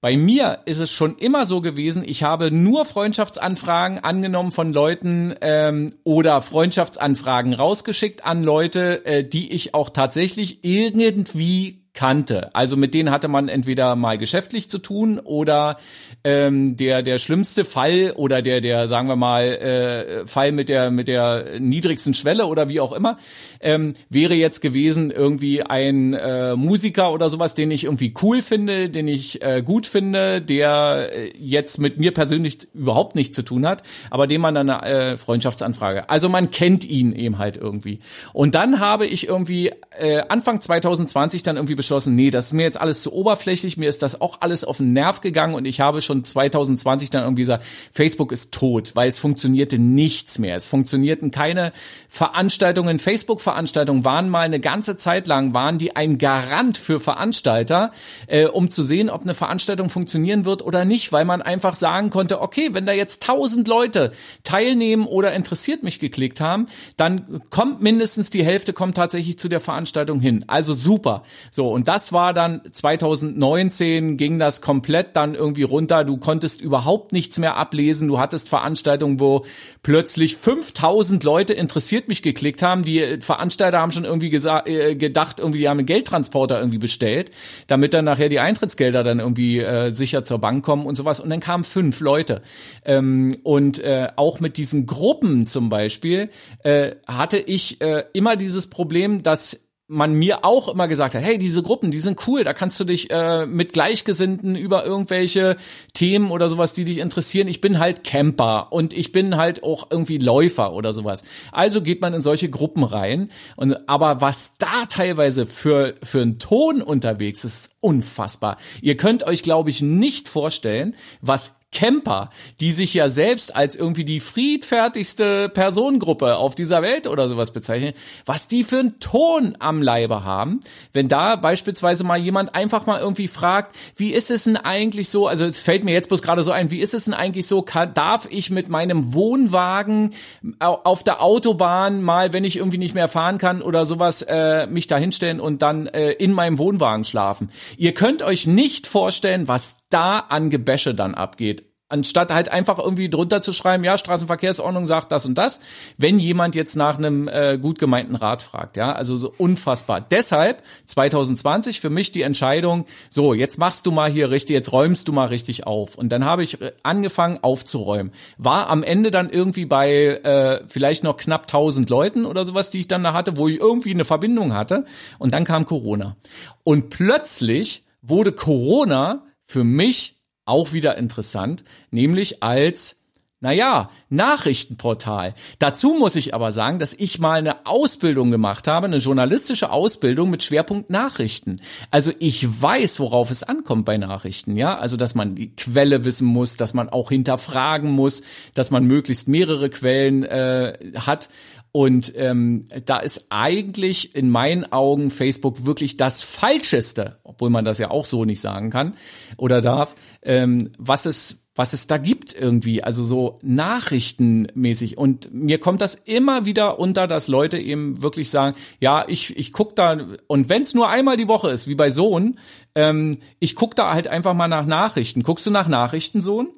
Bei 0.01 0.17
mir 0.17 0.61
ist 0.67 0.79
es 0.79 0.93
schon 0.93 1.17
immer 1.17 1.47
so 1.47 1.61
gewesen, 1.61 2.05
ich 2.07 2.23
habe 2.23 2.51
nur 2.51 2.85
Freundschaftsanfragen 2.85 4.05
angenommen 4.05 4.53
von 4.53 4.73
Leuten 4.73 5.35
ähm, 5.41 5.93
oder 6.05 6.43
Freundschaftsanfragen 6.43 7.55
rausgeschickt 7.55 8.25
an 8.25 8.45
Leute, 8.45 9.05
äh, 9.07 9.25
die 9.25 9.53
ich 9.53 9.75
auch 9.75 9.91
tatsächlich 9.91 10.62
irgendwie 10.62 11.86
kannte. 11.97 12.55
Also 12.55 12.77
mit 12.77 12.95
denen 12.95 13.11
hatte 13.11 13.27
man 13.27 13.49
entweder 13.49 13.97
mal 13.97 14.19
geschäftlich 14.19 14.71
zu 14.71 14.79
tun 14.79 15.19
oder 15.19 15.79
ähm, 16.23 16.77
der 16.77 17.03
der 17.03 17.19
schlimmste 17.19 17.65
Fall 17.65 18.13
oder 18.15 18.43
der 18.43 18.61
der 18.61 18.87
sagen 18.87 19.09
wir 19.09 19.17
mal 19.17 19.45
äh, 19.45 20.27
Fall 20.27 20.53
mit 20.53 20.69
der 20.69 20.93
mit 20.93 21.09
der 21.09 21.59
niedrigsten 21.59 22.15
Schwelle 22.15 22.47
oder 22.47 22.69
wie 22.69 22.81
auch 22.81 22.93
immer 22.93 23.19
ähm, 23.61 23.95
wäre 24.09 24.35
jetzt 24.35 24.61
gewesen 24.61 25.11
irgendwie 25.11 25.63
ein 25.63 26.15
äh, 26.15 26.55
Musiker 26.55 27.13
oder 27.13 27.29
sowas, 27.29 27.55
den 27.55 27.71
ich 27.71 27.85
irgendwie 27.85 28.15
cool 28.23 28.43
finde, 28.43 28.91
den 28.91 29.09
ich 29.09 29.43
äh, 29.43 29.63
gut 29.65 29.87
finde, 29.87 30.41
der 30.41 31.09
äh, 31.13 31.33
jetzt 31.39 31.79
mit 31.79 31.99
mir 31.99 32.13
persönlich 32.13 32.69
überhaupt 32.75 33.15
nichts 33.15 33.35
zu 33.35 33.43
tun 33.43 33.67
hat, 33.67 33.83
aber 34.11 34.27
dem 34.27 34.41
man 34.41 34.55
dann 34.55 34.71
eine 34.71 35.13
äh, 35.13 35.17
Freundschaftsanfrage. 35.17 36.11
Also 36.11 36.29
man 36.29 36.51
kennt 36.51 36.85
ihn 36.85 37.13
eben 37.13 37.39
halt 37.39 37.57
irgendwie. 37.57 38.01
Und 38.33 38.55
dann 38.55 38.81
habe 38.81 39.07
ich 39.07 39.27
irgendwie 39.27 39.73
äh, 39.99 40.23
Anfang 40.29 40.61
2020 40.61 41.43
dann 41.43 41.57
irgendwie 41.57 41.77
beschlossen, 41.87 42.16
nee, 42.16 42.31
das 42.31 42.46
ist 42.46 42.53
mir 42.53 42.64
jetzt 42.64 42.81
alles 42.81 43.01
zu 43.03 43.12
oberflächlich, 43.12 43.77
mir 43.77 43.88
ist 43.88 44.03
das 44.03 44.20
auch 44.20 44.40
alles 44.40 44.64
auf 44.64 44.79
den 44.79 44.92
Nerv 44.92 45.20
gegangen 45.20 45.55
und 45.55 45.66
ich 45.66 45.81
habe 45.81 46.01
schon 46.01 46.25
2020 46.25 47.11
dann 47.11 47.22
irgendwie 47.22 47.42
gesagt, 47.42 47.64
Facebook 47.92 48.33
ist 48.33 48.53
tot, 48.53 48.96
weil 48.96 49.09
es 49.09 49.20
funktionierte 49.20 49.79
nichts 49.79 50.40
mehr. 50.40 50.57
Es 50.57 50.66
funktionierten 50.66 51.31
keine 51.31 51.72
Veranstaltungen. 52.09 52.99
Facebook-Veranstaltungen 52.99 54.05
waren 54.05 54.29
mal 54.29 54.40
eine 54.40 54.59
ganze 54.59 54.96
Zeit 54.96 55.29
lang, 55.29 55.55
waren 55.55 55.79
die 55.79 55.94
ein 55.94 56.18
Garant 56.18 56.77
für 56.77 56.99
Veranstalter, 56.99 57.92
äh, 58.27 58.46
um 58.46 58.70
zu 58.70 58.83
sehen, 58.83 59.09
ob 59.09 59.22
eine 59.22 59.35
Veranstaltung 59.35 59.88
funktionieren 59.88 60.44
wird 60.44 60.62
oder 60.62 60.85
nicht, 60.85 61.12
weil 61.12 61.25
man 61.25 61.40
einfach 61.40 61.77
sagen 61.77 62.11
konnte, 62.11 62.40
okay, 62.40 62.70
wenn 62.72 62.87
da 62.87 62.92
jetzt 62.92 63.22
tausend 63.22 63.68
Leute 63.68 64.11
teilnehmen 64.42 65.07
oder 65.07 65.33
interessiert 65.35 65.85
mich 65.85 66.01
geklickt 66.01 66.40
haben, 66.40 66.66
dann 66.96 67.42
kommt 67.51 67.81
mindestens 67.81 68.31
die 68.31 68.44
Hälfte 68.44 68.72
kommt 68.72 68.96
tatsächlich 68.96 69.38
zu 69.38 69.49
der 69.49 69.61
Veranstaltung 69.61 70.18
hin. 70.18 70.44
Also 70.49 70.75
super. 70.75 71.22
So, 71.53 71.76
und 71.77 71.89
das 71.89 72.11
war 72.11 72.33
dann 72.33 72.62
2019 72.71 74.17
ging 74.17 74.39
das 74.39 74.62
komplett 74.62 75.15
dann 75.15 75.35
irgendwie 75.35 75.62
runter. 75.62 76.05
Du 76.05 76.17
konntest 76.17 76.62
überhaupt 76.62 77.12
nichts 77.12 77.39
mehr 77.39 77.59
ablesen. 77.59 78.09
Du 78.09 78.19
hattest 78.19 78.49
Veranstaltungen, 78.49 79.21
wo 79.21 79.45
plötzlich 79.83 80.39
5000 80.39 81.23
Leute 81.23 81.53
interessiert 81.53 82.09
mich 82.09 82.23
geklickt 82.23 82.62
haben. 82.62 82.83
Die 82.83 83.19
Veranstalter 83.21 83.79
haben 83.79 83.93
schon 83.93 84.07
irgendwie 84.07 84.31
gesagt, 84.31 84.71
äh, 84.71 84.95
gedacht, 84.95 85.39
irgendwie 85.39 85.59
die 85.59 85.69
haben 85.69 85.77
einen 85.77 85.87
Geldtransporter 85.87 86.59
irgendwie 86.59 86.79
bestellt, 86.79 87.31
damit 87.67 87.93
dann 87.93 88.07
nachher 88.07 88.31
die 88.31 88.41
Eintrittsgelder 88.41 89.05
dann 89.05 89.21
irgendwie 89.21 89.61
äh, 89.61 89.93
sicher 89.93 90.25
zur 90.25 90.39
Bank 90.39 90.65
kommen 90.65 90.87
und 90.87 90.95
sowas. 90.95 91.21
Und 91.21 91.29
dann 91.29 91.41
kamen 91.41 91.62
fünf 91.62 92.01
Leute. 92.01 92.41
Ähm, 92.87 93.37
und 93.43 93.81
äh, 93.81 94.09
auch 94.17 94.41
mit 94.41 94.57
diesen 94.57 94.87
Gruppen 94.87 95.47
zum 95.47 95.69
Beispiel 95.69 96.31
äh, 96.62 96.93
hatte 97.07 97.37
ich 97.37 97.83
äh, 97.83 98.05
immer 98.15 98.37
dieses 98.37 98.71
Problem, 98.71 99.23
dass 99.23 99.66
man 99.88 100.14
mir 100.14 100.44
auch 100.44 100.68
immer 100.68 100.88
gesagt 100.88 101.14
hat, 101.14 101.22
hey, 101.22 101.38
diese 101.38 101.62
Gruppen, 101.62 101.92
die 101.92 102.01
sind 102.01 102.27
cool, 102.27 102.42
da 102.42 102.53
kannst 102.53 102.81
du 102.81 102.85
dich 102.85 103.11
äh, 103.11 103.46
mit 103.46 103.72
Gleichgesinnten 103.72 104.57
über 104.57 104.85
irgendwelche 104.85 105.57
Themen 105.94 106.33
oder 106.33 106.49
sowas, 106.49 106.75
die 106.75 106.85
dich 106.85 106.99
interessieren. 106.99 107.46
Ich 107.46 107.61
bin 107.61 107.79
halt 107.79 108.03
Camper 108.03 108.72
und 108.72 108.92
ich 108.92 109.12
bin 109.12 109.37
halt 109.37 109.62
auch 109.62 109.88
irgendwie 109.90 110.18
Läufer 110.18 110.72
oder 110.72 110.92
sowas. 110.92 111.22
Also 111.53 111.83
geht 111.83 112.01
man 112.01 112.14
in 112.14 112.22
solche 112.22 112.51
Gruppen 112.51 112.83
rein. 112.83 113.31
Und 113.55 113.88
aber 113.88 114.20
was 114.20 114.59
da 114.59 114.87
teilweise 114.88 115.46
für 115.46 115.94
für 116.03 116.20
einen 116.20 116.40
Ton 116.40 116.83
unterwegs 116.83 117.44
ist, 117.44 117.70
unfassbar. 117.81 118.59
Ihr 118.83 118.96
könnt 118.96 119.22
euch, 119.22 119.44
glaube 119.44 119.70
ich, 119.70 119.83
nicht 119.83 120.29
vorstellen, 120.29 120.96
was 121.20 121.56
Camper, 121.73 122.31
die 122.61 122.73
sich 122.73 122.95
ja 122.95 123.09
selbst 123.11 123.55
als 123.55 123.75
irgendwie 123.75 124.05
die 124.05 124.21
friedfertigste 124.21 125.51
Personengruppe 125.51 126.37
auf 126.37 126.55
dieser 126.55 126.81
Welt 126.81 127.07
oder 127.07 127.29
sowas 127.29 127.53
bezeichnen, 127.53 127.93
was 128.25 128.49
die 128.49 128.65
für 128.65 128.79
einen 128.79 128.99
Ton 128.99 129.57
am 129.59 129.83
Leibe 129.83 130.25
haben, 130.25 130.61
wenn 130.95 131.09
da 131.09 131.37
beispielsweise 131.37 132.03
mal 132.03 132.17
jemand 132.17 132.55
einfach 132.55 132.87
mal 132.87 133.01
irgendwie 133.01 133.29
fragt, 133.29 133.77
wie 133.97 134.13
ist 134.13 134.31
es 134.31 134.45
denn 134.45 134.57
eigentlich 134.57 135.11
so, 135.11 135.27
also 135.27 135.45
es 135.45 135.61
fällt 135.61 135.85
mir 135.85 135.93
jetzt 135.93 136.09
bloß 136.09 136.23
gerade 136.23 136.45
so 136.45 136.51
ein, 136.51 136.71
wie 136.71 136.81
ist 136.81 136.95
es 136.95 137.05
denn 137.05 137.15
eigentlich 137.15 137.47
so, 137.47 137.61
kann, 137.61 137.93
darf 137.93 138.27
ich 138.31 138.49
mit 138.51 138.71
meinem 138.71 139.13
Wohnwagen 139.13 140.15
auf 140.59 141.05
der 141.05 141.23
Autobahn 141.23 142.03
mal, 142.03 142.33
wenn 142.33 142.45
ich 142.45 142.57
irgendwie 142.57 142.79
nicht 142.79 142.95
mehr 142.95 143.09
fahren 143.09 143.37
kann 143.37 143.61
oder 143.61 143.85
sowas, 143.85 144.23
äh, 144.23 144.67
mich 144.67 144.87
da 144.87 144.97
hinstellen 144.97 145.41
und 145.41 145.61
dann 145.61 145.89
äh, 145.89 146.13
in 146.13 146.33
meinem 146.33 146.59
Wohnwagen 146.59 147.05
schlafen. 147.05 147.51
Ihr 147.77 147.93
könnt 147.93 148.23
euch 148.23 148.47
nicht 148.47 148.87
vorstellen, 148.87 149.47
was 149.47 149.79
da 149.91 150.21
an 150.21 150.49
Gebäsche 150.49 150.95
dann 150.95 151.15
abgeht 151.15 151.66
anstatt 151.88 152.33
halt 152.33 152.49
einfach 152.49 152.79
irgendwie 152.79 153.09
drunter 153.09 153.40
zu 153.40 153.53
schreiben, 153.53 153.85
ja, 153.85 153.96
Straßenverkehrsordnung 153.96 154.87
sagt 154.87 155.12
das 155.12 155.25
und 155.25 155.37
das, 155.37 155.61
wenn 155.96 156.18
jemand 156.18 156.57
jetzt 156.57 156.75
nach 156.75 156.99
einem 156.99 157.29
äh, 157.29 157.59
gut 157.59 157.79
gemeinten 157.79 158.16
Rat 158.16 158.42
fragt, 158.42 158.77
ja, 158.77 158.92
also 158.92 159.16
so 159.16 159.33
unfassbar. 159.38 160.01
Deshalb 160.01 160.62
2020 160.87 161.81
für 161.81 161.90
mich 161.90 162.11
die 162.11 162.22
Entscheidung, 162.22 162.87
so, 163.09 163.35
jetzt 163.35 163.59
machst 163.59 163.87
du 163.87 163.92
mal 163.92 164.11
hier 164.11 164.31
richtig, 164.31 164.55
jetzt 164.55 164.72
räumst 164.72 165.07
du 165.07 165.12
mal 165.12 165.27
richtig 165.27 165.66
auf. 165.66 165.96
Und 165.96 166.11
dann 166.11 166.25
habe 166.25 166.42
ich 166.42 166.61
äh, 166.61 166.72
angefangen 166.83 167.38
aufzuräumen. 167.42 168.12
War 168.37 168.68
am 168.68 168.83
Ende 168.83 169.12
dann 169.12 169.31
irgendwie 169.31 169.66
bei 169.66 170.20
äh, 170.25 170.64
vielleicht 170.66 171.05
noch 171.05 171.16
knapp 171.16 171.42
1000 171.42 171.88
Leuten 171.88 172.27
oder 172.27 172.44
sowas, 172.44 172.70
die 172.70 172.81
ich 172.81 172.88
dann 172.88 173.05
da 173.05 173.12
hatte, 173.12 173.37
wo 173.37 173.46
ich 173.46 173.61
irgendwie 173.61 173.92
eine 173.92 174.05
Verbindung 174.05 174.55
hatte. 174.55 174.85
Und 175.18 175.33
dann 175.33 175.44
kam 175.44 175.66
Corona. 175.66 176.16
Und 176.64 176.90
plötzlich 176.90 177.85
wurde 178.03 178.33
Corona 178.33 179.22
für 179.44 179.62
mich 179.62 180.16
auch 180.47 180.73
wieder 180.73 180.97
interessant, 180.97 181.65
nämlich 181.91 182.43
als 182.43 182.97
naja, 183.41 183.91
Nachrichtenportal. 184.09 185.35
Dazu 185.59 185.93
muss 185.93 186.17
ich 186.17 186.33
aber 186.33 186.53
sagen, 186.53 186.79
dass 186.79 186.95
ich 186.95 187.19
mal 187.19 187.39
eine 187.39 187.67
Ausbildung 187.67 188.31
gemacht 188.31 188.67
habe, 188.67 188.87
eine 188.87 188.97
journalistische 188.97 189.71
Ausbildung 189.71 190.31
mit 190.31 190.43
Schwerpunkt 190.43 190.89
Nachrichten. 190.89 191.61
Also 191.91 192.13
ich 192.19 192.63
weiß, 192.63 192.99
worauf 192.99 193.31
es 193.31 193.43
ankommt 193.43 193.85
bei 193.85 193.99
Nachrichten, 193.99 194.57
ja. 194.57 194.79
Also, 194.79 194.97
dass 194.97 195.15
man 195.15 195.35
die 195.35 195.55
Quelle 195.55 196.07
wissen 196.07 196.27
muss, 196.27 196.57
dass 196.57 196.73
man 196.73 196.89
auch 196.89 197.11
hinterfragen 197.11 197.91
muss, 197.91 198.23
dass 198.55 198.71
man 198.71 198.85
möglichst 198.85 199.29
mehrere 199.29 199.69
Quellen 199.69 200.23
äh, 200.23 200.93
hat. 200.97 201.29
Und 201.77 202.15
ähm, 202.17 202.65
da 202.87 202.97
ist 202.97 203.27
eigentlich 203.29 204.15
in 204.15 204.31
meinen 204.31 204.73
Augen 204.73 205.11
Facebook 205.11 205.67
wirklich 205.67 205.99
das 205.99 206.23
Falscheste, 206.23 207.19
obwohl 207.23 207.51
man 207.51 207.67
das 207.67 207.77
ja 207.77 207.91
auch 207.91 208.07
so 208.07 208.25
nicht 208.25 208.41
sagen 208.41 208.71
kann 208.71 208.95
oder 209.37 209.61
darf, 209.61 209.95
ähm, 210.23 210.71
was 210.79 211.05
es 211.05 211.43
was 211.55 211.75
es 211.75 211.87
da 211.87 211.99
gibt 211.99 212.35
irgendwie, 212.35 212.83
also 212.83 213.05
so 213.05 213.39
nachrichtenmäßig. 213.43 214.97
Und 214.97 215.35
mir 215.35 215.59
kommt 215.59 215.83
das 215.83 215.97
immer 215.97 216.47
wieder 216.47 216.79
unter, 216.79 217.07
dass 217.07 217.29
Leute 217.29 217.59
eben 217.59 218.01
wirklich 218.01 218.31
sagen, 218.31 218.57
ja, 218.81 219.05
ich, 219.07 219.37
ich 219.37 219.53
guck 219.53 219.77
da, 219.77 219.99
und 220.29 220.49
wenn 220.49 220.62
es 220.62 220.73
nur 220.73 220.89
einmal 220.89 221.19
die 221.19 221.29
Woche 221.29 221.51
ist, 221.51 221.69
wie 221.69 221.75
bei 221.75 221.91
Sohn, 221.91 222.39
ähm, 222.75 223.19
ich 223.39 223.55
guck 223.55 223.75
da 223.77 223.93
halt 223.93 224.09
einfach 224.09 224.33
mal 224.33 224.49
nach 224.49 224.65
Nachrichten. 224.65 225.23
Guckst 225.23 225.47
du 225.47 225.51
nach 225.51 225.69
Nachrichten, 225.69 226.23
Sohn? 226.23 226.49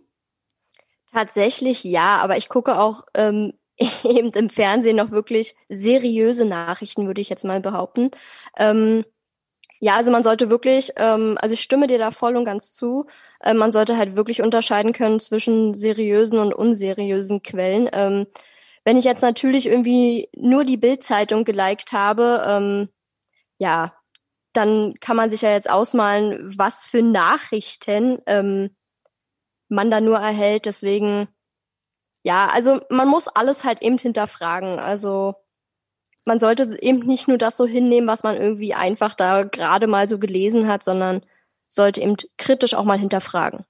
Tatsächlich 1.13 1.83
ja, 1.83 2.19
aber 2.19 2.37
ich 2.37 2.49
gucke 2.49 2.79
auch 2.79 3.03
ähm, 3.15 3.53
eben 4.05 4.31
im 4.33 4.51
Fernsehen 4.51 4.97
noch 4.97 5.11
wirklich 5.11 5.55
seriöse 5.69 6.45
Nachrichten, 6.45 7.07
würde 7.07 7.21
ich 7.21 7.29
jetzt 7.29 7.45
mal 7.45 7.61
behaupten. 7.61 8.11
Ähm, 8.57 9.05
ja, 9.81 9.97
also 9.97 10.11
man 10.11 10.23
sollte 10.25 10.51
wirklich, 10.51 10.93
ähm, 10.97 11.39
also 11.41 11.53
ich 11.55 11.61
stimme 11.61 11.87
dir 11.87 11.99
da 11.99 12.11
voll 12.11 12.37
und 12.37 12.45
ganz 12.45 12.75
zu, 12.75 13.07
äh, 13.41 13.55
man 13.55 13.71
sollte 13.71 13.97
halt 13.97 14.17
wirklich 14.17 14.43
unterscheiden 14.43 14.93
können 14.93 15.21
zwischen 15.21 15.75
seriösen 15.75 16.39
und 16.41 16.53
unseriösen 16.53 17.43
Quellen. 17.43 17.89
Ähm, 17.93 18.27
wenn 18.85 18.97
ich 18.97 19.05
jetzt 19.05 19.23
natürlich 19.23 19.67
irgendwie 19.67 20.29
nur 20.35 20.65
die 20.65 20.77
Bildzeitung 20.77 21.45
geliked 21.45 21.93
habe, 21.93 22.45
ähm, 22.47 22.89
ja, 23.59 23.93
dann 24.53 24.95
kann 25.01 25.17
man 25.17 25.31
sich 25.31 25.43
ja 25.43 25.51
jetzt 25.53 25.71
ausmalen, 25.71 26.55
was 26.59 26.85
für 26.85 27.03
Nachrichten 27.03 28.19
ähm, 28.27 28.71
man 29.69 29.91
da 29.91 30.01
nur 30.01 30.19
erhält. 30.19 30.67
Deswegen, 30.67 31.29
ja, 32.29 32.49
also 32.49 32.81
man 32.91 33.09
muss 33.09 33.27
alles 33.27 33.65
halt 33.65 33.81
eben 33.81 33.97
hinterfragen. 33.97 34.79
Also 34.79 35.37
man 36.27 36.39
sollte 36.39 36.77
eben 36.83 36.99
nicht 36.99 37.27
nur 37.27 37.39
das 37.39 37.57
so 37.57 37.65
hinnehmen, 37.65 38.07
was 38.07 38.23
man 38.23 38.37
irgendwie 38.37 38.75
einfach 38.75 39.15
da 39.15 39.45
gerade 39.45 39.87
mal 39.87 40.09
so 40.09 40.19
gelesen 40.19 40.69
hat, 40.69 40.85
sondern 40.85 41.23
sollte 41.69 42.03
eben 42.03 42.17
kritisch 42.37 42.75
auch 42.75 42.85
mal 42.85 42.99
hinterfragen. 42.99 43.65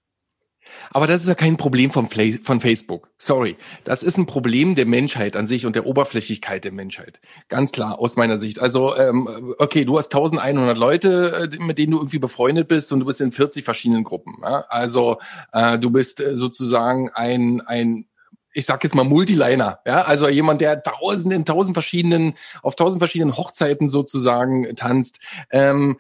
Aber 0.91 1.07
das 1.07 1.23
ist 1.23 1.29
ja 1.29 1.37
kein 1.37 1.57
Problem 1.57 1.93
von, 1.93 2.09
von 2.09 2.61
Facebook. 2.61 3.11
Sorry. 3.17 3.57
Das 3.85 4.03
ist 4.03 4.19
ein 4.19 4.27
Problem 4.27 4.75
der 4.75 4.87
Menschheit 4.87 5.37
an 5.37 5.47
sich 5.47 5.65
und 5.65 5.77
der 5.77 5.87
Oberflächlichkeit 5.87 6.65
der 6.65 6.73
Menschheit. 6.73 7.21
Ganz 7.49 7.71
klar, 7.71 8.01
aus 8.01 8.17
meiner 8.17 8.37
Sicht. 8.37 8.59
Also, 8.59 8.97
ähm, 8.97 9.55
okay, 9.59 9.85
du 9.85 9.97
hast 9.97 10.13
1100 10.13 10.77
Leute, 10.77 11.49
äh, 11.53 11.65
mit 11.65 11.79
denen 11.79 11.93
du 11.93 11.99
irgendwie 11.99 12.19
befreundet 12.19 12.67
bist 12.67 12.93
und 12.93 12.99
du 12.99 13.07
bist 13.07 13.21
in 13.21 13.31
40 13.31 13.65
verschiedenen 13.65 14.03
Gruppen. 14.03 14.35
Ja? 14.43 14.65
Also, 14.69 15.19
äh, 15.53 15.79
du 15.79 15.91
bist 15.91 16.21
äh, 16.21 16.37
sozusagen 16.37 17.11
ein, 17.15 17.63
ein 17.65 18.09
ich 18.53 18.67
sag 18.67 18.83
jetzt 18.83 18.95
mal 18.95 19.05
Multiliner, 19.05 19.81
ja, 19.87 20.03
also 20.03 20.29
jemand, 20.29 20.61
der 20.61 20.83
tausend 20.83 21.33
in 21.33 21.45
tausend 21.45 21.75
verschiedenen, 21.75 22.35
auf 22.63 22.77
tausend 22.77 23.01
verschiedenen 23.01 23.37
Hochzeiten 23.37 23.89
sozusagen 23.89 24.75
tanzt. 24.77 25.21
Ähm, 25.51 25.99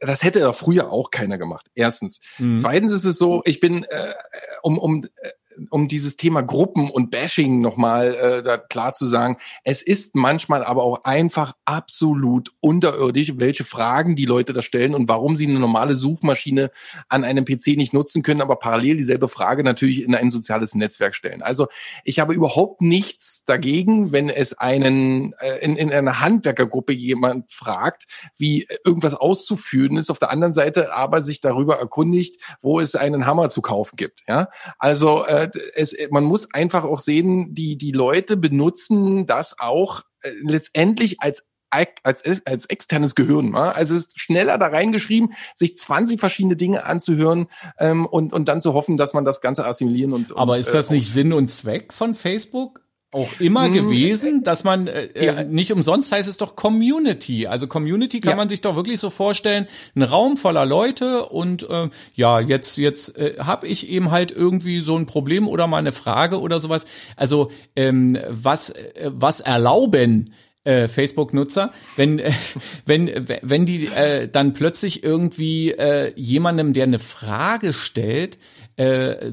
das 0.00 0.22
hätte 0.22 0.40
da 0.40 0.52
früher 0.52 0.90
auch 0.90 1.10
keiner 1.10 1.38
gemacht. 1.38 1.66
Erstens. 1.74 2.20
Mhm. 2.38 2.56
Zweitens 2.56 2.92
ist 2.92 3.04
es 3.04 3.18
so, 3.18 3.42
ich 3.44 3.60
bin, 3.60 3.84
äh, 3.84 4.14
um, 4.62 4.78
um 4.78 5.04
äh, 5.04 5.30
um 5.70 5.88
dieses 5.88 6.16
Thema 6.16 6.42
Gruppen 6.42 6.90
und 6.90 7.10
Bashing 7.10 7.60
nochmal 7.60 8.14
äh, 8.14 8.42
da 8.42 8.58
klar 8.58 8.92
zu 8.92 9.06
sagen, 9.06 9.38
es 9.64 9.82
ist 9.82 10.14
manchmal 10.14 10.64
aber 10.64 10.82
auch 10.82 11.04
einfach 11.04 11.54
absolut 11.64 12.52
unterirdisch, 12.60 13.32
welche 13.36 13.64
Fragen 13.64 14.16
die 14.16 14.24
Leute 14.24 14.52
da 14.52 14.62
stellen 14.62 14.94
und 14.94 15.08
warum 15.08 15.36
sie 15.36 15.46
eine 15.46 15.58
normale 15.58 15.94
Suchmaschine 15.94 16.70
an 17.08 17.24
einem 17.24 17.44
PC 17.44 17.76
nicht 17.76 17.92
nutzen 17.92 18.22
können, 18.22 18.40
aber 18.40 18.56
parallel 18.56 18.96
dieselbe 18.96 19.28
Frage 19.28 19.64
natürlich 19.64 20.02
in 20.02 20.14
ein 20.14 20.30
soziales 20.30 20.74
Netzwerk 20.74 21.14
stellen. 21.14 21.42
Also 21.42 21.68
ich 22.04 22.18
habe 22.18 22.34
überhaupt 22.34 22.80
nichts 22.80 23.44
dagegen, 23.44 24.12
wenn 24.12 24.28
es 24.28 24.58
einen 24.58 25.34
äh, 25.40 25.58
in, 25.58 25.76
in 25.76 25.92
einer 25.92 26.20
Handwerkergruppe 26.20 26.92
jemand 26.92 27.52
fragt, 27.52 28.04
wie 28.36 28.66
irgendwas 28.84 29.14
auszuführen 29.14 29.96
ist, 29.96 30.10
auf 30.10 30.18
der 30.18 30.30
anderen 30.30 30.52
Seite 30.52 30.92
aber 30.94 31.22
sich 31.22 31.40
darüber 31.40 31.78
erkundigt, 31.78 32.40
wo 32.60 32.80
es 32.80 32.94
einen 32.94 33.26
Hammer 33.26 33.48
zu 33.48 33.62
kaufen 33.62 33.96
gibt. 33.96 34.22
Ja, 34.28 34.48
also 34.78 35.24
äh, 35.26 35.41
es, 35.74 35.94
man 36.10 36.24
muss 36.24 36.52
einfach 36.52 36.84
auch 36.84 37.00
sehen, 37.00 37.54
die, 37.54 37.76
die 37.76 37.92
Leute 37.92 38.36
benutzen 38.36 39.26
das 39.26 39.58
auch 39.58 40.02
äh, 40.22 40.30
letztendlich 40.42 41.20
als 41.20 41.52
als, 41.72 42.22
als 42.44 42.66
externes 42.66 43.14
Gehirn. 43.14 43.54
Ja? 43.54 43.70
Also 43.70 43.94
es 43.94 44.04
ist 44.04 44.20
schneller 44.20 44.58
da 44.58 44.66
reingeschrieben, 44.66 45.32
sich 45.54 45.76
20 45.76 46.20
verschiedene 46.20 46.56
Dinge 46.56 46.84
anzuhören 46.84 47.48
ähm, 47.78 48.04
und, 48.06 48.32
und 48.32 48.46
dann 48.46 48.60
zu 48.60 48.74
hoffen, 48.74 48.96
dass 48.98 49.14
man 49.14 49.24
das 49.24 49.40
Ganze 49.40 49.64
assimilieren 49.64 50.12
und. 50.12 50.36
Aber 50.36 50.58
ist 50.58 50.74
das 50.74 50.90
äh, 50.90 50.94
nicht 50.94 51.10
Sinn 51.10 51.32
und 51.32 51.48
Zweck 51.48 51.92
von 51.92 52.14
Facebook? 52.14 52.81
Auch 53.12 53.40
immer 53.40 53.66
hm. 53.66 53.72
gewesen, 53.74 54.42
dass 54.42 54.64
man 54.64 54.86
äh, 54.86 55.04
äh, 55.04 55.26
ja. 55.26 55.44
nicht 55.44 55.70
umsonst 55.70 56.10
heißt 56.10 56.28
es 56.28 56.38
doch 56.38 56.56
Community. 56.56 57.46
Also 57.46 57.66
Community 57.66 58.20
kann 58.20 58.30
ja. 58.30 58.36
man 58.36 58.48
sich 58.48 58.62
doch 58.62 58.74
wirklich 58.74 59.00
so 59.00 59.10
vorstellen, 59.10 59.68
ein 59.94 60.02
Raum 60.02 60.38
voller 60.38 60.64
Leute 60.64 61.26
und 61.26 61.68
äh, 61.68 61.90
ja, 62.14 62.40
jetzt 62.40 62.78
jetzt 62.78 63.16
äh, 63.18 63.36
habe 63.38 63.66
ich 63.68 63.88
eben 63.88 64.10
halt 64.10 64.32
irgendwie 64.32 64.80
so 64.80 64.96
ein 64.96 65.04
Problem 65.04 65.46
oder 65.46 65.66
mal 65.66 65.76
eine 65.76 65.92
Frage 65.92 66.40
oder 66.40 66.58
sowas. 66.58 66.86
Also 67.16 67.50
ähm, 67.76 68.18
was 68.30 68.70
äh, 68.70 69.10
was 69.12 69.40
erlauben 69.40 70.32
äh, 70.64 70.88
Facebook-Nutzer, 70.88 71.72
wenn 71.96 72.18
äh, 72.18 72.32
wenn 72.86 73.10
wenn 73.42 73.66
die 73.66 73.88
äh, 73.88 74.26
dann 74.26 74.54
plötzlich 74.54 75.04
irgendwie 75.04 75.72
äh, 75.72 76.12
jemandem, 76.16 76.72
der 76.72 76.84
eine 76.84 76.98
Frage 76.98 77.74
stellt, 77.74 78.38
äh, 78.76 79.30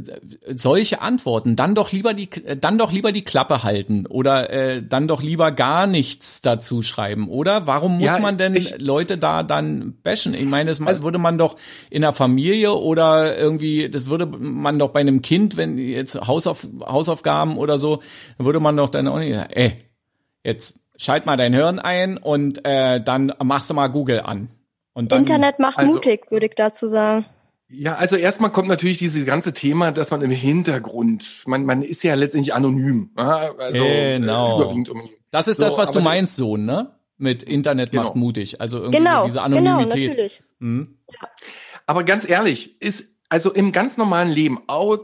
solche 0.53 1.01
Antworten, 1.01 1.55
dann 1.55 1.73
doch 1.73 1.91
lieber 1.91 2.13
die, 2.13 2.29
dann 2.59 2.77
doch 2.77 2.91
lieber 2.91 3.11
die 3.11 3.23
Klappe 3.23 3.63
halten 3.63 4.05
oder 4.05 4.49
äh, 4.49 4.83
dann 4.83 5.07
doch 5.07 5.23
lieber 5.23 5.51
gar 5.51 5.87
nichts 5.87 6.41
dazu 6.41 6.81
schreiben, 6.81 7.29
oder? 7.29 7.65
Warum 7.65 7.99
muss 7.99 8.07
ja, 8.07 8.19
man 8.19 8.37
denn 8.37 8.55
ich, 8.55 8.81
Leute 8.81 9.17
da 9.17 9.43
dann 9.43 9.97
bashen? 10.03 10.33
Ich 10.33 10.45
meine, 10.45 10.69
das 10.69 10.81
also, 10.81 11.03
würde 11.03 11.19
man 11.19 11.37
doch 11.37 11.55
in 11.89 12.01
der 12.01 12.11
Familie 12.11 12.73
oder 12.73 13.37
irgendwie, 13.37 13.89
das 13.89 14.09
würde 14.09 14.25
man 14.25 14.77
doch 14.77 14.89
bei 14.89 14.99
einem 14.99 15.21
Kind, 15.21 15.55
wenn 15.55 15.77
jetzt 15.77 16.27
Hausauf, 16.27 16.67
Hausaufgaben 16.81 17.57
oder 17.57 17.79
so, 17.79 18.01
würde 18.37 18.59
man 18.59 18.75
doch 18.75 18.89
dann 18.89 19.07
auch 19.07 19.19
nicht, 19.19 19.37
ey, 19.51 19.77
jetzt 20.43 20.79
schalt 20.97 21.25
mal 21.25 21.37
dein 21.37 21.53
Hirn 21.53 21.79
ein 21.79 22.17
und 22.17 22.65
äh, 22.65 23.01
dann 23.01 23.33
machst 23.41 23.69
du 23.69 23.73
mal 23.73 23.87
Google 23.87 24.19
an. 24.19 24.49
Und 24.93 25.13
dann, 25.13 25.19
Internet 25.19 25.59
macht 25.59 25.77
also, 25.77 25.93
mutig, 25.93 26.29
würde 26.29 26.47
ich 26.47 26.55
dazu 26.55 26.87
sagen. 26.87 27.25
Ja, 27.71 27.95
also 27.95 28.15
erstmal 28.15 28.51
kommt 28.51 28.67
natürlich 28.67 28.97
dieses 28.97 29.25
ganze 29.25 29.53
Thema, 29.53 29.91
dass 29.91 30.09
man 30.09 30.21
im 30.23 30.31
Hintergrund, 30.31 31.43
man, 31.45 31.65
man 31.65 31.83
ist 31.83 32.01
ja 32.01 32.15
letztendlich 32.15 32.53
anonym. 32.53 33.11
Also 33.15 33.83
genau. 33.83 34.59
Äh, 34.59 34.63
überwiegend 34.63 34.89
anonym. 34.89 35.09
Das 35.29 35.47
ist 35.47 35.57
so, 35.57 35.63
das, 35.63 35.77
was 35.77 35.91
du 35.91 36.01
meinst, 36.01 36.35
so, 36.35 36.57
ne? 36.57 36.95
Mit 37.17 37.43
Internet 37.43 37.91
genau. 37.91 38.05
macht 38.05 38.15
mutig. 38.15 38.59
Also 38.59 38.77
irgendwie 38.77 38.97
genau, 38.97 39.25
diese 39.25 39.39
genau, 39.43 39.45
Anonymität. 39.45 39.93
Genau, 39.93 40.07
natürlich. 40.07 40.43
Mhm. 40.59 40.97
Aber 41.85 42.03
ganz 42.03 42.27
ehrlich, 42.27 42.81
ist 42.81 43.19
also 43.29 43.53
im 43.53 43.71
ganz 43.71 43.97
normalen 43.97 44.29
Leben, 44.29 44.59
au, 44.67 44.97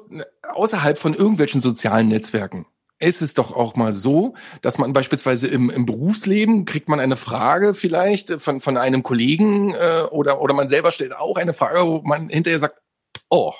außerhalb 0.53 0.97
von 0.97 1.13
irgendwelchen 1.13 1.61
sozialen 1.61 2.07
Netzwerken, 2.07 2.65
ist 2.99 3.21
es 3.21 3.33
doch 3.33 3.55
auch 3.55 3.75
mal 3.75 3.91
so, 3.91 4.35
dass 4.61 4.77
man 4.77 4.93
beispielsweise 4.93 5.47
im, 5.47 5.69
im 5.69 5.85
Berufsleben 5.85 6.65
kriegt 6.65 6.87
man 6.87 6.99
eine 6.99 7.17
Frage 7.17 7.73
vielleicht 7.73 8.41
von, 8.41 8.59
von 8.61 8.77
einem 8.77 9.03
Kollegen 9.03 9.73
äh, 9.73 10.03
oder, 10.11 10.41
oder 10.41 10.53
man 10.53 10.67
selber 10.67 10.91
stellt 10.91 11.15
auch 11.15 11.37
eine 11.37 11.53
Frage, 11.53 11.85
wo 11.85 12.01
man 12.03 12.29
hinterher 12.29 12.59
sagt, 12.59 12.81
Oh, 13.29 13.53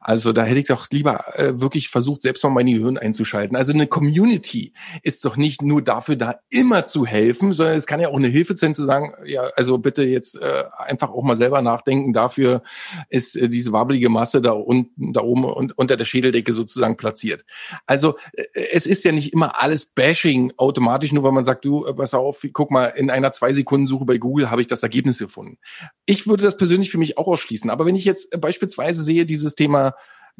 also 0.00 0.32
da 0.32 0.44
hätte 0.44 0.60
ich 0.60 0.66
doch 0.66 0.88
lieber 0.90 1.38
äh, 1.38 1.60
wirklich 1.60 1.88
versucht, 1.88 2.22
selbst 2.22 2.42
mal 2.44 2.50
mein 2.50 2.66
Gehirn 2.66 2.98
einzuschalten. 2.98 3.56
Also 3.56 3.72
eine 3.72 3.86
Community 3.86 4.72
ist 5.02 5.24
doch 5.24 5.36
nicht 5.36 5.62
nur 5.62 5.82
dafür 5.82 6.16
da, 6.16 6.36
immer 6.50 6.86
zu 6.86 7.06
helfen, 7.06 7.52
sondern 7.52 7.76
es 7.76 7.86
kann 7.86 8.00
ja 8.00 8.08
auch 8.08 8.16
eine 8.16 8.28
Hilfe 8.28 8.56
sein 8.56 8.74
zu 8.74 8.84
sagen, 8.84 9.12
ja, 9.24 9.42
also 9.56 9.78
bitte 9.78 10.04
jetzt 10.04 10.40
äh, 10.40 10.64
einfach 10.78 11.10
auch 11.10 11.22
mal 11.22 11.36
selber 11.36 11.62
nachdenken. 11.62 12.12
Dafür 12.12 12.62
ist 13.08 13.36
äh, 13.36 13.48
diese 13.48 13.72
wabbelige 13.72 14.08
Masse 14.08 14.40
da 14.40 14.52
unten, 14.52 15.12
da 15.12 15.22
oben 15.22 15.44
und 15.44 15.76
unter 15.78 15.96
der 15.96 16.04
Schädeldecke 16.04 16.52
sozusagen 16.52 16.96
platziert. 16.96 17.44
Also 17.86 18.16
äh, 18.32 18.44
es 18.72 18.86
ist 18.86 19.04
ja 19.04 19.12
nicht 19.12 19.32
immer 19.32 19.60
alles 19.62 19.86
Bashing 19.86 20.52
automatisch, 20.56 21.12
nur 21.12 21.22
weil 21.24 21.32
man 21.32 21.44
sagt, 21.44 21.64
du, 21.64 21.86
äh, 21.86 21.94
pass 21.94 22.14
auf, 22.14 22.44
guck 22.52 22.70
mal, 22.70 22.86
in 22.86 23.10
einer 23.10 23.32
zwei 23.32 23.52
Sekunden 23.52 23.86
Suche 23.86 24.04
bei 24.04 24.18
Google 24.18 24.50
habe 24.50 24.60
ich 24.60 24.66
das 24.66 24.82
Ergebnis 24.82 25.18
gefunden. 25.18 25.58
Ich 26.04 26.26
würde 26.26 26.44
das 26.44 26.56
persönlich 26.56 26.90
für 26.90 26.98
mich 26.98 27.18
auch 27.18 27.26
ausschließen. 27.26 27.70
Aber 27.70 27.86
wenn 27.86 27.96
ich 27.96 28.04
jetzt 28.04 28.34
äh, 28.34 28.38
beispielsweise 28.38 29.02
sehe, 29.02 29.26
dieses 29.46 29.54
Thema 29.54 29.94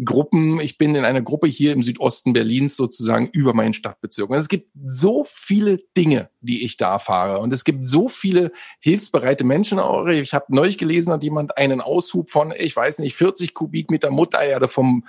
Gruppen. 0.04 0.60
Ich 0.60 0.76
bin 0.76 0.94
in 0.94 1.04
einer 1.04 1.22
Gruppe 1.22 1.46
hier 1.46 1.72
im 1.72 1.82
Südosten 1.82 2.32
Berlins 2.32 2.76
sozusagen 2.76 3.28
über 3.32 3.54
meinen 3.54 3.72
Stadtbezirk. 3.72 4.28
Und 4.28 4.36
es 4.36 4.48
gibt 4.48 4.70
so 4.86 5.24
viele 5.26 5.78
Dinge, 5.96 6.28
die 6.46 6.64
ich 6.64 6.76
da 6.76 6.92
erfahre. 6.92 7.38
Und 7.38 7.52
es 7.52 7.64
gibt 7.64 7.86
so 7.86 8.08
viele 8.08 8.52
hilfsbereite 8.80 9.44
Menschen 9.44 9.78
auch. 9.78 10.06
Ich 10.06 10.32
habe 10.32 10.46
neulich 10.48 10.78
gelesen, 10.78 11.12
hat 11.12 11.22
jemand 11.22 11.56
einen 11.58 11.80
Aushub 11.80 12.30
von, 12.30 12.54
ich 12.56 12.74
weiß 12.74 13.00
nicht, 13.00 13.16
40 13.16 13.54
Kubikmeter 13.54 14.10
Muttererde 14.10 14.68
vom, 14.68 15.04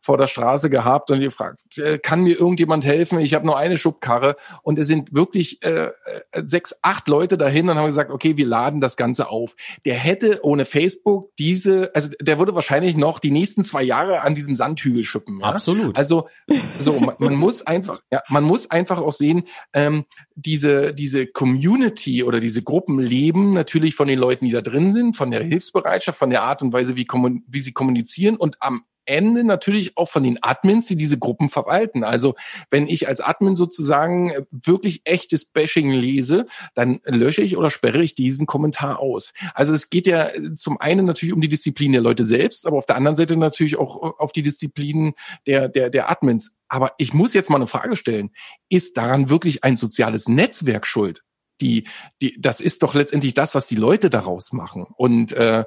vor 0.00 0.18
der 0.18 0.26
Straße 0.26 0.70
gehabt 0.70 1.10
und 1.10 1.20
gefragt, 1.20 1.78
äh, 1.78 1.98
kann 1.98 2.22
mir 2.22 2.38
irgendjemand 2.38 2.84
helfen? 2.84 3.20
Ich 3.20 3.34
habe 3.34 3.46
nur 3.46 3.56
eine 3.56 3.76
Schubkarre. 3.76 4.36
Und 4.62 4.78
es 4.78 4.86
sind 4.86 5.14
wirklich 5.14 5.62
äh, 5.62 5.90
sechs, 6.34 6.74
acht 6.82 7.08
Leute 7.08 7.36
dahin 7.36 7.68
und 7.68 7.76
haben 7.76 7.86
gesagt, 7.86 8.10
okay, 8.10 8.36
wir 8.36 8.46
laden 8.46 8.80
das 8.80 8.96
Ganze 8.96 9.28
auf. 9.28 9.54
Der 9.84 9.94
hätte 9.94 10.40
ohne 10.42 10.64
Facebook 10.64 11.30
diese, 11.38 11.90
also 11.94 12.10
der 12.20 12.38
würde 12.38 12.54
wahrscheinlich 12.54 12.96
noch 12.96 13.18
die 13.18 13.30
nächsten 13.30 13.64
zwei 13.64 13.82
Jahre 13.82 14.22
an 14.22 14.34
diesem 14.34 14.56
Sandhügel 14.56 15.04
schippen. 15.04 15.40
Ja? 15.40 15.46
Absolut. 15.46 15.96
Also 15.96 16.28
so, 16.78 16.98
man, 16.98 17.14
man 17.18 17.34
muss 17.34 17.66
einfach, 17.66 18.00
ja, 18.10 18.22
man 18.28 18.44
muss 18.44 18.70
einfach 18.70 18.98
auch 18.98 19.12
sehen, 19.12 19.44
ähm, 19.72 20.04
diese 20.34 20.79
diese 20.92 21.26
Community 21.26 22.22
oder 22.24 22.40
diese 22.40 22.62
Gruppen 22.62 22.98
leben 22.98 23.52
natürlich 23.52 23.94
von 23.94 24.08
den 24.08 24.18
Leuten, 24.18 24.44
die 24.44 24.52
da 24.52 24.60
drin 24.60 24.92
sind, 24.92 25.16
von 25.16 25.30
der 25.30 25.42
Hilfsbereitschaft, 25.42 26.18
von 26.18 26.30
der 26.30 26.42
Art 26.42 26.62
und 26.62 26.72
Weise, 26.72 26.96
wie, 26.96 27.06
wie 27.06 27.60
sie 27.60 27.72
kommunizieren 27.72 28.36
und 28.36 28.56
am 28.60 28.82
Ende 29.04 29.44
natürlich 29.44 29.96
auch 29.96 30.08
von 30.08 30.22
den 30.22 30.38
Admins, 30.42 30.86
die 30.86 30.96
diese 30.96 31.18
Gruppen 31.18 31.50
verwalten. 31.50 32.04
Also 32.04 32.34
wenn 32.70 32.86
ich 32.86 33.08
als 33.08 33.20
Admin 33.20 33.56
sozusagen 33.56 34.32
wirklich 34.50 35.02
echtes 35.04 35.46
Bashing 35.46 35.90
lese, 35.90 36.46
dann 36.74 37.00
lösche 37.04 37.42
ich 37.42 37.56
oder 37.56 37.70
sperre 37.70 38.02
ich 38.02 38.14
diesen 38.14 38.46
Kommentar 38.46 39.00
aus. 39.00 39.32
Also 39.54 39.74
es 39.74 39.90
geht 39.90 40.06
ja 40.06 40.30
zum 40.56 40.80
einen 40.80 41.06
natürlich 41.06 41.34
um 41.34 41.40
die 41.40 41.48
Disziplin 41.48 41.92
der 41.92 42.00
Leute 42.00 42.24
selbst, 42.24 42.66
aber 42.66 42.76
auf 42.76 42.86
der 42.86 42.96
anderen 42.96 43.16
Seite 43.16 43.36
natürlich 43.36 43.76
auch 43.76 44.18
auf 44.18 44.32
die 44.32 44.42
Disziplin 44.42 45.14
der, 45.46 45.68
der, 45.68 45.90
der 45.90 46.10
Admins. 46.10 46.58
Aber 46.68 46.92
ich 46.98 47.12
muss 47.12 47.34
jetzt 47.34 47.50
mal 47.50 47.56
eine 47.56 47.66
Frage 47.66 47.96
stellen. 47.96 48.30
Ist 48.68 48.96
daran 48.96 49.28
wirklich 49.28 49.64
ein 49.64 49.76
soziales 49.76 50.28
Netzwerk 50.28 50.86
schuld? 50.86 51.22
Die, 51.60 51.84
die, 52.20 52.36
das 52.40 52.60
ist 52.60 52.82
doch 52.82 52.94
letztendlich 52.94 53.34
das, 53.34 53.54
was 53.54 53.66
die 53.66 53.76
Leute 53.76 54.10
daraus 54.10 54.52
machen. 54.52 54.86
Und 54.96 55.32
äh, 55.32 55.64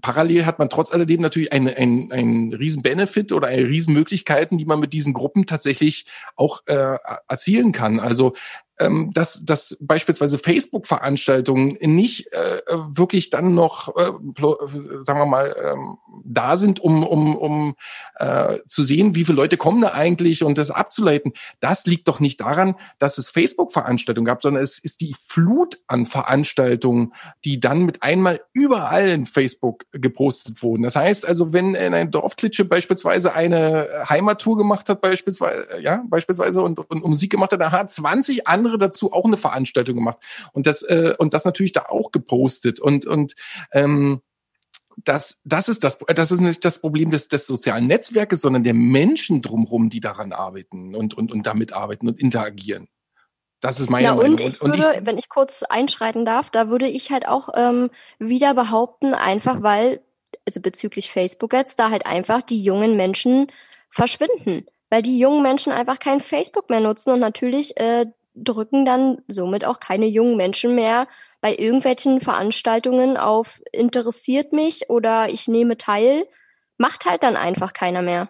parallel 0.00 0.46
hat 0.46 0.58
man 0.58 0.70
trotz 0.70 0.92
alledem 0.92 1.20
natürlich 1.20 1.52
einen 1.52 1.68
ein, 1.68 2.12
ein 2.12 2.54
riesen 2.54 2.82
Benefit 2.82 3.32
oder 3.32 3.48
eine 3.48 3.66
riesen 3.66 3.94
Möglichkeiten, 3.94 4.58
die 4.58 4.64
man 4.64 4.80
mit 4.80 4.92
diesen 4.92 5.12
Gruppen 5.12 5.46
tatsächlich 5.46 6.06
auch 6.36 6.62
äh, 6.66 6.98
erzielen 7.28 7.72
kann. 7.72 8.00
Also 8.00 8.34
ähm, 8.80 9.10
dass, 9.12 9.44
dass 9.44 9.76
beispielsweise 9.80 10.38
Facebook-Veranstaltungen 10.38 11.76
nicht 11.80 12.32
äh, 12.32 12.62
wirklich 12.88 13.30
dann 13.30 13.54
noch, 13.54 13.94
äh, 13.96 14.10
sagen 15.04 15.18
wir 15.20 15.26
mal, 15.26 15.54
ähm, 15.62 15.98
da 16.24 16.56
sind, 16.56 16.80
um, 16.80 17.06
um, 17.06 17.36
um 17.36 17.74
äh, 18.16 18.58
zu 18.66 18.82
sehen, 18.82 19.14
wie 19.14 19.24
viele 19.24 19.36
Leute 19.36 19.56
kommen 19.56 19.82
da 19.82 19.92
eigentlich 19.92 20.42
und 20.42 20.58
das 20.58 20.70
abzuleiten. 20.70 21.32
Das 21.60 21.86
liegt 21.86 22.08
doch 22.08 22.20
nicht 22.20 22.40
daran, 22.40 22.74
dass 22.98 23.18
es 23.18 23.28
Facebook-Veranstaltungen 23.28 24.24
gab, 24.24 24.42
sondern 24.42 24.62
es 24.62 24.78
ist 24.78 25.00
die 25.02 25.14
Flut 25.14 25.78
an 25.86 26.06
Veranstaltungen, 26.06 27.12
die 27.44 27.60
dann 27.60 27.84
mit 27.84 28.02
einmal 28.02 28.40
überall 28.52 29.08
in 29.08 29.26
Facebook 29.26 29.84
gepostet 29.92 30.62
wurden. 30.62 30.82
Das 30.82 30.96
heißt 30.96 31.26
also, 31.26 31.52
wenn 31.52 31.74
in 31.74 31.94
ein 31.94 32.10
Dorfklitsche 32.10 32.64
beispielsweise 32.64 33.34
eine 33.34 33.88
Heimattour 34.08 34.56
gemacht 34.56 34.88
hat, 34.88 35.00
beispielsweise, 35.00 35.80
ja, 35.82 36.02
beispielsweise 36.08 36.62
und, 36.62 36.78
und 36.78 37.04
Musik 37.04 37.30
gemacht 37.30 37.52
hat, 37.52 37.60
da 37.60 37.72
hat 37.72 37.90
20 37.90 38.48
andere 38.48 38.69
dazu 38.78 39.12
auch 39.12 39.24
eine 39.24 39.36
Veranstaltung 39.36 39.96
gemacht 39.96 40.18
und 40.52 40.66
das 40.66 40.82
äh, 40.82 41.14
und 41.18 41.34
das 41.34 41.44
natürlich 41.44 41.72
da 41.72 41.86
auch 41.88 42.12
gepostet 42.12 42.80
und 42.80 43.06
und 43.06 43.34
ähm, 43.72 44.22
das, 45.04 45.40
das 45.44 45.68
ist 45.68 45.84
das, 45.84 45.98
das 45.98 46.32
ist 46.32 46.40
nicht 46.40 46.64
das 46.64 46.80
Problem 46.80 47.10
des, 47.10 47.28
des 47.28 47.46
sozialen 47.46 47.86
Netzwerkes, 47.86 48.40
sondern 48.40 48.64
der 48.64 48.74
Menschen 48.74 49.42
drumherum, 49.42 49.90
die 49.90 50.00
daran 50.00 50.32
arbeiten 50.32 50.94
und, 50.94 51.14
und, 51.14 51.32
und 51.32 51.46
damit 51.46 51.72
arbeiten 51.72 52.08
und 52.08 52.20
interagieren. 52.20 52.88
Das 53.60 53.78
ist 53.78 53.90
meine 53.90 54.04
ja, 54.04 54.14
Meinung. 54.14 54.32
Und 54.32 54.40
ich 54.40 54.60
und, 54.60 54.72
würde, 54.72 54.98
ich, 54.98 55.06
wenn 55.06 55.18
ich 55.18 55.28
kurz 55.28 55.62
einschreiten 55.62 56.24
darf, 56.24 56.50
da 56.50 56.68
würde 56.68 56.88
ich 56.88 57.10
halt 57.10 57.28
auch 57.28 57.50
ähm, 57.54 57.90
wieder 58.18 58.54
behaupten, 58.54 59.14
einfach 59.14 59.62
weil, 59.62 60.00
also 60.46 60.60
bezüglich 60.60 61.10
Facebook 61.10 61.52
jetzt, 61.52 61.78
da 61.78 61.90
halt 61.90 62.06
einfach 62.06 62.42
die 62.42 62.62
jungen 62.62 62.96
Menschen 62.96 63.48
verschwinden. 63.90 64.66
Weil 64.88 65.02
die 65.02 65.18
jungen 65.18 65.42
Menschen 65.42 65.72
einfach 65.72 65.98
kein 65.98 66.20
Facebook 66.20 66.70
mehr 66.70 66.80
nutzen 66.80 67.12
und 67.12 67.20
natürlich 67.20 67.78
äh, 67.78 68.06
drücken 68.34 68.84
dann 68.84 69.22
somit 69.28 69.64
auch 69.64 69.80
keine 69.80 70.06
jungen 70.06 70.36
Menschen 70.36 70.74
mehr 70.74 71.08
bei 71.40 71.54
irgendwelchen 71.56 72.20
Veranstaltungen 72.20 73.16
auf 73.16 73.60
interessiert 73.72 74.52
mich 74.52 74.90
oder 74.90 75.30
ich 75.30 75.48
nehme 75.48 75.76
teil, 75.76 76.26
macht 76.76 77.06
halt 77.06 77.22
dann 77.22 77.36
einfach 77.36 77.72
keiner 77.72 78.02
mehr. 78.02 78.28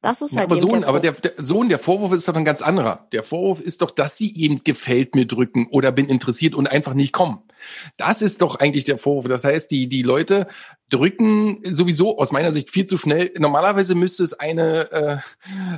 Das 0.00 0.20
ist 0.20 0.36
halt 0.36 0.50
ja, 0.50 0.56
aber 0.56 0.56
Sohn, 0.56 0.80
der 0.80 0.88
aber 0.88 1.00
der, 1.00 1.12
der 1.12 1.32
Sohn, 1.38 1.68
der 1.68 1.78
Vorwurf 1.78 2.12
ist 2.12 2.26
doch 2.26 2.34
ein 2.34 2.44
ganz 2.44 2.60
anderer. 2.60 3.06
Der 3.12 3.22
Vorwurf 3.22 3.60
ist 3.60 3.82
doch, 3.82 3.90
dass 3.92 4.16
sie 4.16 4.34
eben 4.34 4.64
gefällt 4.64 5.14
mir 5.14 5.26
drücken 5.26 5.68
oder 5.70 5.92
bin 5.92 6.08
interessiert 6.08 6.56
und 6.56 6.66
einfach 6.66 6.94
nicht 6.94 7.12
kommen. 7.12 7.42
Das 7.96 8.22
ist 8.22 8.42
doch 8.42 8.56
eigentlich 8.56 8.84
der 8.84 8.98
Vorwurf. 8.98 9.28
Das 9.28 9.44
heißt, 9.44 9.70
die, 9.70 9.88
die 9.88 10.02
Leute 10.02 10.46
drücken 10.90 11.60
sowieso 11.64 12.18
aus 12.18 12.32
meiner 12.32 12.52
Sicht 12.52 12.70
viel 12.70 12.86
zu 12.86 12.96
schnell. 12.96 13.32
Normalerweise 13.38 13.94
müsste 13.94 14.22
es 14.22 14.34
eine, 14.34 15.22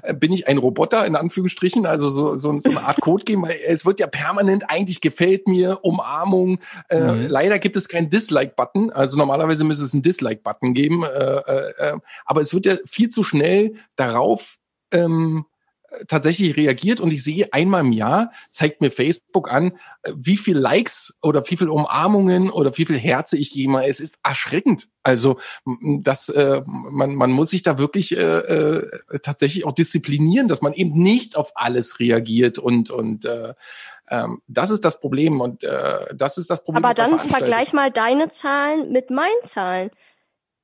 äh, 0.03 0.15
bin 0.15 0.33
ich 0.33 0.49
ein 0.49 0.59
Roboter 0.59 1.07
in 1.07 1.15
Anführungsstrichen, 1.15 1.87
also 1.87 2.09
so, 2.09 2.35
so, 2.37 2.57
so 2.59 2.71
eine 2.71 2.83
Art 2.83 3.01
Code 3.01 3.25
geben, 3.25 3.43
weil 3.43 3.59
es 3.67 3.87
wird 3.87 4.01
ja 4.01 4.09
permanent 4.09 4.71
eigentlich 4.71 5.01
gefällt 5.01 5.47
mir, 5.47 5.79
Umarmung. 5.83 6.59
Äh, 6.89 7.01
mhm. 7.01 7.27
Leider 7.29 7.59
gibt 7.59 7.77
es 7.77 7.89
keinen 7.89 8.11
Dislike-Button. 8.11 8.91
Also 8.91 9.17
normalerweise 9.17 9.65
müsste 9.65 9.85
es 9.85 9.95
einen 9.95 10.03
Dislike-Button 10.03 10.75
geben. 10.75 11.05
Äh, 11.05 11.09
äh, 11.09 11.73
äh, 11.79 11.99
aber 12.25 12.41
es 12.41 12.53
wird 12.53 12.67
ja 12.67 12.77
viel 12.85 13.09
zu 13.09 13.23
schnell 13.23 13.75
darauf 13.97 14.59
ähm, 14.91 15.47
tatsächlich 16.09 16.57
reagiert 16.57 17.01
und 17.01 17.13
ich 17.13 17.23
sehe 17.23 17.53
einmal 17.53 17.83
im 17.85 17.93
Jahr, 17.93 18.33
zeigt 18.49 18.81
mir 18.81 18.91
Facebook 18.91 19.51
an, 19.51 19.79
wie 20.15 20.37
viel 20.37 20.57
Likes 20.57 21.19
oder 21.23 21.49
wie 21.49 21.57
viel 21.57 21.69
Umarmungen 21.69 22.51
oder 22.51 22.77
wie 22.77 22.85
viel 22.85 22.99
Herze 22.99 23.37
ich 23.37 23.53
gehe 23.53 23.69
mal. 23.69 23.85
Es 23.85 24.01
ist 24.01 24.19
erschreckend. 24.23 24.89
Also 25.03 25.39
das, 26.01 26.29
äh, 26.29 26.63
man, 26.67 27.15
man 27.15 27.31
muss 27.31 27.51
sich 27.51 27.63
da 27.63 27.79
wirklich 27.79 28.17
äh, 28.17 28.21
äh, 28.21 29.19
tatsächlich 29.23 29.65
auch 29.65 29.73
disziplinieren, 29.73 30.49
dass 30.49 30.63
man 30.63 30.73
eben 30.73 30.97
nicht 30.97 31.37
auf 31.37 31.53
alles 31.55 32.01
reagiert 32.01 32.59
und 32.59 32.91
und 32.91 33.25
äh, 33.25 33.55
ähm, 34.09 34.43
das 34.47 34.71
ist 34.71 34.85
das 34.85 35.01
Problem 35.01 35.41
und 35.41 35.65
äh, 35.65 36.15
das 36.15 36.39
ist 36.39 36.51
das 36.51 36.63
Problem. 36.63 36.85
Aber 36.85 36.95
dann 36.95 37.19
vergleich 37.21 37.73
mal 37.73 37.91
deine 37.91 38.29
Zahlen 38.31 38.93
mit 38.93 39.11
meinen 39.11 39.45
Zahlen. 39.45 39.91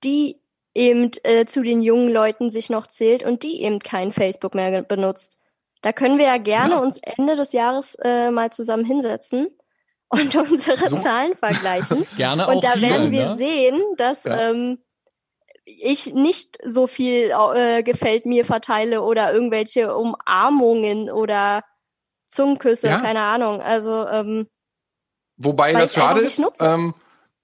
Die 0.04 0.36
eben 0.74 1.10
äh, 1.24 1.46
zu 1.46 1.62
den 1.62 1.82
jungen 1.82 2.10
Leuten 2.10 2.50
sich 2.50 2.70
noch 2.70 2.86
zählt 2.86 3.22
und 3.22 3.42
die 3.42 3.62
eben 3.62 3.80
kein 3.80 4.10
Facebook 4.10 4.54
mehr 4.54 4.82
benutzt. 4.82 5.38
Da 5.82 5.92
können 5.92 6.18
wir 6.18 6.26
ja 6.26 6.38
gerne 6.38 6.74
ja. 6.74 6.80
uns 6.80 6.98
Ende 6.98 7.36
des 7.36 7.52
Jahres 7.52 7.96
äh, 8.02 8.30
mal 8.30 8.50
zusammen 8.50 8.84
hinsetzen 8.84 9.48
und 10.08 10.34
unsere 10.34 10.88
so. 10.88 10.96
Zahlen 10.96 11.34
vergleichen. 11.34 12.06
gerne 12.16 12.46
und 12.46 12.56
auch 12.56 12.60
da 12.60 12.80
werden 12.80 13.10
wir 13.10 13.30
ne? 13.30 13.36
sehen, 13.36 13.80
dass 13.96 14.24
ja. 14.24 14.50
ähm, 14.50 14.78
ich 15.64 16.12
nicht 16.14 16.58
so 16.64 16.86
viel 16.86 17.32
äh, 17.54 17.82
gefällt 17.82 18.26
mir 18.26 18.44
verteile 18.44 19.02
oder 19.02 19.32
irgendwelche 19.32 19.96
Umarmungen 19.96 21.10
oder 21.10 21.62
Zungenküsse, 22.26 22.88
ja. 22.88 23.00
keine 23.00 23.20
Ahnung. 23.20 23.60
Also 23.60 24.06
ähm, 24.08 24.48
wobei 25.36 25.72
das 25.72 25.94
schade 25.94 26.20
ist. 26.20 26.42
Ähm, 26.60 26.94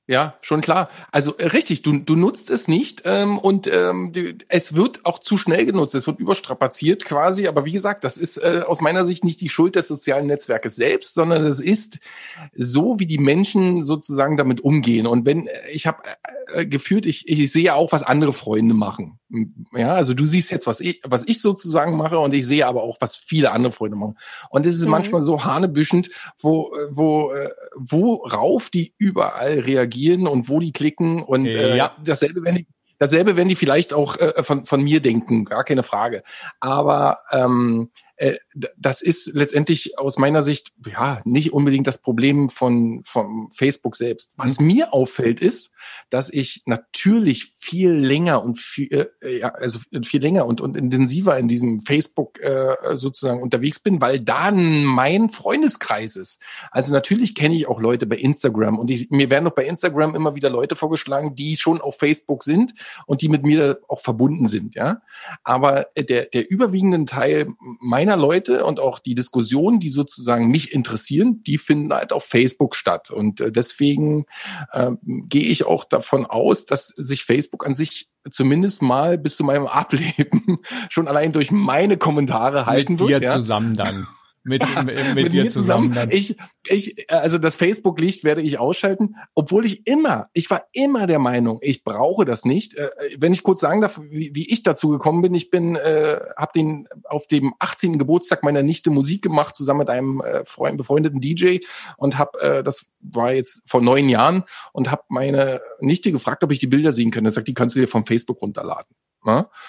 ja, 0.09 0.37
schon 0.41 0.61
klar. 0.61 0.89
Also 1.11 1.37
äh, 1.39 1.47
richtig, 1.47 1.83
du, 1.83 1.99
du 1.99 2.15
nutzt 2.15 2.51
es 2.51 2.69
nicht 2.69 3.03
ähm, 3.05 3.39
und 3.39 3.67
ähm, 3.67 4.13
die, 4.13 4.39
es 4.47 4.77
wird 4.77 5.05
auch 5.05 5.19
zu 5.19 5.37
schnell 5.37 5.67
genutzt, 5.67 5.97
es 5.97 6.07
wird 6.07 6.21
überstrapaziert 6.21 7.05
quasi. 7.05 7.49
Aber 7.49 7.65
wie 7.65 7.73
gesagt, 7.73 8.05
das 8.05 8.17
ist 8.17 8.37
äh, 8.37 8.63
aus 8.65 8.81
meiner 8.81 9.05
Sicht 9.05 9.25
nicht 9.25 9.41
die 9.41 9.49
Schuld 9.49 9.75
des 9.75 9.89
sozialen 9.89 10.29
Netzwerkes 10.29 10.77
selbst, 10.77 11.15
sondern 11.15 11.45
es 11.45 11.59
ist 11.59 11.99
so, 12.55 13.01
wie 13.01 13.07
die 13.07 13.19
Menschen 13.19 13.83
sozusagen 13.83 14.37
damit 14.37 14.61
umgehen. 14.61 15.09
Und 15.09 15.27
wenn 15.27 15.49
äh, 15.49 15.71
ich 15.73 15.89
habe 15.89 16.05
äh, 16.55 16.67
gefühlt, 16.67 17.05
ich, 17.05 17.27
ich 17.27 17.51
sehe 17.51 17.75
auch, 17.75 17.91
was 17.91 18.05
andere 18.05 18.33
Freunde 18.33 18.75
machen. 18.75 19.19
Ja, 19.75 19.95
also 19.95 20.15
du 20.15 20.25
siehst 20.25 20.53
jetzt, 20.53 20.69
was 20.69 20.79
ich, 20.79 21.01
was 21.05 21.25
ich 21.27 21.43
sozusagen 21.43 21.97
mache, 21.97 22.17
und 22.21 22.33
ich 22.33 22.47
sehe 22.47 22.65
aber 22.65 22.85
auch, 22.85 22.99
was 23.01 23.17
viele 23.17 23.51
andere 23.51 23.73
Freunde 23.73 23.97
machen. 23.97 24.17
Und 24.51 24.67
es 24.67 24.77
ist 24.77 24.85
mhm. 24.85 24.93
manchmal 24.93 25.21
so 25.21 25.45
hanebüschend, 25.45 26.11
wo, 26.39 26.73
wo, 26.91 27.33
äh, 27.33 27.51
worauf 27.75 28.71
die 28.71 28.95
überall 28.99 29.59
reagieren 29.59 29.96
und 30.27 30.49
wo 30.49 30.61
die 30.61 30.73
klicken 30.73 31.23
und 31.23 31.47
äh, 31.47 31.77
ja. 31.77 31.97
dasselbe, 32.05 32.45
wenn 32.45 32.57
die, 32.57 32.67
dasselbe, 32.99 33.37
wenn 33.37 33.49
die 33.49 33.57
vielleicht 33.57 33.95
auch 33.95 34.17
äh, 34.19 34.43
von, 34.43 34.67
von 34.67 34.83
mir 34.83 35.01
denken, 35.01 35.45
gar 35.45 35.65
keine 35.65 35.83
Frage. 35.83 36.23
Aber 36.61 37.21
ähm, 37.33 37.91
äh, 38.17 38.37
das 38.77 39.03
ist 39.03 39.35
letztendlich 39.35 39.99
aus 39.99 40.17
meiner 40.19 40.41
Sicht 40.41 40.73
ja 40.87 41.21
nicht 41.25 41.53
unbedingt 41.53 41.87
das 41.87 42.01
Problem 42.01 42.49
von, 42.49 43.03
von 43.05 43.49
Facebook 43.53 43.97
selbst. 43.97 44.33
Was 44.37 44.59
mhm. 44.59 44.67
mir 44.67 44.95
auffällt, 44.95 45.41
ist, 45.41 45.75
dass 46.09 46.33
ich 46.33 46.63
natürlich 46.65 47.53
viel 47.55 47.93
länger 47.93 48.43
und 48.43 48.59
viel, 48.59 49.11
äh, 49.21 49.41
ja, 49.41 49.49
also 49.49 49.79
viel 50.05 50.23
länger 50.23 50.47
und, 50.47 50.61
und 50.61 50.77
intensiver 50.77 51.37
in 51.39 51.49
diesem 51.49 51.81
Facebook 51.81 52.41
äh, 52.41 52.77
sozusagen 52.95 53.43
unterwegs 53.43 53.79
bin, 53.81 54.01
weil 54.01 54.21
da 54.21 54.51
mein 54.51 55.29
Freundeskreis 55.29 56.17
ist. 56.17 56.43
Also 56.71 56.93
natürlich 56.93 57.35
kenne 57.35 57.57
ich 57.57 57.69
auch 57.69 57.81
Leute 57.81 58.07
bei 58.07 58.17
Instagram 58.17 58.79
und 58.79 58.91
ich, 58.91 59.11
mir 59.11 59.29
werden 59.29 59.45
doch 59.45 59.55
bei 59.55 59.67
Instagram 59.67 60.15
immer 60.15 60.35
wieder 60.35 60.49
Leute 60.49 60.77
vorgeschlagen, 60.77 61.35
die 61.35 61.57
schon 61.57 61.81
auf 61.81 61.99
Facebook 61.99 62.43
sind 62.43 62.75
und 63.05 63.21
die 63.21 63.29
mit 63.29 63.43
mir 63.43 63.81
auch 63.89 64.01
verbunden 64.01 64.47
sind, 64.47 64.75
ja. 64.75 65.03
Aber 65.45 65.89
der, 65.97 66.27
der 66.27 66.51
überwiegende 66.51 67.05
Teil 67.05 67.49
meiner 67.81 68.17
Leute 68.17 68.46
und 68.49 68.81
auch 68.81 68.99
die 68.99 69.15
Diskussionen, 69.15 69.81
die 69.81 69.89
sozusagen 69.89 70.49
mich 70.49 70.73
interessieren, 70.73 71.43
die 71.45 71.59
finden 71.59 71.93
halt 71.93 72.13
auf 72.13 72.25
Facebook 72.25 72.75
statt. 72.77 73.11
Und 73.11 73.41
äh, 73.41 73.53
deswegen 73.53 74.27
äh, 74.73 74.93
gehe 75.03 75.49
ich 75.49 75.65
auch 75.67 75.85
davon 75.85 76.27
aus, 76.27 76.65
dass 76.65 76.89
sich 76.89 77.25
Facebook 77.25 77.67
an 77.67 77.75
sich 77.75 78.09
zumindest 78.31 78.83
mal 78.83 79.19
bis 79.19 79.37
zu 79.37 79.45
meinem 79.45 79.67
Ableben 79.67 80.59
schon 80.89 81.09
allein 81.09 81.33
durch 81.33 81.51
meine 81.51 81.97
Kommentare 81.97 82.67
halten 82.67 82.95
Mit 82.95 83.01
wird. 83.01 83.23
dir 83.23 83.29
ja. 83.29 83.35
zusammen 83.35 83.77
dann 83.77 84.07
mit, 84.47 84.63
ja, 84.63 84.83
mit, 84.83 85.15
mit, 85.15 85.33
dir 85.33 85.51
zusammen. 85.51 85.93
zusammen 85.93 86.11
ich, 86.13 86.37
ich, 86.69 87.11
also 87.11 87.39
das 87.39 87.57
Facebook-Licht 87.57 88.23
werde 88.23 88.43
ich 88.43 88.59
ausschalten, 88.59 89.17
obwohl 89.35 89.67
ich 89.67 89.87
immer, 89.87 90.29
ich 90.35 90.49
war 90.51 90.67
immer 90.73 91.07
der 91.09 91.19
Meinung, 91.19 91.59
ich 91.63 91.83
brauche 91.83 92.25
das 92.25 92.45
nicht. 92.45 92.75
Äh, 92.75 92.91
wenn 93.19 93.33
ich 93.33 93.43
kurz 93.43 93.61
sagen 93.61 93.81
darf, 93.81 94.01
wie, 94.09 94.35
wie 94.35 94.49
ich 94.49 94.63
dazu 94.63 94.91
gekommen 94.91 95.23
bin, 95.23 95.35
ich 95.35 95.51
bin, 95.51 95.75
äh, 95.75 96.21
habe 96.37 96.53
den 96.55 96.89
auf 97.05 97.27
dem 97.27 97.55
18. 97.59 97.99
Geburtstag 97.99 98.45
meiner 98.45 98.63
Nichte 98.63 98.91
Musik 98.91 99.23
gemacht, 99.23 99.57
zusammen 99.57 99.81
mit 99.81 99.91
einem 99.91 100.21
äh, 100.21 100.45
Freund, 100.45 100.79
befreundeten 100.79 101.21
DJ 101.21 101.59
und 101.97 102.17
habe, 102.17 102.41
äh, 102.41 102.63
das 102.63 102.93
war 103.01 103.33
jetzt 103.33 103.63
vor 103.67 103.83
neun 103.83 104.09
Jahren 104.09 104.45
und 104.73 104.91
habe 104.91 105.03
meine 105.09 105.61
Nichte 105.81 106.13
gefragt, 106.13 106.45
ob 106.45 106.53
ich 106.53 106.61
die 106.61 106.69
Bilder 106.69 106.93
sehen 106.93 107.11
kann. 107.11 107.25
Er 107.25 107.33
sagt, 107.33 107.49
die 107.49 107.55
kannst 107.55 107.75
du 107.75 107.81
dir 107.81 107.89
vom 107.89 108.07
Facebook 108.07 108.41
runterladen. 108.41 108.95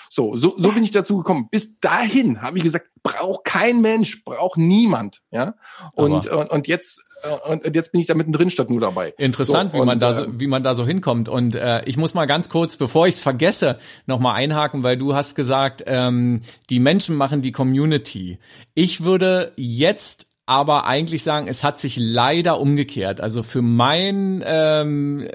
So, 0.10 0.36
so, 0.36 0.56
so 0.58 0.72
bin 0.72 0.84
ich 0.84 0.92
dazu 0.92 1.18
gekommen. 1.18 1.48
Bis 1.50 1.80
dahin 1.80 2.42
habe 2.42 2.58
ich 2.58 2.64
gesagt, 2.64 2.90
braucht 3.02 3.44
kein 3.44 3.82
Mensch, 3.82 4.24
braucht 4.24 4.58
niemand. 4.58 5.22
Ja. 5.32 5.56
Und, 5.96 6.28
und, 6.28 6.50
und 6.50 6.68
jetzt 6.68 7.04
äh, 7.24 7.50
und 7.50 7.76
jetzt 7.76 7.92
bin 7.92 8.02
ich 8.02 8.08
da 8.08 8.14
mittendrin 8.14 8.50
statt 8.50 8.70
nur 8.70 8.82
dabei. 8.82 9.14
Interessant, 9.18 9.72
so, 9.72 9.80
wie 9.80 9.86
man 9.86 10.00
da 10.00 10.16
so, 10.16 10.26
ähm, 10.26 10.40
wie 10.40 10.48
man 10.48 10.64
da 10.64 10.76
so 10.76 10.86
hinkommt. 10.86 11.30
Und 11.30 11.56
äh, 11.56 11.84
ich 11.86 11.98
muss 11.98 12.14
mal 12.14 12.26
ganz 12.26 12.50
kurz, 12.50 12.78
bevor 12.78 13.08
ich 13.08 13.16
es 13.16 13.22
vergesse, 13.22 13.78
noch 14.06 14.20
mal 14.20 14.34
einhaken, 14.34 14.84
weil 14.84 14.98
du 14.98 15.16
hast 15.16 15.36
gesagt, 15.36 15.84
ähm, 15.88 16.42
die 16.70 16.80
Menschen 16.80 17.16
machen 17.16 17.42
die 17.42 17.52
Community. 17.52 18.40
Ich 18.74 19.04
würde 19.04 19.54
jetzt 19.56 20.28
aber 20.46 20.86
eigentlich 20.86 21.24
sagen, 21.24 21.48
es 21.48 21.64
hat 21.64 21.80
sich 21.80 21.98
leider 22.00 22.60
umgekehrt. 22.60 23.20
Also 23.20 23.44
für 23.44 23.62
mein 23.62 24.44
ähm, 24.46 25.28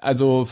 also 0.00 0.46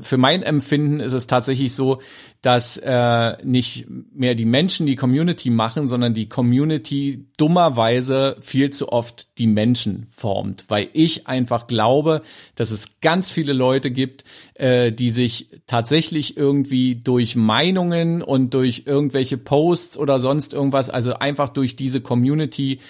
für 0.00 0.16
mein 0.16 0.42
Empfinden 0.42 1.00
ist 1.00 1.12
es 1.12 1.26
tatsächlich 1.26 1.74
so, 1.74 2.00
dass 2.42 2.78
äh, 2.78 3.36
nicht 3.44 3.86
mehr 3.88 4.34
die 4.34 4.46
Menschen 4.46 4.86
die 4.86 4.96
Community 4.96 5.50
machen, 5.50 5.88
sondern 5.88 6.14
die 6.14 6.28
Community 6.30 7.26
dummerweise 7.36 8.36
viel 8.40 8.70
zu 8.70 8.90
oft 8.90 9.28
die 9.36 9.46
Menschen 9.46 10.06
formt, 10.08 10.64
weil 10.68 10.88
ich 10.94 11.26
einfach 11.26 11.66
glaube, 11.66 12.22
dass 12.54 12.70
es 12.70 13.00
ganz 13.02 13.30
viele 13.30 13.52
Leute 13.52 13.90
gibt, 13.90 14.24
äh, 14.54 14.90
die 14.90 15.10
sich 15.10 15.50
tatsächlich 15.66 16.38
irgendwie 16.38 16.94
durch 16.94 17.36
Meinungen 17.36 18.22
und 18.22 18.54
durch 18.54 18.84
irgendwelche 18.86 19.36
Posts 19.36 19.98
oder 19.98 20.18
sonst 20.18 20.54
irgendwas, 20.54 20.88
also 20.88 21.12
einfach 21.14 21.50
durch 21.50 21.76
diese 21.76 22.00
Community 22.00 22.80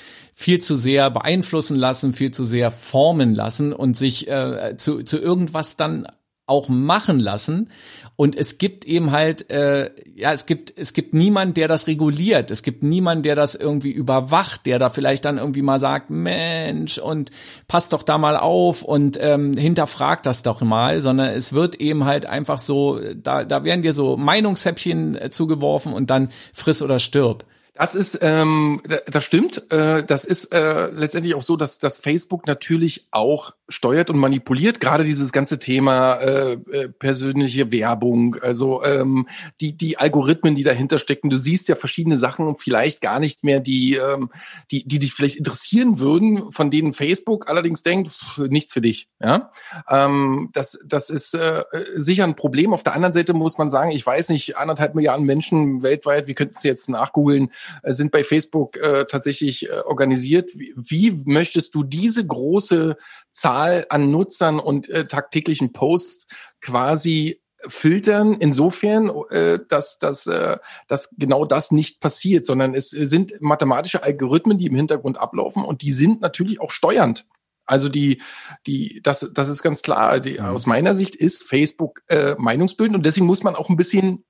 viel 0.41 0.59
zu 0.59 0.75
sehr 0.75 1.11
beeinflussen 1.11 1.77
lassen, 1.77 2.15
viel 2.15 2.31
zu 2.31 2.45
sehr 2.45 2.71
formen 2.71 3.35
lassen 3.35 3.75
und 3.75 3.95
sich 3.95 4.31
äh, 4.31 4.75
zu, 4.79 5.03
zu 5.03 5.19
irgendwas 5.19 5.77
dann 5.77 6.07
auch 6.47 6.71
machen 6.71 7.21
lassen. 7.21 7.69
Und 8.17 8.39
es 8.39 8.57
gibt 8.57 8.87
eben 8.87 9.11
halt, 9.11 9.51
äh, 9.51 9.91
ja, 10.15 10.33
es 10.33 10.47
gibt, 10.47 10.73
es 10.79 10.95
gibt 10.95 11.13
niemand, 11.13 11.59
der 11.59 11.69
das 11.69 11.87
reguliert. 11.87 12.51
Es 12.51 12.63
gibt 12.63 12.83
niemand, 12.83 13.27
der 13.27 13.35
das 13.35 13.55
irgendwie 13.55 13.91
überwacht, 13.91 14.65
der 14.65 14.79
da 14.79 14.89
vielleicht 14.89 15.27
dann 15.27 15.37
irgendwie 15.37 15.61
mal 15.61 15.79
sagt, 15.79 16.09
Mensch, 16.09 16.97
und 16.97 17.31
passt 17.69 17.93
doch 17.93 18.03
da 18.03 18.17
mal 18.17 18.39
auf 18.39 18.83
und 18.83 19.19
ähm, 19.21 19.53
hinterfragt 19.53 20.25
das 20.25 20.43
doch 20.43 20.63
mal, 20.63 21.03
sondern 21.03 21.29
es 21.29 21.53
wird 21.53 21.75
eben 21.75 22.07
halt 22.07 22.25
einfach 22.25 22.61
so, 22.61 22.99
da, 23.15 23.45
da 23.45 23.63
werden 23.65 23.83
dir 23.83 23.93
so 23.93 24.17
Meinungshäppchen 24.17 25.17
äh, 25.17 25.31
zugeworfen 25.31 25.93
und 25.93 26.09
dann 26.09 26.31
friss 26.55 26.81
oder 26.81 26.99
stirb. 26.99 27.45
Das 27.81 27.95
ist, 27.95 28.19
ähm, 28.21 28.83
das 29.07 29.25
stimmt. 29.25 29.73
Äh, 29.73 30.05
das 30.05 30.27
ist 30.27 30.53
äh, 30.53 30.91
letztendlich 30.91 31.35
auch 31.35 31.43
so, 31.43 31.57
dass, 31.57 31.79
dass 31.79 31.97
Facebook 31.97 32.47
natürlich 32.47 33.09
auch 33.11 33.55
steuert 33.71 34.11
und 34.11 34.19
manipuliert. 34.19 34.81
Gerade 34.81 35.03
dieses 35.03 35.33
ganze 35.33 35.59
Thema 35.59 36.17
äh, 36.17 36.53
äh, 36.53 36.89
persönliche 36.91 37.73
Werbung, 37.73 38.37
also 38.43 38.85
ähm, 38.85 39.27
die 39.63 39.79
die 39.79 39.97
Algorithmen, 39.97 40.57
die 40.57 40.63
dahinter 40.63 40.99
stecken. 40.99 41.31
Du 41.31 41.39
siehst 41.39 41.69
ja 41.69 41.75
verschiedene 41.75 42.19
Sachen, 42.19 42.55
vielleicht 42.59 43.01
gar 43.01 43.19
nicht 43.19 43.45
mehr 43.45 43.61
die 43.61 43.95
ähm, 43.95 44.31
die 44.71 44.87
die 44.87 44.99
dich 44.99 45.15
vielleicht 45.15 45.37
interessieren 45.37 46.01
würden, 46.01 46.53
von 46.53 46.71
denen 46.71 46.93
Facebook 46.93 47.49
allerdings 47.49 47.83
denkt, 47.83 48.09
pff, 48.09 48.39
nichts 48.49 48.75
für 48.75 48.83
dich. 48.83 49.09
Ja, 49.21 49.51
ähm, 49.89 50.51
das 50.53 50.79
das 50.87 51.09
ist 51.09 51.33
äh, 51.33 51.65
sicher 51.95 52.25
ein 52.25 52.37
Problem. 52.37 52.75
Auf 52.75 52.83
der 52.83 52.95
anderen 52.95 53.13
Seite 53.13 53.33
muss 53.33 53.57
man 53.57 53.71
sagen, 53.71 53.91
ich 53.91 54.05
weiß 54.05 54.29
nicht, 54.29 54.59
anderthalb 54.59 54.95
Milliarden 54.95 55.25
Menschen 55.25 55.83
weltweit, 55.83 56.27
wie 56.27 56.35
könntest 56.35 56.63
du 56.63 56.69
jetzt 56.69 56.91
nachgoogeln? 56.91 57.51
Äh, 57.83 57.93
sind 57.93 58.11
bei 58.11 58.25
Facebook 58.25 58.77
äh, 58.77 59.07
tatsächlich 59.07 59.69
äh, 59.69 59.81
organisiert. 59.85 60.51
Wie, 60.55 60.75
wie 60.77 61.23
möchtest 61.25 61.75
du 61.75 61.83
diese 61.85 62.27
große 62.27 62.97
Zahl 63.33 63.87
an 63.89 64.11
Nutzern 64.11 64.61
und 64.61 64.89
äh, 64.89 65.07
tagtäglichen 65.07 65.73
Posts 65.73 66.27
quasi 66.61 67.41
filtern 67.69 68.35
insofern, 68.35 69.11
äh, 69.31 69.59
dass, 69.69 69.99
dass, 69.99 70.27
äh, 70.27 70.59
dass 70.89 71.15
genau 71.19 71.45
das 71.45 71.73
nicht 71.73 72.01
passiert, 72.01 72.45
sondern 72.45 72.75
es 72.75 72.91
sind 72.91 73.35
mathematische 73.41 74.03
Algorithmen, 74.03 74.59
die 74.59 74.67
im 74.67 74.77
Hintergrund 74.77 75.19
ablaufen 75.19 75.65
und 75.65 75.83
die 75.83 75.93
sind 75.93 76.21
natürlich 76.21 76.61
auch 76.61 76.71
steuernd. 76.71 77.27
Also 77.67 77.89
die, 77.89 78.21
die, 78.67 79.01
das, 79.03 79.31
das 79.33 79.49
ist 79.49 79.63
ganz 79.63 79.83
klar. 79.83 80.19
Die, 80.19 80.41
aus 80.41 80.67
meiner 80.67 80.95
Sicht 80.95 81.15
ist 81.15 81.45
Facebook 81.45 82.03
äh, 82.09 82.35
meinungsbildend 82.37 82.97
und 82.97 83.07
deswegen 83.07 83.27
muss 83.27 83.45
man 83.45 83.55
auch 83.55 83.69
ein 83.69 83.77
bisschen 83.77 84.25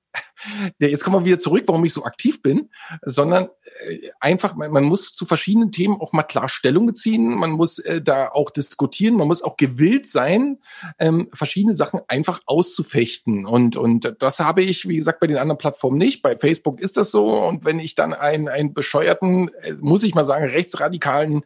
jetzt 0.79 1.03
kommen 1.03 1.17
wir 1.17 1.25
wieder 1.25 1.39
zurück, 1.39 1.63
warum 1.67 1.85
ich 1.85 1.93
so 1.93 2.03
aktiv 2.03 2.41
bin, 2.41 2.69
sondern 3.03 3.49
äh, 3.87 4.09
einfach, 4.19 4.55
man, 4.55 4.71
man, 4.71 4.83
muss 4.83 5.15
zu 5.15 5.25
verschiedenen 5.25 5.71
Themen 5.71 5.99
auch 5.99 6.13
mal 6.13 6.23
klar 6.23 6.49
Stellung 6.49 6.85
beziehen, 6.85 7.35
man 7.35 7.51
muss 7.51 7.79
äh, 7.79 8.01
da 8.01 8.29
auch 8.29 8.49
diskutieren, 8.49 9.15
man 9.15 9.27
muss 9.27 9.43
auch 9.43 9.57
gewillt 9.57 10.07
sein, 10.07 10.59
ähm, 10.99 11.29
verschiedene 11.33 11.73
Sachen 11.73 12.01
einfach 12.07 12.41
auszufechten. 12.45 13.45
Und, 13.45 13.75
und 13.75 14.15
das 14.19 14.39
habe 14.39 14.63
ich, 14.63 14.87
wie 14.87 14.97
gesagt, 14.97 15.19
bei 15.19 15.27
den 15.27 15.37
anderen 15.37 15.57
Plattformen 15.57 15.97
nicht. 15.97 16.21
Bei 16.21 16.37
Facebook 16.37 16.79
ist 16.79 16.97
das 16.97 17.11
so. 17.11 17.27
Und 17.47 17.65
wenn 17.65 17.79
ich 17.79 17.95
dann 17.95 18.13
einen, 18.13 18.47
einen 18.47 18.73
bescheuerten, 18.73 19.51
äh, 19.61 19.73
muss 19.79 20.03
ich 20.03 20.15
mal 20.15 20.23
sagen, 20.23 20.45
rechtsradikalen 20.45 21.43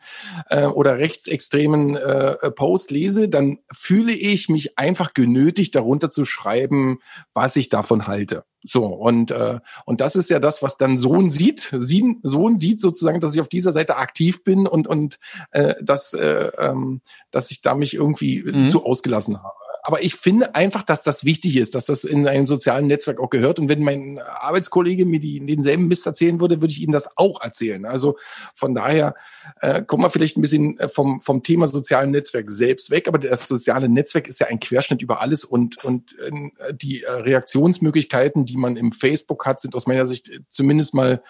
äh, 0.50 0.66
oder 0.66 0.98
rechtsextremen 0.98 1.96
äh, 1.96 2.52
Post 2.52 2.92
lese, 2.92 3.30
dann 3.30 3.60
fühle 3.72 4.14
ich 4.14 4.50
mich 4.50 4.78
einfach 4.78 5.14
genötigt, 5.14 5.76
darunter 5.76 6.10
zu 6.10 6.26
schreiben, 6.26 7.00
was 7.34 7.56
ich 7.56 7.70
davon 7.70 8.08
halte. 8.08 8.46
So, 8.66 8.86
und, 8.86 9.32
äh, 9.32 9.60
und 9.86 10.02
das 10.02 10.16
ist 10.16 10.30
ja 10.30 10.40
das, 10.40 10.64
was 10.64 10.78
dann 10.78 10.98
Sohn 10.98 11.30
sieht. 11.30 11.74
Sie, 11.78 12.18
Sohn 12.24 12.58
sieht 12.58 12.82
sozusagen, 12.82 13.20
dass 13.20 13.36
ich 13.36 13.42
auf 13.42 13.50
dieser 13.50 13.72
Seite 13.72 13.98
aktiv 13.98 14.44
bin 14.44 14.68
und, 14.68 14.88
und 14.88 15.20
äh, 15.52 15.76
dass, 15.82 16.14
äh, 16.14 16.52
ähm, 16.58 17.02
dass 17.36 17.52
ich 17.52 17.62
da 17.62 17.76
mich 17.76 17.94
irgendwie 17.94 18.44
mhm. 18.44 18.70
zu 18.70 18.86
ausgelassen 18.86 19.44
habe. 19.44 19.54
Aber 19.84 20.02
ich 20.02 20.16
finde 20.16 20.56
einfach, 20.56 20.84
dass 20.84 21.04
das 21.04 21.26
wichtig 21.26 21.58
ist, 21.58 21.76
dass 21.76 21.86
das 21.86 22.06
in 22.06 22.28
einem 22.28 22.48
sozialen 22.48 22.88
Netzwerk 22.88 23.20
auch 23.20 23.30
gehört. 23.30 23.60
Und 23.60 23.68
wenn 23.68 23.84
mein 23.84 24.20
Arbeitskollege 24.20 25.06
mir 25.06 25.20
die, 25.20 25.46
denselben 25.46 25.88
Mist 25.88 26.08
erzählen 26.08 26.40
würde, 26.40 26.62
würde 26.62 26.72
ich 26.72 26.82
ihm 26.82 26.92
das 26.92 27.18
auch 27.18 27.42
erzählen. 27.42 27.86
Also 27.86 28.18
von 28.56 28.74
daher 28.74 29.16
äh, 29.60 29.84
kommen 29.84 30.02
wir 30.02 30.10
vielleicht 30.10 30.38
ein 30.38 30.42
bisschen 30.42 30.80
äh, 30.80 30.88
vom, 30.88 31.20
vom 31.20 31.44
Thema 31.44 31.68
sozialen 31.68 32.12
Netzwerk 32.12 32.50
selbst 32.50 32.90
weg. 32.90 33.08
Aber 33.08 33.20
das 33.20 33.48
soziale 33.48 33.90
Netzwerk 33.90 34.28
ist 34.28 34.40
ja 34.40 34.48
ein 34.48 34.62
Querschnitt 34.62 35.02
über 35.02 35.22
alles 35.22 35.44
und, 35.44 35.84
und 35.84 36.18
äh, 36.20 36.74
die 36.74 37.04
äh, 37.04 37.12
Reaktionsmöglichkeiten, 37.12 38.46
die 38.46 38.58
man 38.58 38.78
im 38.78 38.94
Facebook 38.94 39.46
hat, 39.46 39.60
sind 39.60 39.76
aus 39.76 39.88
meiner 39.88 40.06
Sicht 40.06 40.32
zumindest 40.50 40.96
mal 40.96 41.22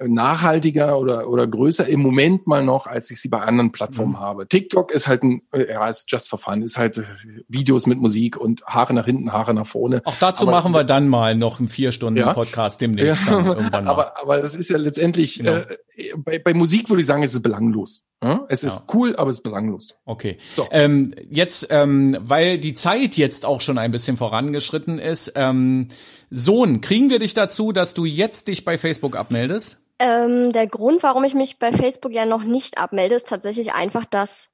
nachhaltiger 0.00 0.98
oder, 0.98 1.28
oder 1.28 1.46
größer 1.46 1.86
im 1.86 2.00
Moment 2.00 2.46
mal 2.46 2.64
noch, 2.64 2.86
als 2.86 3.10
ich 3.10 3.20
sie 3.20 3.28
bei 3.28 3.40
anderen 3.40 3.72
Plattformen 3.72 4.12
mhm. 4.12 4.20
habe. 4.20 4.48
TikTok 4.48 4.92
ist 4.92 5.08
halt 5.08 5.22
ein, 5.22 5.42
äh, 5.52 5.72
ja, 5.72 5.88
ist 5.88 6.10
just 6.10 6.28
for 6.28 6.38
fun, 6.38 6.62
ist 6.62 6.76
halt 6.76 6.98
äh, 6.98 7.04
Videos 7.48 7.86
mit 7.86 7.98
Musik 7.98 8.36
und 8.36 8.64
Haare 8.66 8.94
nach 8.94 9.06
hinten, 9.06 9.32
Haare 9.32 9.54
nach 9.54 9.66
vorne. 9.66 10.02
Auch 10.04 10.16
dazu 10.18 10.42
aber, 10.42 10.52
machen 10.52 10.72
wir 10.72 10.84
dann 10.84 11.08
mal 11.08 11.34
noch 11.34 11.58
einen 11.58 11.68
vier 11.68 11.92
Stunden 11.92 12.18
ja? 12.18 12.32
Podcast 12.32 12.80
demnächst. 12.80 13.26
Ja. 13.26 13.38
irgendwann 13.38 13.84
mal. 13.84 13.90
Aber, 13.90 14.20
aber 14.20 14.40
das 14.40 14.54
ist 14.54 14.68
ja 14.68 14.76
letztendlich, 14.76 15.38
genau. 15.38 15.52
äh, 15.52 15.76
bei, 16.16 16.38
bei 16.38 16.54
Musik 16.54 16.88
würde 16.90 17.00
ich 17.00 17.06
sagen, 17.06 17.22
ist 17.22 17.34
es 17.34 17.42
belanglos. 17.42 18.04
Ja? 18.22 18.46
Es 18.48 18.64
ist 18.64 18.88
ja. 18.88 18.94
cool, 18.94 19.16
aber 19.16 19.30
es 19.30 19.36
ist 19.36 19.42
belanglos. 19.42 19.94
Okay. 20.04 20.38
So. 20.56 20.66
Ähm, 20.70 21.14
jetzt, 21.30 21.68
ähm, 21.70 22.16
weil 22.20 22.58
die 22.58 22.74
Zeit 22.74 23.16
jetzt 23.16 23.44
auch 23.44 23.60
schon 23.60 23.78
ein 23.78 23.92
bisschen 23.92 24.16
vorangeschritten 24.16 24.98
ist, 24.98 25.32
ähm, 25.36 25.88
Sohn, 26.30 26.80
kriegen 26.80 27.10
wir 27.10 27.18
dich 27.18 27.34
dazu, 27.34 27.72
dass 27.72 27.94
du 27.94 28.04
jetzt 28.04 28.48
dich 28.48 28.64
bei 28.64 28.76
Facebook 28.76 29.16
abmeldest? 29.16 29.77
Ähm, 29.98 30.52
der 30.52 30.66
Grund, 30.66 31.02
warum 31.02 31.24
ich 31.24 31.34
mich 31.34 31.58
bei 31.58 31.72
Facebook 31.72 32.12
ja 32.12 32.24
noch 32.24 32.44
nicht 32.44 32.78
abmelde, 32.78 33.16
ist 33.16 33.28
tatsächlich 33.28 33.72
einfach, 33.72 34.04
dass 34.04 34.48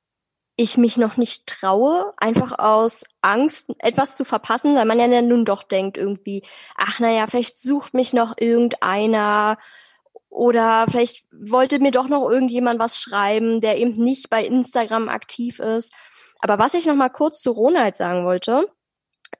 ich 0.57 0.76
mich 0.76 0.97
noch 0.97 1.16
nicht 1.16 1.47
traue, 1.47 2.14
einfach 2.16 2.59
aus 2.59 3.05
Angst, 3.20 3.66
etwas 3.78 4.16
zu 4.16 4.24
verpassen, 4.24 4.76
weil 4.76 4.84
man 4.84 4.99
ja 4.99 5.20
nun 5.20 5.45
doch 5.45 5.64
denkt 5.64 5.97
irgendwie, 5.97 6.45
ach 6.76 7.01
naja, 7.01 7.26
vielleicht 7.26 7.59
sucht 7.59 7.92
mich 7.92 8.12
noch 8.12 8.34
irgendeiner 8.38 9.59
oder 10.28 10.86
vielleicht 10.88 11.24
wollte 11.32 11.78
mir 11.80 11.90
doch 11.90 12.09
noch 12.09 12.28
irgendjemand 12.28 12.78
was 12.78 12.99
schreiben, 12.99 13.61
der 13.61 13.78
eben 13.78 13.97
nicht 13.97 14.30
bei 14.30 14.45
Instagram 14.45 15.09
aktiv 15.09 15.59
ist. 15.59 15.92
Aber 16.40 16.59
was 16.59 16.74
ich 16.74 16.86
noch 16.86 16.95
mal 16.95 17.09
kurz 17.09 17.40
zu 17.40 17.51
Ronald 17.51 17.97
sagen 17.97 18.24
wollte, 18.24 18.68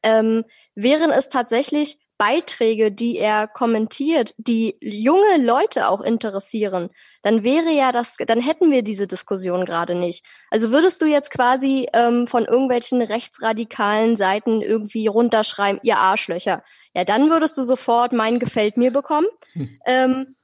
ähm, 0.03 0.45
wären 0.75 1.11
es 1.11 1.29
tatsächlich 1.29 1.99
Beiträge, 2.17 2.93
die 2.93 3.19
er 3.19 3.49
kommentiert, 3.49 4.35
die 4.37 4.77
junge 4.81 5.39
Leute 5.39 5.89
auch 5.89 6.01
interessieren, 6.01 6.91
dann 7.23 7.43
wäre 7.43 7.71
ja 7.71 7.91
das, 7.91 8.17
dann 8.27 8.41
hätten 8.41 8.71
wir 8.71 8.83
diese 8.83 9.07
Diskussion 9.07 9.65
gerade 9.65 9.95
nicht. 9.95 10.25
Also 10.51 10.71
würdest 10.71 11.03
du 11.03 11.07
jetzt 11.07 11.31
quasi 11.31 11.89
ähm, 11.93 12.27
von 12.27 12.45
irgendwelchen 12.45 13.03
rechtsradikalen 13.03 14.17
Seiten 14.17 14.63
irgendwie 14.63 15.09
runterschreiben, 15.09 15.81
ihr 15.83 15.99
Arschlöcher, 15.99 16.63
ja, 16.95 17.05
dann 17.05 17.31
würdest 17.31 17.59
du 17.59 17.65
sofort 17.65 18.13
mein 18.13 18.39
gefällt 18.39 18.77
mir 18.77 18.93
bekommen. 18.93 19.27
Hm. 19.55 19.79
Ähm, 19.87 20.37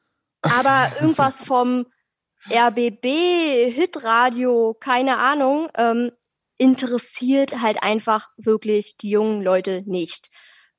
aber 0.42 0.90
irgendwas 1.00 1.44
vom 1.44 1.86
RBB, 2.48 3.72
Hitradio, 3.72 4.74
keine 4.80 5.18
Ahnung, 5.18 5.68
ähm, 5.76 6.10
interessiert 6.58 7.60
halt 7.60 7.82
einfach 7.82 8.28
wirklich 8.36 8.96
die 8.96 9.10
jungen 9.10 9.42
Leute 9.42 9.82
nicht. 9.86 10.30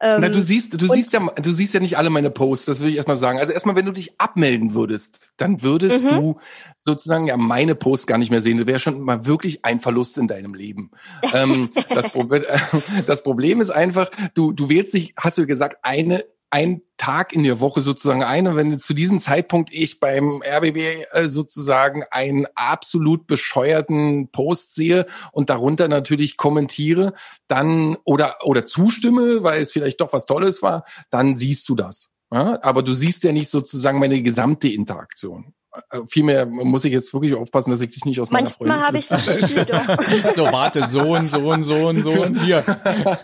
Ähm, 0.03 0.19
Na, 0.21 0.29
du 0.29 0.41
siehst, 0.41 0.81
du 0.81 0.87
siehst 0.87 1.13
ja, 1.13 1.19
du 1.19 1.51
siehst 1.51 1.75
ja 1.75 1.79
nicht 1.79 1.95
alle 1.95 2.09
meine 2.09 2.31
Posts, 2.31 2.65
das 2.65 2.79
will 2.79 2.89
ich 2.89 2.95
erstmal 2.95 3.15
sagen. 3.15 3.37
Also 3.37 3.53
erstmal, 3.53 3.75
wenn 3.75 3.85
du 3.85 3.91
dich 3.91 4.19
abmelden 4.19 4.73
würdest, 4.73 5.29
dann 5.37 5.61
würdest 5.61 6.03
mhm. 6.03 6.09
du 6.09 6.39
sozusagen 6.83 7.27
ja 7.27 7.37
meine 7.37 7.75
Posts 7.75 8.07
gar 8.07 8.17
nicht 8.17 8.31
mehr 8.31 8.41
sehen. 8.41 8.57
Das 8.57 8.65
wäre 8.65 8.79
schon 8.79 8.99
mal 9.01 9.27
wirklich 9.27 9.63
ein 9.63 9.79
Verlust 9.79 10.17
in 10.17 10.27
deinem 10.27 10.55
Leben. 10.55 10.89
ähm, 11.33 11.69
das, 11.89 12.09
Problem, 12.09 12.43
das 13.05 13.21
Problem 13.21 13.61
ist 13.61 13.69
einfach, 13.69 14.09
du, 14.33 14.53
du 14.53 14.69
wählst 14.69 14.95
dich, 14.95 15.13
hast 15.17 15.37
du 15.37 15.45
gesagt, 15.45 15.77
eine 15.83 16.25
ein 16.51 16.81
Tag 16.97 17.33
in 17.33 17.43
der 17.43 17.59
Woche 17.61 17.81
sozusagen 17.81 18.23
ein. 18.23 18.45
Und 18.45 18.57
wenn 18.57 18.77
zu 18.77 18.93
diesem 18.93 19.19
Zeitpunkt 19.19 19.73
ich 19.73 19.99
beim 19.99 20.43
RBB 20.43 21.05
äh, 21.11 21.29
sozusagen 21.29 22.03
einen 22.11 22.45
absolut 22.55 23.25
bescheuerten 23.25 24.29
Post 24.31 24.75
sehe 24.75 25.07
und 25.31 25.49
darunter 25.49 25.87
natürlich 25.87 26.37
kommentiere, 26.37 27.13
dann 27.47 27.97
oder, 28.03 28.35
oder 28.43 28.65
zustimme, 28.65 29.43
weil 29.43 29.61
es 29.61 29.71
vielleicht 29.71 30.01
doch 30.01 30.13
was 30.13 30.25
Tolles 30.25 30.61
war, 30.61 30.83
dann 31.09 31.35
siehst 31.35 31.67
du 31.69 31.75
das. 31.75 32.11
Ja? 32.31 32.59
Aber 32.61 32.83
du 32.83 32.93
siehst 32.93 33.23
ja 33.23 33.31
nicht 33.31 33.49
sozusagen 33.49 33.99
meine 33.99 34.21
gesamte 34.21 34.67
Interaktion. 34.67 35.53
äh, 35.89 36.01
vielmehr 36.05 36.45
muss 36.45 36.83
ich 36.83 36.91
jetzt 36.91 37.13
wirklich 37.13 37.33
aufpassen, 37.33 37.71
dass 37.71 37.79
ich 37.79 37.91
dich 37.91 38.03
nicht 38.03 38.19
aus 38.19 38.29
meiner 38.29 38.49
Manchmal 38.59 38.81
habe 38.81 38.97
ich 38.97 39.07
das 39.07 39.25
Gefühl 39.25 39.65
doch. 39.65 40.33
so, 40.33 40.43
warte, 40.43 40.85
Sohn, 40.87 41.29
Sohn, 41.29 41.63
Sohn, 41.63 42.03
Sohn, 42.03 42.43
hier. 42.43 42.63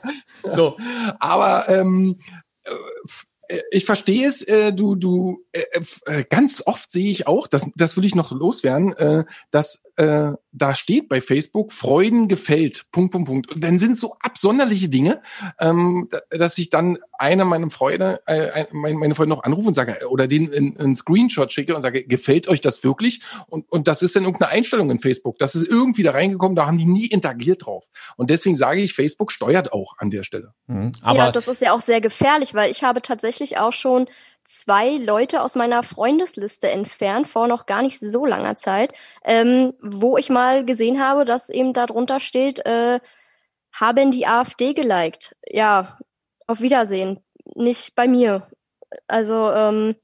So, 0.44 0.78
aber 1.20 1.68
ähm, 1.68 2.20
äh, 2.20 2.47
ich 3.72 3.86
verstehe 3.86 4.28
es, 4.28 4.42
äh, 4.42 4.74
du, 4.74 4.96
du, 4.96 5.46
äh, 5.52 5.64
äh, 6.06 6.24
ganz 6.30 6.64
oft 6.66 6.92
sehe 6.92 7.12
ich 7.12 7.28
auch, 7.28 7.48
das, 7.48 7.70
das 7.76 7.96
will 7.96 8.06
ich 8.06 8.16
noch 8.16 8.32
loswerden, 8.32 8.94
äh, 8.98 9.26
dass 9.52 9.87
äh, 9.98 10.32
da 10.52 10.76
steht 10.76 11.10
bei 11.10 11.22
Facebook, 11.22 11.72
Freuden 11.72 12.28
gefällt, 12.28 12.86
Punkt, 12.92 13.12
Punkt, 13.12 13.28
Punkt. 13.28 13.52
Und 13.52 13.64
dann 13.64 13.78
sind 13.78 13.98
so 13.98 14.16
absonderliche 14.22 14.90
Dinge, 14.90 15.22
ähm, 15.60 16.10
dass 16.30 16.58
ich 16.58 16.70
dann 16.70 17.00
einer 17.18 17.46
meiner 17.46 17.70
Freunde, 17.72 18.22
äh, 18.28 18.66
meine, 18.72 18.96
meine 18.96 19.16
Freunde 19.16 19.36
noch 19.36 19.44
anrufe 19.44 19.70
und 19.70 19.74
sage, 19.74 20.08
oder 20.10 20.28
den 20.28 20.54
einen 20.54 20.96
Screenshot 20.96 21.52
schicke 21.52 21.76
und 21.76 21.82
sage, 21.82 22.06
gefällt 22.06 22.48
euch 22.48 22.62
das 22.62 22.84
wirklich? 22.84 23.22
Und, 23.48 23.70
und 23.72 23.88
das 23.88 24.04
ist 24.04 24.16
dann 24.16 24.24
irgendeine 24.24 24.52
Einstellung 24.52 24.92
in 24.92 25.00
Facebook. 25.00 25.40
Das 25.40 25.56
ist 25.56 25.68
irgendwie 25.68 26.04
da 26.04 26.12
reingekommen, 26.12 26.56
da 26.56 26.68
haben 26.68 26.78
die 26.78 26.86
nie 26.86 27.08
interagiert 27.08 27.66
drauf. 27.66 27.90
Und 28.16 28.30
deswegen 28.30 28.56
sage 28.56 28.82
ich, 28.82 28.94
Facebook 28.94 29.32
steuert 29.32 29.74
auch 29.74 29.94
an 29.98 30.12
der 30.12 30.24
Stelle. 30.24 30.54
Mhm. 30.68 30.92
Aber 31.02 31.18
ja, 31.18 31.32
das 31.32 31.48
ist 31.48 31.62
ja 31.62 31.74
auch 31.74 31.82
sehr 31.82 32.02
gefährlich, 32.02 32.54
weil 32.54 32.70
ich 32.72 32.84
habe 32.84 33.02
tatsächlich 33.02 33.58
auch 33.58 33.74
schon 33.74 34.08
zwei 34.48 34.92
Leute 34.98 35.42
aus 35.42 35.56
meiner 35.56 35.84
Freundesliste 35.84 36.70
entfernt, 36.70 37.28
vor 37.28 37.48
noch 37.48 37.66
gar 37.66 37.82
nicht 37.82 38.00
so 38.00 38.26
langer 38.26 38.56
Zeit, 38.56 38.94
ähm, 39.24 39.74
wo 39.82 40.18
ich 40.18 40.30
mal 40.30 40.66
gesehen 40.66 41.04
habe, 41.04 41.26
dass 41.26 41.50
eben 41.50 41.74
da 41.74 41.86
drunter 41.86 42.20
steht, 42.20 42.66
äh, 42.66 43.00
haben 43.74 44.12
die 44.12 44.26
AfD 44.26 44.74
geliked. 44.74 45.36
Ja, 45.46 46.00
auf 46.48 46.62
Wiedersehen. 46.62 47.20
Nicht 47.56 47.94
bei 47.96 48.08
mir. 48.08 48.48
Also, 49.08 49.52
ähm, 49.52 49.96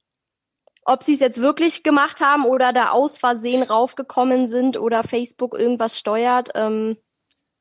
ob 0.85 1.03
sie 1.03 1.13
es 1.13 1.21
jetzt 1.21 1.41
wirklich 1.41 1.83
gemacht 1.83 2.19
haben 2.19 2.45
oder 2.45 2.73
da 2.73 2.89
aus 2.91 3.17
Versehen 3.17 3.63
raufgekommen 3.63 4.47
sind 4.47 4.77
oder 4.77 5.03
Facebook 5.03 5.57
irgendwas 5.57 5.97
steuert, 5.97 6.49
ähm, 6.55 6.97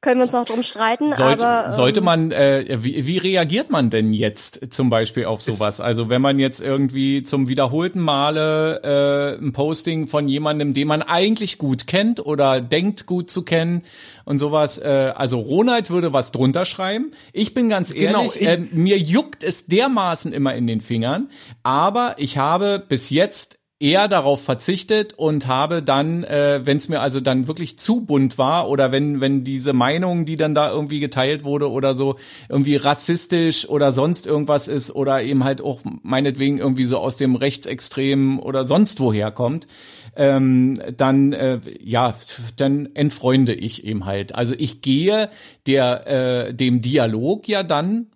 können 0.03 0.19
wir 0.19 0.25
uns 0.25 0.33
noch 0.33 0.45
drum 0.45 0.65
streiten. 0.65 1.15
Sollte, 1.17 1.47
aber, 1.47 1.69
ähm, 1.69 1.75
sollte 1.75 2.01
man, 2.01 2.33
äh, 2.33 2.79
wie, 2.81 3.07
wie 3.07 3.19
reagiert 3.19 3.71
man 3.71 3.89
denn 3.89 4.13
jetzt 4.13 4.75
zum 4.75 4.91
Beispiel 4.91 5.27
auf 5.27 5.41
sowas? 5.41 5.81
Also 5.81 6.11
wenn 6.11 6.21
man 6.21 6.41
jetzt 6.41 6.61
irgendwie 6.61 7.23
zum 7.23 7.49
wiederholten 7.49 8.01
Male 8.01 8.83
äh, 8.83 9.43
ein 9.43 9.53
Posting 9.53 10.09
von 10.09 10.27
jemandem, 10.27 10.75
den 10.75 10.89
man 10.89 11.03
eigentlich 11.03 11.57
gut 11.57 11.87
kennt 11.87 12.19
oder 12.27 12.61
denkt 12.61 13.07
gut 13.07 13.31
zu 13.31 13.43
kennen 13.43 13.83
und 14.25 14.41
sowas, 14.41 14.79
äh, 14.79 15.13
also 15.15 15.39
Ronald 15.39 15.89
würde 15.89 16.13
was 16.13 16.33
drunter 16.33 16.65
schreiben. 16.65 17.13
Ich 17.33 17.55
bin 17.55 17.69
ganz 17.69 17.95
genau, 17.95 18.23
ehrlich, 18.23 18.39
genau, 18.41 18.51
äh, 18.51 18.59
mir 18.73 18.99
juckt 18.99 19.45
es 19.45 19.67
dermaßen 19.67 20.33
immer 20.33 20.57
in 20.57 20.67
den 20.67 20.81
Fingern, 20.81 21.31
aber 21.63 22.17
ich 22.19 22.39
habe 22.39 22.85
bis 22.87 23.11
jetzt 23.11 23.62
eher 23.83 24.07
darauf 24.07 24.41
verzichtet 24.41 25.13
und 25.15 25.49
habe 25.49 25.83
dann, 25.83 26.23
äh, 26.23 26.61
wenn 26.63 26.77
es 26.77 26.89
mir 26.89 27.01
also 27.01 27.19
dann 27.19 27.49
wirklich 27.49 27.79
zu 27.81 28.03
bunt 28.03 28.39
war 28.39 28.69
oder 28.69 28.93
wenn 28.93 29.21
wenn 29.21 29.43
diese 29.43 29.73
Meinung, 29.73 30.25
die 30.25 30.37
dann 30.37 30.55
da 30.55 30.71
irgendwie 30.71 31.01
geteilt 31.01 31.43
wurde 31.43 31.69
oder 31.69 31.93
so 31.93 32.17
irgendwie 32.49 32.77
rassistisch 32.77 33.69
oder 33.69 33.91
sonst 33.91 34.29
irgendwas 34.29 34.69
ist 34.69 34.95
oder 34.95 35.23
eben 35.23 35.43
halt 35.43 35.61
auch 35.61 35.81
meinetwegen 36.03 36.59
irgendwie 36.59 36.85
so 36.85 36.99
aus 36.99 37.17
dem 37.17 37.35
Rechtsextremen 37.35 38.39
oder 38.39 38.65
sonst 38.65 39.01
woher 39.01 39.33
kommt, 39.33 39.67
ähm, 40.15 40.81
dann 40.97 41.33
äh, 41.33 41.59
ja, 41.83 42.15
dann 42.57 42.89
entfreunde 42.95 43.53
ich 43.53 43.85
eben 43.85 44.07
halt. 44.07 44.33
Also 44.35 44.55
ich 44.57 44.81
gehe 44.83 45.29
der 45.67 46.07
äh, 46.07 46.55
dem 46.55 46.83
Dialog 46.83 47.49
ja 47.49 47.65
dann 47.65 48.12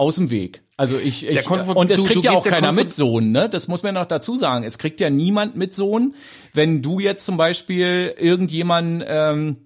aus 0.00 0.16
dem 0.16 0.30
Weg. 0.30 0.62
Also 0.78 0.98
ich, 0.98 1.28
ich 1.28 1.50
und 1.50 1.90
es 1.90 2.02
kriegt 2.04 2.16
du, 2.16 2.20
ja 2.22 2.32
auch 2.32 2.44
keiner 2.44 2.72
mit 2.72 2.94
Sohn, 2.94 3.32
ne? 3.32 3.50
Das 3.50 3.68
muss 3.68 3.82
man 3.82 3.92
noch 3.92 4.06
dazu 4.06 4.38
sagen. 4.38 4.64
Es 4.64 4.78
kriegt 4.78 4.98
ja 4.98 5.10
niemand 5.10 5.54
mit 5.54 5.74
Sohn, 5.74 6.14
wenn 6.54 6.80
du 6.80 7.00
jetzt 7.00 7.26
zum 7.26 7.36
Beispiel 7.36 8.14
irgendjemanden 8.18 9.04
ähm, 9.06 9.56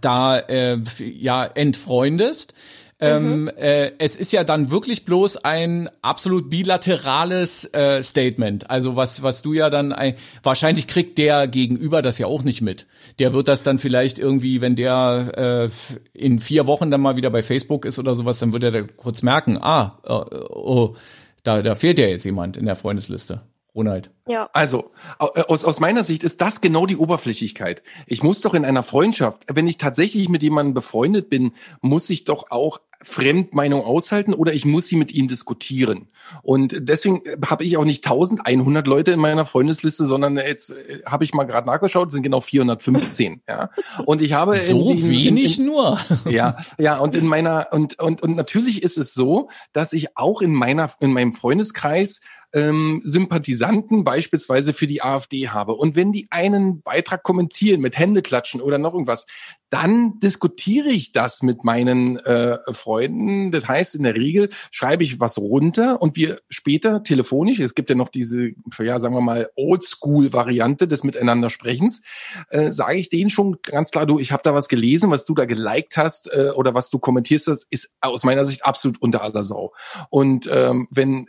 da 0.00 0.38
äh, 0.38 0.78
ja 0.98 1.44
entfreundest 1.44 2.54
ähm, 3.00 3.42
mhm. 3.42 3.48
äh, 3.56 3.92
es 3.98 4.16
ist 4.16 4.32
ja 4.32 4.44
dann 4.44 4.70
wirklich 4.70 5.04
bloß 5.04 5.38
ein 5.38 5.88
absolut 6.02 6.50
bilaterales 6.50 7.64
äh, 7.72 8.02
Statement. 8.02 8.70
Also 8.70 8.96
was, 8.96 9.22
was 9.22 9.42
du 9.42 9.52
ja 9.52 9.70
dann 9.70 9.92
ein, 9.92 10.14
wahrscheinlich 10.42 10.86
kriegt 10.86 11.18
der 11.18 11.48
Gegenüber 11.48 12.02
das 12.02 12.18
ja 12.18 12.26
auch 12.26 12.42
nicht 12.42 12.60
mit. 12.60 12.86
Der 13.18 13.32
wird 13.32 13.48
das 13.48 13.62
dann 13.62 13.78
vielleicht 13.78 14.18
irgendwie, 14.18 14.60
wenn 14.60 14.76
der 14.76 15.70
äh, 16.14 16.18
in 16.18 16.40
vier 16.40 16.66
Wochen 16.66 16.90
dann 16.90 17.00
mal 17.00 17.16
wieder 17.16 17.30
bei 17.30 17.42
Facebook 17.42 17.84
ist 17.84 17.98
oder 17.98 18.14
sowas, 18.14 18.38
dann 18.38 18.52
wird 18.52 18.64
er 18.64 18.70
da 18.70 18.82
kurz 18.82 19.22
merken, 19.22 19.58
ah, 19.60 19.98
äh, 20.04 20.36
oh, 20.50 20.94
da, 21.42 21.62
da 21.62 21.74
fehlt 21.74 21.98
ja 21.98 22.06
jetzt 22.06 22.24
jemand 22.24 22.56
in 22.56 22.66
der 22.66 22.76
Freundesliste. 22.76 23.40
Ronald. 23.74 24.10
Ja. 24.26 24.48
Also, 24.52 24.92
aus, 25.18 25.64
aus 25.64 25.80
meiner 25.80 26.04
Sicht 26.04 26.22
ist 26.22 26.40
das 26.40 26.60
genau 26.60 26.86
die 26.86 26.96
Oberflächlichkeit. 26.96 27.82
Ich 28.06 28.22
muss 28.22 28.40
doch 28.40 28.54
in 28.54 28.64
einer 28.64 28.82
Freundschaft, 28.82 29.44
wenn 29.52 29.66
ich 29.66 29.78
tatsächlich 29.78 30.28
mit 30.28 30.42
jemandem 30.42 30.74
befreundet 30.74 31.30
bin, 31.30 31.52
muss 31.80 32.10
ich 32.10 32.24
doch 32.24 32.50
auch 32.50 32.80
Fremdmeinung 33.02 33.82
aushalten 33.82 34.34
oder 34.34 34.52
ich 34.52 34.66
muss 34.66 34.86
sie 34.86 34.96
mit 34.96 35.12
ihnen 35.12 35.26
diskutieren. 35.26 36.08
Und 36.42 36.76
deswegen 36.80 37.22
habe 37.46 37.64
ich 37.64 37.78
auch 37.78 37.84
nicht 37.84 38.04
1100 38.04 38.86
Leute 38.86 39.12
in 39.12 39.20
meiner 39.20 39.46
Freundesliste, 39.46 40.04
sondern 40.04 40.36
jetzt 40.36 40.72
äh, 40.72 41.00
habe 41.06 41.24
ich 41.24 41.32
mal 41.32 41.44
gerade 41.44 41.66
nachgeschaut, 41.66 42.12
sind 42.12 42.22
genau 42.22 42.42
415. 42.42 43.42
Ja. 43.48 43.70
Und 44.04 44.20
ich 44.20 44.34
habe 44.34 44.56
so 44.56 44.90
in, 44.90 45.08
wenig 45.08 45.58
in, 45.58 45.64
in, 45.64 45.70
nur. 45.70 45.98
Ja, 46.28 46.58
ja. 46.78 46.98
Und 46.98 47.16
in 47.16 47.26
meiner 47.26 47.68
und 47.72 47.98
und 47.98 48.22
und 48.22 48.36
natürlich 48.36 48.82
ist 48.82 48.98
es 48.98 49.14
so, 49.14 49.48
dass 49.72 49.94
ich 49.94 50.16
auch 50.18 50.42
in 50.42 50.52
meiner 50.52 50.90
in 51.00 51.12
meinem 51.12 51.32
Freundeskreis 51.32 52.20
ähm, 52.52 53.02
Sympathisanten 53.04 54.04
beispielsweise 54.04 54.72
für 54.72 54.86
die 54.86 55.02
AfD 55.02 55.48
habe. 55.48 55.74
Und 55.74 55.96
wenn 55.96 56.12
die 56.12 56.28
einen 56.30 56.82
Beitrag 56.82 57.22
kommentieren 57.22 57.80
mit 57.80 57.98
Händeklatschen 57.98 58.60
oder 58.60 58.78
noch 58.78 58.92
irgendwas, 58.92 59.26
dann 59.70 60.18
diskutiere 60.18 60.88
ich 60.88 61.12
das 61.12 61.42
mit 61.42 61.62
meinen 61.62 62.18
äh, 62.18 62.58
Freunden. 62.72 63.52
Das 63.52 63.68
heißt, 63.68 63.94
in 63.94 64.02
der 64.02 64.16
Regel 64.16 64.50
schreibe 64.72 65.04
ich 65.04 65.20
was 65.20 65.38
runter 65.38 66.02
und 66.02 66.16
wir 66.16 66.40
später 66.48 67.04
telefonisch, 67.04 67.60
es 67.60 67.76
gibt 67.76 67.88
ja 67.88 67.94
noch 67.94 68.08
diese, 68.08 68.50
ja, 68.78 68.98
sagen 68.98 69.14
wir 69.14 69.20
mal, 69.20 69.48
Oldschool-Variante 69.54 70.88
des 70.88 71.04
Miteinandersprechens, 71.04 72.02
äh, 72.48 72.72
sage 72.72 72.98
ich 72.98 73.10
denen 73.10 73.30
schon 73.30 73.58
ganz 73.62 73.92
klar, 73.92 74.06
du, 74.06 74.18
ich 74.18 74.32
habe 74.32 74.42
da 74.42 74.54
was 74.54 74.68
gelesen, 74.68 75.12
was 75.12 75.24
du 75.24 75.34
da 75.34 75.44
geliked 75.44 75.96
hast 75.96 76.32
äh, 76.32 76.50
oder 76.56 76.74
was 76.74 76.90
du 76.90 76.98
kommentierst 76.98 77.46
hast, 77.46 77.66
ist 77.70 77.96
aus 78.00 78.24
meiner 78.24 78.44
Sicht 78.44 78.64
absolut 78.64 79.00
unter 79.00 79.22
aller 79.22 79.44
Sau. 79.44 79.72
Und 80.10 80.48
ähm, 80.52 80.88
wenn 80.90 81.28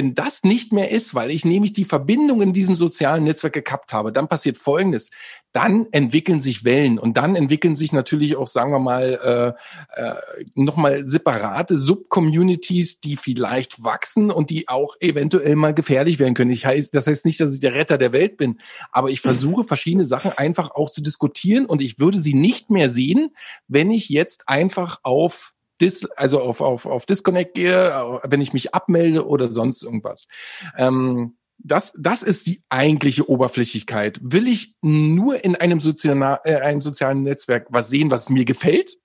wenn 0.00 0.14
das 0.14 0.44
nicht 0.44 0.72
mehr 0.72 0.90
ist, 0.90 1.14
weil 1.14 1.30
ich 1.30 1.44
nämlich 1.44 1.74
die 1.74 1.84
Verbindung 1.84 2.40
in 2.40 2.54
diesem 2.54 2.74
sozialen 2.74 3.24
Netzwerk 3.24 3.52
gekappt 3.52 3.92
habe, 3.92 4.12
dann 4.12 4.28
passiert 4.28 4.56
Folgendes. 4.56 5.10
Dann 5.52 5.88
entwickeln 5.92 6.40
sich 6.40 6.64
Wellen 6.64 6.98
und 6.98 7.18
dann 7.18 7.36
entwickeln 7.36 7.76
sich 7.76 7.92
natürlich 7.92 8.34
auch, 8.34 8.48
sagen 8.48 8.72
wir 8.72 8.78
mal, 8.78 9.54
äh, 9.94 10.00
äh, 10.00 10.14
nochmal 10.54 11.04
separate 11.04 11.76
Subcommunities, 11.76 13.00
die 13.00 13.18
vielleicht 13.18 13.84
wachsen 13.84 14.30
und 14.30 14.48
die 14.48 14.68
auch 14.68 14.96
eventuell 15.00 15.54
mal 15.54 15.74
gefährlich 15.74 16.18
werden 16.18 16.32
können. 16.32 16.50
Ich 16.50 16.64
heißt, 16.64 16.94
das 16.94 17.06
heißt 17.06 17.26
nicht, 17.26 17.38
dass 17.38 17.52
ich 17.52 17.60
der 17.60 17.74
Retter 17.74 17.98
der 17.98 18.14
Welt 18.14 18.38
bin, 18.38 18.58
aber 18.92 19.10
ich 19.10 19.20
versuche 19.20 19.64
verschiedene 19.64 20.06
Sachen 20.06 20.32
einfach 20.32 20.70
auch 20.70 20.88
zu 20.88 21.02
diskutieren 21.02 21.66
und 21.66 21.82
ich 21.82 21.98
würde 21.98 22.20
sie 22.20 22.32
nicht 22.32 22.70
mehr 22.70 22.88
sehen, 22.88 23.34
wenn 23.68 23.90
ich 23.90 24.08
jetzt 24.08 24.48
einfach 24.48 25.00
auf 25.02 25.52
Dis, 25.80 26.04
also 26.16 26.40
auf, 26.40 26.60
auf, 26.60 26.86
auf 26.86 27.06
Disconnect 27.06 27.54
gehe, 27.54 28.20
wenn 28.24 28.40
ich 28.40 28.52
mich 28.52 28.74
abmelde 28.74 29.26
oder 29.26 29.50
sonst 29.50 29.82
irgendwas. 29.82 30.28
Ähm, 30.76 31.36
das, 31.62 31.94
das 31.98 32.22
ist 32.22 32.46
die 32.46 32.62
eigentliche 32.68 33.28
Oberflächlichkeit. 33.28 34.18
Will 34.22 34.48
ich 34.48 34.74
nur 34.80 35.44
in 35.44 35.56
einem, 35.56 35.80
sozialen, 35.80 36.22
äh, 36.44 36.56
einem 36.56 36.80
sozialen 36.80 37.22
Netzwerk 37.22 37.66
was 37.70 37.90
sehen, 37.90 38.10
was 38.10 38.30
mir 38.30 38.44
gefällt? 38.44 38.96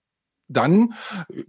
Dann, 0.47 0.93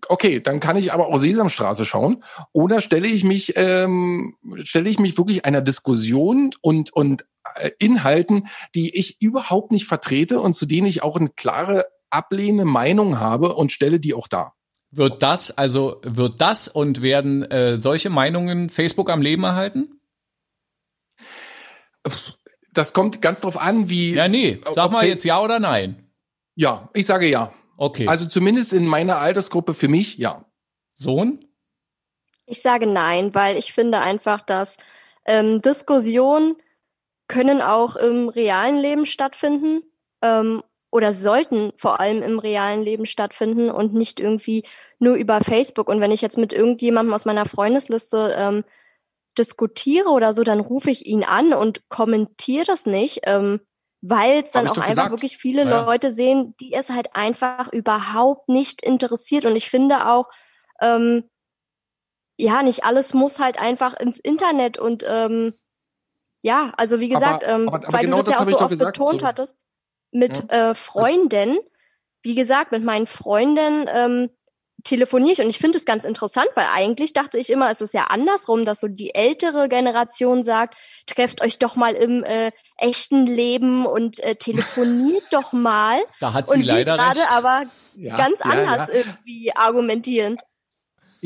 okay, 0.09 0.41
dann 0.41 0.59
kann 0.59 0.77
ich 0.77 0.93
aber 0.93 1.09
auch 1.09 1.18
Sesamstraße 1.18 1.85
schauen. 1.85 2.24
Oder 2.53 2.81
stelle 2.81 3.09
ich 3.09 3.24
mich, 3.24 3.53
ähm, 3.57 4.37
stelle 4.64 4.89
ich 4.89 4.99
mich 4.99 5.18
wirklich 5.18 5.45
einer 5.45 5.61
Diskussion 5.61 6.55
und, 6.62 6.93
und 6.95 7.27
äh, 7.57 7.70
Inhalten, 7.79 8.49
die 8.74 8.97
ich 8.97 9.20
überhaupt 9.20 9.70
nicht 9.70 9.87
vertrete 9.87 10.41
und 10.41 10.55
zu 10.55 10.66
denen 10.66 10.87
ich 10.87 11.03
auch 11.03 11.16
eine 11.16 11.29
klare 11.29 11.87
ablehnende 12.11 12.64
Meinung 12.64 13.20
habe 13.20 13.55
und 13.55 13.70
stelle 13.70 14.01
die 14.01 14.14
auch 14.14 14.29
dar. 14.29 14.55
Wird 14.91 15.22
das, 15.22 15.57
also 15.57 16.01
wird 16.03 16.41
das 16.41 16.68
und 16.68 17.03
werden 17.03 17.43
äh, 17.51 17.76
solche 17.76 18.09
Meinungen 18.09 18.70
Facebook 18.70 19.11
am 19.11 19.20
Leben 19.20 19.45
erhalten? 19.45 20.01
Das 22.72 22.93
kommt 22.93 23.22
ganz 23.22 23.41
drauf 23.41 23.61
an, 23.61 23.89
wie. 23.89 24.14
Ja, 24.14 24.28
nee. 24.28 24.61
Sag 24.70 24.91
mal 24.93 25.07
jetzt 25.07 25.24
ja 25.24 25.41
oder 25.41 25.59
nein. 25.59 26.11
Ja, 26.55 26.91
ich 26.95 27.07
sage 27.07 27.26
ja. 27.26 27.53
Okay. 27.76 28.07
Also 28.07 28.26
zumindest 28.26 28.72
in 28.72 28.87
meiner 28.87 29.18
Altersgruppe 29.18 29.74
für 29.74 29.89
mich, 29.89 30.18
ja. 30.18 30.45
Sohn? 30.95 31.45
Ich 32.47 32.62
sage 32.62 32.87
nein, 32.87 33.34
weil 33.34 33.57
ich 33.57 33.72
finde 33.72 34.01
einfach, 34.01 34.41
dass 34.41 34.76
ähm, 35.24 35.61
Diskussionen 35.61 36.57
können 37.28 37.61
auch 37.61 37.97
im 37.97 38.28
realen 38.28 38.78
Leben 38.78 39.05
stattfinden. 39.05 39.82
Ähm, 40.22 40.62
oder 40.97 41.12
sollten 41.12 41.74
vor 41.76 42.01
allem 42.01 42.22
im 42.22 42.38
realen 42.38 42.82
Leben 42.82 43.05
stattfinden 43.05 43.70
und 43.70 43.92
nicht 43.92 44.18
irgendwie 44.18 44.64
nur 44.99 45.14
über 45.16 45.42
Facebook. 45.42 45.88
Und 45.88 46.01
wenn 46.01 46.11
ich 46.11 46.22
jetzt 46.22 46.38
mit 46.38 46.55
irgendjemandem 46.55 47.12
aus 47.12 47.26
meiner 47.26 47.44
Freundesliste 47.44 48.34
ähm, 48.34 48.64
diskutiere 49.36 50.09
oder 50.09 50.32
so, 50.32 50.42
dann 50.42 50.59
rufe 50.59 50.90
ich 50.90 51.05
ihn 51.05 51.22
an 51.22 51.53
und 51.53 51.86
kommentiere 51.90 52.64
das 52.64 52.86
nicht, 52.86 53.20
ähm, 53.24 53.61
weil 54.01 54.42
es 54.42 54.53
dann 54.53 54.68
auch 54.68 54.78
einfach 54.78 54.88
gesagt. 54.88 55.11
wirklich 55.11 55.36
viele 55.36 55.66
ja. 55.66 55.84
Leute 55.84 56.14
sehen, 56.14 56.55
die 56.61 56.72
es 56.72 56.88
halt 56.88 57.14
einfach 57.14 57.70
überhaupt 57.70 58.49
nicht 58.49 58.80
interessiert. 58.80 59.44
Und 59.44 59.55
ich 59.55 59.68
finde 59.68 60.09
auch, 60.09 60.30
ähm, 60.80 61.28
ja, 62.38 62.62
nicht 62.62 62.84
alles 62.84 63.12
muss 63.12 63.38
halt 63.38 63.59
einfach 63.59 63.92
ins 64.01 64.18
Internet 64.18 64.78
und 64.78 65.05
ähm, 65.07 65.53
ja, 66.40 66.72
also 66.78 67.01
wie 67.01 67.09
gesagt, 67.11 67.44
aber, 67.44 67.53
ähm, 67.53 67.68
aber, 67.68 67.76
aber 67.86 67.92
weil 67.92 68.05
genau 68.07 68.18
du 68.18 68.22
das, 68.22 68.38
das 68.38 68.49
ja 68.49 68.55
auch 68.55 68.59
so 68.59 68.64
oft 68.64 68.70
gesagt, 68.70 68.99
betont 68.99 69.20
so. 69.20 69.26
hattest, 69.26 69.59
mit 70.11 70.44
ja. 70.50 70.70
äh, 70.70 70.74
Freunden, 70.74 71.59
wie 72.22 72.34
gesagt, 72.34 72.72
mit 72.72 72.82
meinen 72.84 73.07
Freunden 73.07 73.88
ähm, 73.92 74.30
telefoniere 74.86 75.32
ich 75.32 75.40
und 75.40 75.48
ich 75.48 75.59
finde 75.59 75.78
es 75.78 75.84
ganz 75.84 76.04
interessant, 76.04 76.48
weil 76.54 76.66
eigentlich 76.72 77.12
dachte 77.12 77.38
ich 77.38 77.50
immer, 77.50 77.70
es 77.70 77.80
ist 77.80 77.92
ja 77.92 78.04
andersrum, 78.04 78.64
dass 78.64 78.80
so 78.80 78.88
die 78.88 79.14
ältere 79.14 79.68
Generation 79.68 80.42
sagt, 80.42 80.76
trefft 81.07 81.42
euch 81.42 81.59
doch 81.59 81.76
mal 81.76 81.94
im 81.94 82.22
äh, 82.24 82.52
echten 82.76 83.26
Leben 83.26 83.84
und 83.84 84.20
äh, 84.20 84.36
telefoniert 84.36 85.24
doch 85.30 85.52
mal. 85.54 85.98
Da 86.20 86.32
hat 86.32 86.48
sie 86.48 86.59
und 86.59 86.62
leider 86.64 86.96
gerade 86.96 87.30
aber 87.30 87.62
ja, 87.96 88.16
ganz 88.16 88.38
ja, 88.40 88.50
anders 88.50 88.88
irgendwie 88.88 89.52
argumentieren. 89.54 90.38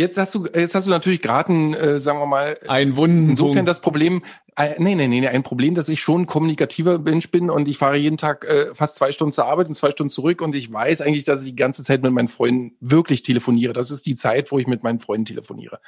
Jetzt 0.00 0.16
hast 0.16 0.34
du, 0.34 0.46
jetzt 0.54 0.74
hast 0.74 0.86
du 0.86 0.90
natürlich 0.90 1.20
gerade, 1.20 1.52
äh, 1.52 2.00
sagen 2.00 2.18
wir 2.20 2.26
mal, 2.26 2.58
ein 2.66 2.96
Wunden. 2.96 3.28
Insofern 3.28 3.66
das 3.66 3.82
Problem, 3.82 4.22
äh, 4.56 4.74
nee, 4.78 4.94
nee, 4.94 5.08
nee, 5.08 5.28
ein 5.28 5.42
Problem, 5.42 5.74
dass 5.74 5.90
ich 5.90 6.00
schon 6.00 6.24
kommunikativer 6.24 6.98
Mensch 6.98 7.30
bin 7.30 7.50
und 7.50 7.68
ich 7.68 7.76
fahre 7.76 7.98
jeden 7.98 8.16
Tag 8.16 8.46
äh, 8.46 8.74
fast 8.74 8.96
zwei 8.96 9.12
Stunden 9.12 9.34
zur 9.34 9.44
Arbeit 9.44 9.68
und 9.68 9.74
zwei 9.74 9.90
Stunden 9.90 10.10
zurück 10.10 10.40
und 10.40 10.54
ich 10.54 10.72
weiß 10.72 11.02
eigentlich, 11.02 11.24
dass 11.24 11.40
ich 11.42 11.50
die 11.50 11.56
ganze 11.56 11.84
Zeit 11.84 12.02
mit 12.02 12.12
meinen 12.12 12.28
Freunden 12.28 12.76
wirklich 12.80 13.22
telefoniere. 13.22 13.74
Das 13.74 13.90
ist 13.90 14.06
die 14.06 14.16
Zeit, 14.16 14.50
wo 14.50 14.58
ich 14.58 14.66
mit 14.66 14.82
meinen 14.82 15.00
Freunden 15.00 15.26
telefoniere. 15.26 15.80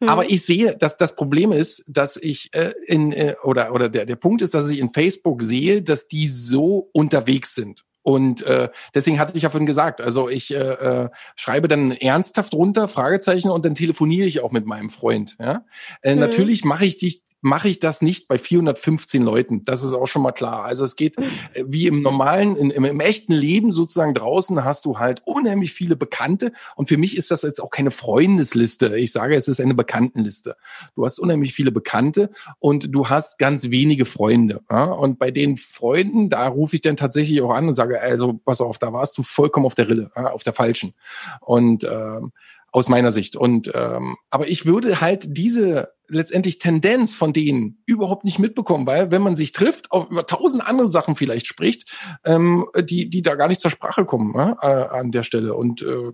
Mhm. 0.00 0.08
Aber 0.08 0.28
ich 0.28 0.44
sehe, 0.44 0.76
dass 0.76 0.96
das 0.96 1.14
Problem 1.14 1.52
ist, 1.52 1.84
dass 1.86 2.16
ich 2.16 2.52
äh, 2.54 2.72
in 2.84 3.12
äh, 3.12 3.36
oder 3.44 3.72
oder 3.72 3.88
der 3.88 4.06
der 4.06 4.16
Punkt 4.16 4.42
ist, 4.42 4.54
dass 4.54 4.68
ich 4.70 4.80
in 4.80 4.90
Facebook 4.90 5.40
sehe, 5.40 5.82
dass 5.82 6.08
die 6.08 6.26
so 6.26 6.90
unterwegs 6.92 7.54
sind. 7.54 7.84
Und 8.02 8.42
äh, 8.42 8.68
deswegen 8.94 9.18
hatte 9.18 9.36
ich 9.36 9.42
ja 9.44 9.50
vorhin 9.50 9.66
gesagt, 9.66 10.00
also 10.00 10.28
ich 10.28 10.52
äh, 10.52 10.58
äh, 10.58 11.08
schreibe 11.36 11.68
dann 11.68 11.92
ernsthaft 11.92 12.54
runter, 12.54 12.88
Fragezeichen, 12.88 13.50
und 13.50 13.64
dann 13.64 13.74
telefoniere 13.74 14.26
ich 14.26 14.40
auch 14.40 14.50
mit 14.52 14.66
meinem 14.66 14.90
Freund. 14.90 15.36
Ja? 15.38 15.64
Äh, 16.02 16.14
mhm. 16.14 16.20
Natürlich 16.20 16.64
mache 16.64 16.84
ich 16.84 16.98
dich 16.98 17.22
mache 17.42 17.68
ich 17.68 17.80
das 17.80 18.02
nicht 18.02 18.28
bei 18.28 18.38
415 18.38 19.22
Leuten. 19.22 19.62
Das 19.64 19.82
ist 19.82 19.92
auch 19.92 20.06
schon 20.06 20.22
mal 20.22 20.32
klar. 20.32 20.64
Also 20.64 20.84
es 20.84 20.96
geht 20.96 21.18
äh, 21.18 21.64
wie 21.66 21.88
im 21.88 22.00
normalen, 22.00 22.56
in, 22.56 22.70
im, 22.70 22.84
im, 22.84 23.00
echten 23.00 23.32
Leben 23.32 23.72
sozusagen 23.72 24.14
draußen 24.14 24.64
hast 24.64 24.84
du 24.84 24.98
halt 25.00 25.22
unheimlich 25.24 25.72
viele 25.72 25.96
Bekannte. 25.96 26.52
Und 26.76 26.88
für 26.88 26.96
mich 26.96 27.16
ist 27.16 27.32
das 27.32 27.42
jetzt 27.42 27.60
auch 27.60 27.70
keine 27.70 27.90
Freundesliste. 27.90 28.96
Ich 28.96 29.10
sage, 29.10 29.34
es 29.34 29.48
ist 29.48 29.60
eine 29.60 29.74
Bekanntenliste. 29.74 30.56
Du 30.94 31.04
hast 31.04 31.18
unheimlich 31.18 31.52
viele 31.52 31.72
Bekannte 31.72 32.30
und 32.60 32.94
du 32.94 33.08
hast 33.08 33.38
ganz 33.40 33.70
wenige 33.70 34.04
Freunde. 34.04 34.62
Ja? 34.70 34.84
Und 34.84 35.18
bei 35.18 35.32
den 35.32 35.56
Freunden, 35.56 36.30
da 36.30 36.46
rufe 36.46 36.76
ich 36.76 36.82
dann 36.82 36.96
tatsächlich 36.96 37.42
auch 37.42 37.50
an 37.50 37.66
und 37.66 37.74
sage, 37.74 38.00
also 38.00 38.34
pass 38.34 38.60
auf, 38.60 38.78
da 38.78 38.92
warst 38.92 39.18
du 39.18 39.24
vollkommen 39.24 39.66
auf 39.66 39.74
der 39.74 39.88
Rille, 39.88 40.12
ja? 40.16 40.30
auf 40.30 40.44
der 40.44 40.52
falschen. 40.52 40.94
Und 41.40 41.82
ähm, 41.82 42.32
aus 42.72 42.88
meiner 42.88 43.12
Sicht. 43.12 43.36
Und 43.36 43.70
ähm, 43.74 44.16
aber 44.30 44.48
ich 44.48 44.66
würde 44.66 45.00
halt 45.00 45.36
diese 45.36 45.92
letztendlich 46.08 46.58
Tendenz 46.58 47.14
von 47.14 47.32
denen 47.32 47.82
überhaupt 47.86 48.24
nicht 48.24 48.38
mitbekommen, 48.38 48.86
weil 48.86 49.10
wenn 49.10 49.22
man 49.22 49.36
sich 49.36 49.52
trifft, 49.52 49.92
auch 49.92 50.10
über 50.10 50.26
tausend 50.26 50.66
andere 50.66 50.88
Sachen 50.88 51.14
vielleicht 51.14 51.46
spricht, 51.46 51.88
ähm, 52.24 52.66
die 52.78 53.08
die 53.08 53.22
da 53.22 53.34
gar 53.34 53.48
nicht 53.48 53.60
zur 53.60 53.70
Sprache 53.70 54.04
kommen 54.04 54.32
ne, 54.32 54.56
äh, 54.60 54.66
an 54.66 55.12
der 55.12 55.22
Stelle. 55.22 55.54
Und 55.54 55.82
äh, 55.82 56.12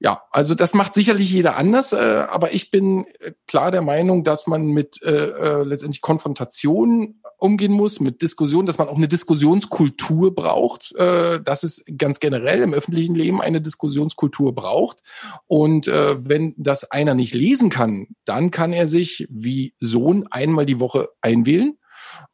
ja, 0.00 0.22
also 0.30 0.54
das 0.54 0.74
macht 0.74 0.94
sicherlich 0.94 1.30
jeder 1.32 1.56
anders, 1.56 1.92
äh, 1.92 2.26
aber 2.28 2.54
ich 2.54 2.70
bin 2.70 3.06
äh, 3.18 3.32
klar 3.48 3.70
der 3.72 3.82
Meinung, 3.82 4.22
dass 4.22 4.46
man 4.46 4.66
mit 4.68 5.02
äh, 5.02 5.10
äh, 5.10 5.62
letztendlich 5.64 6.02
Konfrontation 6.02 7.20
umgehen 7.36 7.72
muss, 7.72 7.98
mit 7.98 8.22
Diskussion, 8.22 8.66
dass 8.66 8.78
man 8.78 8.88
auch 8.88 8.96
eine 8.96 9.08
Diskussionskultur 9.08 10.34
braucht, 10.34 10.94
äh, 10.96 11.40
dass 11.40 11.64
es 11.64 11.84
ganz 11.96 12.20
generell 12.20 12.62
im 12.62 12.74
öffentlichen 12.74 13.14
Leben 13.16 13.40
eine 13.40 13.60
Diskussionskultur 13.60 14.54
braucht. 14.54 14.98
Und 15.46 15.88
äh, 15.88 16.16
wenn 16.24 16.54
das 16.56 16.90
einer 16.90 17.14
nicht 17.14 17.34
lesen 17.34 17.68
kann, 17.68 18.08
dann 18.24 18.50
kann 18.52 18.72
er 18.72 18.86
sich 18.86 19.26
wie 19.30 19.74
Sohn 19.80 20.26
einmal 20.30 20.66
die 20.66 20.80
Woche 20.80 21.08
einwählen 21.20 21.76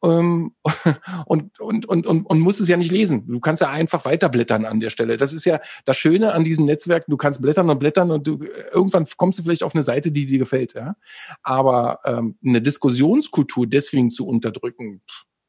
ähm, 0.05 0.53
und, 1.25 1.59
und, 1.59 1.85
und, 1.87 2.05
und, 2.05 2.25
und 2.25 2.39
musst 2.39 2.61
es 2.61 2.67
ja 2.67 2.77
nicht 2.77 2.91
lesen. 2.91 3.27
Du 3.27 3.39
kannst 3.39 3.61
ja 3.61 3.69
einfach 3.69 4.05
weiterblättern 4.05 4.65
an 4.65 4.79
der 4.79 4.89
Stelle. 4.89 5.17
Das 5.17 5.33
ist 5.33 5.45
ja 5.45 5.59
das 5.85 5.97
Schöne 5.97 6.33
an 6.33 6.43
diesen 6.43 6.65
Netzwerken. 6.65 7.11
Du 7.11 7.17
kannst 7.17 7.41
blättern 7.41 7.69
und 7.69 7.79
blättern 7.79 8.11
und 8.11 8.27
du 8.27 8.39
irgendwann 8.73 9.05
kommst 9.17 9.39
du 9.39 9.43
vielleicht 9.43 9.63
auf 9.63 9.75
eine 9.75 9.83
Seite, 9.83 10.11
die 10.11 10.25
dir 10.25 10.39
gefällt. 10.39 10.73
Ja? 10.73 10.95
Aber 11.43 11.99
ähm, 12.05 12.37
eine 12.45 12.61
Diskussionskultur 12.61 13.67
deswegen 13.67 14.09
zu 14.09 14.27
unterdrücken, 14.27 15.01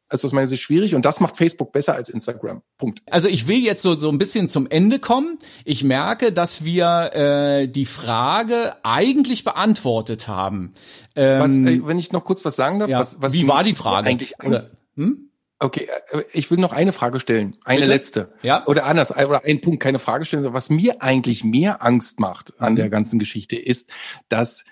also 0.08 0.26
aus 0.26 0.32
meiner 0.32 0.46
Sicht 0.46 0.62
schwierig 0.62 0.94
und 0.94 1.04
das 1.04 1.20
macht 1.20 1.36
Facebook 1.36 1.72
besser 1.72 1.94
als 1.94 2.08
Instagram. 2.08 2.62
Punkt. 2.78 3.02
Also 3.10 3.28
ich 3.28 3.48
will 3.48 3.58
jetzt 3.58 3.82
so 3.82 3.98
so 3.98 4.08
ein 4.08 4.18
bisschen 4.18 4.48
zum 4.48 4.68
Ende 4.68 4.98
kommen. 4.98 5.38
Ich 5.64 5.82
merke, 5.82 6.32
dass 6.32 6.64
wir 6.64 7.14
äh, 7.14 7.68
die 7.68 7.86
Frage 7.86 8.74
eigentlich 8.82 9.44
beantwortet 9.44 10.28
haben. 10.28 10.74
Ähm, 11.16 11.40
was, 11.40 11.56
äh, 11.56 11.86
wenn 11.86 11.98
ich 11.98 12.12
noch 12.12 12.24
kurz 12.24 12.44
was 12.44 12.56
sagen 12.56 12.78
darf, 12.78 12.88
ja, 12.88 13.00
was, 13.00 13.20
was 13.20 13.32
wie 13.32 13.48
war 13.48 13.64
die 13.64 13.74
Frage? 13.74 14.08
Eigentlich, 14.08 14.34
Oder, 14.44 14.70
hm? 14.96 15.30
Okay, 15.58 15.88
äh, 16.10 16.22
ich 16.32 16.50
will 16.50 16.58
noch 16.58 16.72
eine 16.72 16.92
Frage 16.92 17.18
stellen, 17.18 17.56
eine 17.64 17.80
Bitte? 17.80 17.92
letzte. 17.92 18.32
Ja. 18.42 18.66
Oder 18.66 18.84
anders, 18.84 19.10
oder 19.10 19.44
ein 19.44 19.60
Punkt, 19.60 19.82
keine 19.82 19.98
Frage 19.98 20.24
stellen. 20.24 20.52
Was 20.52 20.68
mir 20.68 21.02
eigentlich 21.02 21.44
mehr 21.44 21.82
Angst 21.82 22.20
macht 22.20 22.60
an 22.60 22.72
mhm. 22.72 22.76
der 22.76 22.90
ganzen 22.90 23.18
Geschichte 23.18 23.56
ist, 23.56 23.90
dass 24.28 24.64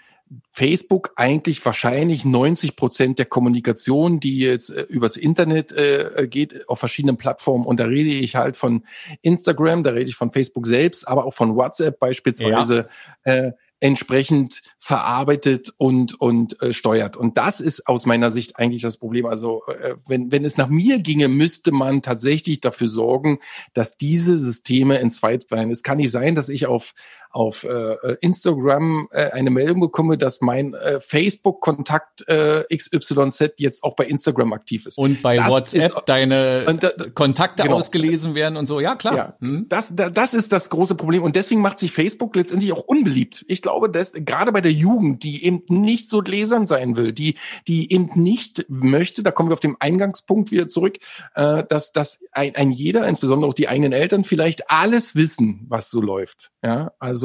Facebook 0.51 1.13
eigentlich 1.17 1.65
wahrscheinlich 1.65 2.25
90 2.25 2.77
Prozent 2.77 3.19
der 3.19 3.27
Kommunikation, 3.27 4.21
die 4.21 4.39
jetzt 4.39 4.71
äh, 4.71 4.83
übers 4.83 5.17
Internet 5.17 5.73
äh, 5.73 6.27
geht, 6.29 6.69
auf 6.69 6.79
verschiedenen 6.79 7.17
Plattformen. 7.17 7.67
Und 7.67 7.79
da 7.79 7.85
rede 7.85 8.11
ich 8.11 8.37
halt 8.37 8.57
von 8.57 8.85
Instagram, 9.23 9.85
da 9.85 9.91
rede 9.91 10.09
ich 10.09 10.17
von 10.17 10.33
Facebook 10.33 10.67
selbst, 10.67 11.07
aber 11.07 11.27
auch 11.27 11.35
von 11.35 11.57
WhatsApp 11.57 11.99
beispielsweise. 11.99 12.89
Ja. 13.25 13.33
Äh, 13.33 13.53
entsprechend 13.81 14.63
verarbeitet 14.79 15.75
und 15.77 16.19
und 16.19 16.61
äh, 16.63 16.73
steuert. 16.73 17.19
Und 17.19 17.37
das 17.37 17.61
ist 17.61 17.87
aus 17.87 18.07
meiner 18.07 18.31
Sicht 18.31 18.59
eigentlich 18.59 18.81
das 18.81 18.97
Problem. 18.97 19.27
Also 19.27 19.63
äh, 19.67 19.97
wenn 20.07 20.33
wenn 20.33 20.45
es 20.47 20.57
nach 20.57 20.69
mir 20.69 21.01
ginge, 21.01 21.29
müsste 21.29 21.71
man 21.71 22.01
tatsächlich 22.01 22.61
dafür 22.61 22.89
sorgen, 22.89 23.41
dass 23.75 23.99
diese 23.99 24.39
Systeme 24.39 24.97
in 25.01 25.11
Zweitwein. 25.11 25.71
Es 25.71 25.83
kann 25.83 25.99
nicht 25.99 26.13
sein, 26.13 26.35
dass 26.35 26.49
ich 26.49 26.65
auf 26.65 26.95
auf 27.35 27.65
äh, 27.65 27.97
Instagram 28.21 29.09
äh, 29.11 29.31
eine 29.33 29.51
Meldung 29.51 29.81
bekomme, 29.81 30.17
dass 30.17 30.41
mein 30.41 30.73
äh, 30.75 31.01
Facebook-Kontakt 31.01 32.27
äh, 32.29 32.63
XYZ 32.75 33.55
jetzt 33.57 33.83
auch 33.83 33.97
bei 33.97 34.05
Instagram 34.05 34.53
aktiv 34.53 34.87
ist. 34.87 34.99
Und 34.99 35.21
bei 35.21 35.37
das 35.37 35.51
WhatsApp 35.51 35.97
ist, 35.97 36.03
deine 36.07 36.65
und, 36.69 36.85
äh, 36.85 37.11
Kontakte 37.13 37.65
genau. 37.65 37.77
ausgelesen 37.77 38.37
werden 38.37 38.57
und 38.57 38.67
so. 38.67 38.79
Ja, 38.79 38.95
klar. 38.95 39.17
Ja, 39.17 39.37
hm. 39.41 39.67
das, 39.69 39.93
das 39.97 40.33
ist 40.33 40.53
das 40.53 40.71
große 40.71 40.95
Problem. 40.95 41.25
Und 41.25 41.35
deswegen 41.35 41.61
macht 41.61 41.81
sich 41.81 41.91
Facebook 41.91 42.37
letztendlich 42.37 42.73
auch 42.73 42.85
unbeliebt. 42.85 43.45
Ich 43.49 43.63
glaube, 43.63 43.91
dass 43.91 44.13
gerade 44.13 44.53
bei 44.53 44.61
der 44.61 44.73
Jugend, 44.73 45.25
die 45.25 45.45
eben 45.45 45.65
nicht 45.69 46.09
so 46.09 46.21
gläsern 46.21 46.67
sein 46.67 46.97
will, 46.97 47.13
die, 47.13 47.37
die 47.67 47.93
eben 47.93 48.11
nicht 48.15 48.67
möchte, 48.69 49.25
da 49.25 49.33
kommen 49.33 49.49
wir 49.49 49.55
auf 49.55 49.61
den 49.61 49.75
Eingangspunkt 49.81 50.53
wieder 50.53 50.69
zurück, 50.69 50.99
äh, 51.35 51.65
dass, 51.69 51.91
dass 51.91 52.25
ein, 52.31 52.55
ein 52.55 52.71
jeder, 52.71 53.09
insbesondere 53.09 53.51
auch 53.51 53.55
die 53.55 53.67
eigenen 53.67 53.93
Eltern, 53.93 54.23
vielleicht 54.23 54.71
alles 54.71 55.17
wissen, 55.17 55.67
was 55.69 55.91
so 55.91 56.01
läuft. 56.01 56.53
Ja, 56.63 56.93
also 57.01 57.24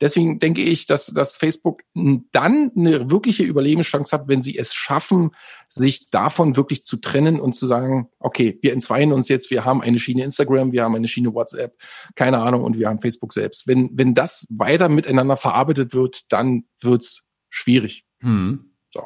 deswegen 0.00 0.38
denke 0.38 0.62
ich, 0.62 0.86
dass, 0.86 1.06
dass 1.06 1.36
Facebook 1.36 1.82
dann 1.94 2.70
eine 2.76 3.10
wirkliche 3.10 3.42
Überlebenschance 3.42 4.14
hat, 4.16 4.28
wenn 4.28 4.42
sie 4.42 4.58
es 4.58 4.74
schaffen, 4.74 5.30
sich 5.68 6.10
davon 6.10 6.56
wirklich 6.56 6.82
zu 6.82 6.96
trennen 6.96 7.40
und 7.40 7.54
zu 7.54 7.66
sagen, 7.66 8.08
okay, 8.18 8.58
wir 8.62 8.72
entzweien 8.72 9.12
uns 9.12 9.28
jetzt, 9.28 9.50
wir 9.50 9.64
haben 9.64 9.82
eine 9.82 9.98
Schiene 9.98 10.24
Instagram, 10.24 10.72
wir 10.72 10.84
haben 10.84 10.94
eine 10.94 11.08
Schiene 11.08 11.34
WhatsApp, 11.34 11.76
keine 12.14 12.38
Ahnung, 12.38 12.64
und 12.64 12.78
wir 12.78 12.88
haben 12.88 13.00
Facebook 13.00 13.32
selbst. 13.32 13.66
Wenn, 13.66 13.90
wenn 13.94 14.14
das 14.14 14.46
weiter 14.50 14.88
miteinander 14.88 15.36
verarbeitet 15.36 15.94
wird, 15.94 16.32
dann 16.32 16.64
wird's 16.80 17.30
schwierig. 17.50 18.04
Hm. 18.20 18.72
So. 18.92 19.02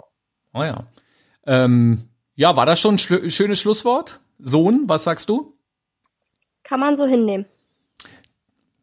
Oh 0.55 0.63
ja. 0.63 0.87
Ähm, 1.47 2.09
ja, 2.35 2.57
war 2.57 2.67
das 2.67 2.81
schon 2.81 2.95
ein 2.95 2.99
schl 2.99 3.31
schönes 3.31 3.61
Schlusswort? 3.61 4.21
Sohn, 4.39 4.85
was 4.87 5.05
sagst 5.05 5.29
du? 5.29 5.59
Kann 6.63 6.81
man 6.81 6.97
so 6.97 7.07
hinnehmen. 7.07 7.47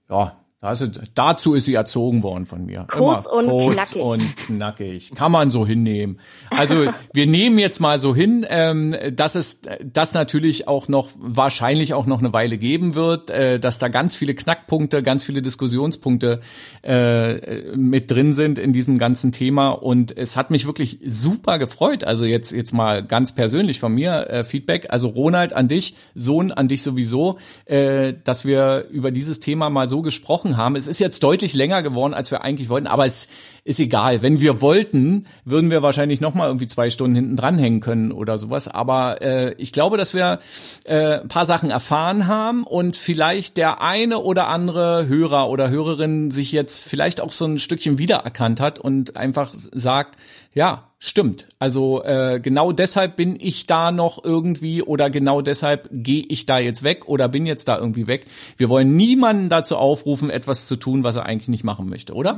Ja, 0.09 0.33
also 0.61 0.87
dazu 1.15 1.53
ist 1.53 1.63
sie 1.63 1.75
erzogen 1.75 2.21
worden 2.21 2.45
von 2.45 2.65
mir. 2.65 2.85
Kurz 2.89 3.27
Immer 3.27 3.35
und 3.35 3.47
kurz 3.47 3.91
knackig. 3.91 4.01
und 4.01 4.37
knackig. 4.37 5.15
Kann 5.15 5.31
man 5.31 5.51
so 5.51 5.65
hinnehmen. 5.65 6.19
Also 6.49 6.87
wir 7.13 7.27
nehmen 7.27 7.59
jetzt 7.59 7.79
mal 7.79 7.97
so 7.97 8.13
hin, 8.13 8.45
ähm, 8.49 8.93
dass 9.13 9.35
es 9.35 9.61
das 9.85 10.13
natürlich 10.13 10.67
auch 10.67 10.89
noch 10.89 11.11
wahrscheinlich 11.17 11.93
auch 11.93 12.05
noch 12.05 12.19
eine 12.19 12.33
Weile 12.33 12.57
geben 12.57 12.93
wird, 12.93 13.29
äh, 13.29 13.57
dass 13.57 13.79
da 13.79 13.87
ganz 13.87 14.17
viele 14.17 14.35
Knackpunkte, 14.35 15.01
ganz 15.01 15.23
viele 15.23 15.41
Diskussionspunkte 15.41 16.41
äh, 16.83 17.77
mit 17.77 18.11
drin 18.11 18.33
sind 18.33 18.59
in 18.59 18.73
diesem 18.73 18.97
ganzen 18.97 19.31
Thema. 19.31 19.69
Und 19.69 20.17
es 20.17 20.35
hat 20.35 20.51
mich 20.51 20.65
wirklich 20.65 20.99
super 21.05 21.57
gefreut. 21.57 22.03
Also 22.03 22.25
jetzt 22.25 22.51
jetzt 22.51 22.73
mal 22.73 23.01
ganz 23.01 23.33
persönlich 23.33 23.79
von 23.79 23.95
mir 23.95 24.29
äh, 24.29 24.43
Feedback. 24.43 24.87
Also 24.89 25.07
Ronald 25.07 25.53
an 25.53 25.69
dich, 25.69 25.95
Sohn 26.15 26.51
an 26.51 26.67
dich 26.67 26.83
sowieso, 26.83 27.37
dass 27.65 28.45
wir 28.45 28.87
über 28.89 29.11
dieses 29.11 29.39
Thema 29.39 29.69
mal 29.69 29.87
so 29.87 30.01
gesprochen 30.01 30.48
gesprochen 30.49 30.57
haben. 30.57 30.75
Es 30.75 30.87
ist 30.87 30.99
jetzt 30.99 31.23
deutlich 31.23 31.53
länger 31.53 31.83
geworden, 31.83 32.13
als 32.13 32.31
wir 32.31 32.43
eigentlich 32.43 32.69
wollten, 32.69 32.87
aber 32.87 33.05
es 33.05 33.27
ist 33.63 33.79
egal. 33.79 34.21
Wenn 34.21 34.39
wir 34.39 34.61
wollten, 34.61 35.25
würden 35.45 35.69
wir 35.71 35.81
wahrscheinlich 35.81 36.21
noch 36.21 36.33
mal 36.33 36.47
irgendwie 36.47 36.67
zwei 36.67 36.89
Stunden 36.89 37.15
hinten 37.15 37.35
dranhängen 37.35 37.81
können 37.81 38.11
oder 38.11 38.37
sowas. 38.37 38.67
Aber 38.67 39.21
äh, 39.21 39.53
ich 39.57 39.71
glaube, 39.71 39.97
dass 39.97 40.13
wir 40.13 40.39
äh, 40.85 41.19
ein 41.19 41.27
paar 41.27 41.45
Sachen 41.45 41.69
erfahren 41.69 42.27
haben 42.27 42.63
und 42.63 42.95
vielleicht 42.95 43.57
der 43.57 43.81
eine 43.81 44.19
oder 44.19 44.47
andere 44.47 45.07
Hörer 45.07 45.49
oder 45.49 45.69
Hörerin 45.69 46.31
sich 46.31 46.51
jetzt 46.51 46.83
vielleicht 46.83 47.21
auch 47.21 47.31
so 47.31 47.45
ein 47.45 47.59
Stückchen 47.59 47.97
wiedererkannt 47.97 48.59
hat 48.59 48.79
und 48.79 49.15
einfach 49.15 49.53
sagt, 49.53 50.17
ja, 50.53 50.88
stimmt. 50.99 51.47
Also 51.57 52.03
äh, 52.03 52.39
genau 52.41 52.71
deshalb 52.73 53.15
bin 53.15 53.37
ich 53.39 53.65
da 53.65 53.91
noch 53.91 54.23
irgendwie 54.23 54.83
oder 54.83 55.09
genau 55.09 55.41
deshalb 55.41 55.89
gehe 55.91 56.25
ich 56.27 56.45
da 56.45 56.59
jetzt 56.59 56.83
weg 56.83 57.07
oder 57.07 57.29
bin 57.29 57.45
jetzt 57.45 57.69
da 57.69 57.77
irgendwie 57.77 58.07
weg. 58.07 58.25
Wir 58.57 58.69
wollen 58.69 58.95
niemanden 58.95 59.49
dazu 59.49 59.77
aufrufen, 59.77 60.29
etwas 60.29 60.67
zu 60.67 60.75
tun, 60.75 61.03
was 61.03 61.15
er 61.15 61.25
eigentlich 61.25 61.47
nicht 61.47 61.63
machen 61.63 61.89
möchte, 61.89 62.13
oder? 62.13 62.37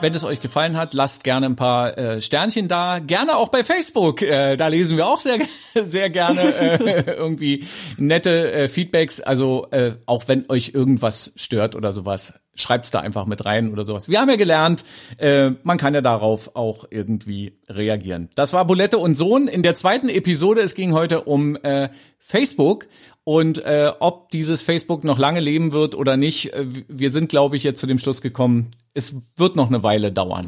Wenn 0.00 0.14
es 0.14 0.24
euch 0.24 0.42
gefallen 0.42 0.76
hat, 0.76 0.92
lasst 0.92 1.24
gerne 1.24 1.46
ein 1.46 1.56
paar 1.56 1.96
äh, 1.96 2.20
Sternchen 2.20 2.68
da. 2.68 2.98
Gerne 2.98 3.36
auch 3.36 3.48
bei 3.48 3.64
Facebook. 3.64 4.20
Äh, 4.20 4.56
da 4.56 4.68
lesen 4.68 4.98
wir 4.98 5.06
auch 5.06 5.20
sehr, 5.20 5.38
sehr 5.74 6.10
gerne 6.10 6.54
äh, 6.54 7.14
irgendwie 7.16 7.66
nette 7.96 8.52
äh, 8.52 8.68
Feedbacks. 8.68 9.20
Also 9.20 9.68
äh, 9.70 9.92
auch 10.04 10.28
wenn 10.28 10.44
euch 10.50 10.72
irgendwas 10.74 11.32
stört 11.36 11.74
oder 11.74 11.92
sowas, 11.92 12.34
schreibt's 12.56 12.90
da 12.90 13.00
einfach 13.00 13.26
mit 13.26 13.44
rein 13.44 13.72
oder 13.72 13.84
sowas. 13.84 14.08
Wir 14.08 14.20
haben 14.20 14.28
ja 14.28 14.36
gelernt, 14.36 14.84
äh, 15.18 15.50
man 15.62 15.78
kann 15.78 15.94
ja 15.94 16.00
darauf 16.00 16.56
auch 16.56 16.84
irgendwie 16.90 17.58
reagieren. 17.68 18.30
Das 18.34 18.52
war 18.52 18.64
Bulette 18.66 18.98
und 18.98 19.16
Sohn 19.16 19.48
in 19.48 19.62
der 19.62 19.74
zweiten 19.74 20.08
Episode. 20.08 20.60
Es 20.60 20.74
ging 20.74 20.92
heute 20.92 21.22
um 21.22 21.56
äh, 21.56 21.88
Facebook 22.18 22.88
und 23.24 23.58
äh, 23.58 23.92
ob 23.98 24.30
dieses 24.30 24.62
Facebook 24.62 25.04
noch 25.04 25.18
lange 25.18 25.40
leben 25.40 25.72
wird 25.72 25.94
oder 25.94 26.16
nicht. 26.16 26.52
Äh, 26.52 26.66
wir 26.88 27.10
sind, 27.10 27.28
glaube 27.28 27.56
ich, 27.56 27.64
jetzt 27.64 27.80
zu 27.80 27.86
dem 27.86 27.98
Schluss 27.98 28.20
gekommen, 28.20 28.70
es 28.94 29.14
wird 29.36 29.56
noch 29.56 29.68
eine 29.68 29.82
Weile 29.82 30.12
dauern. 30.12 30.46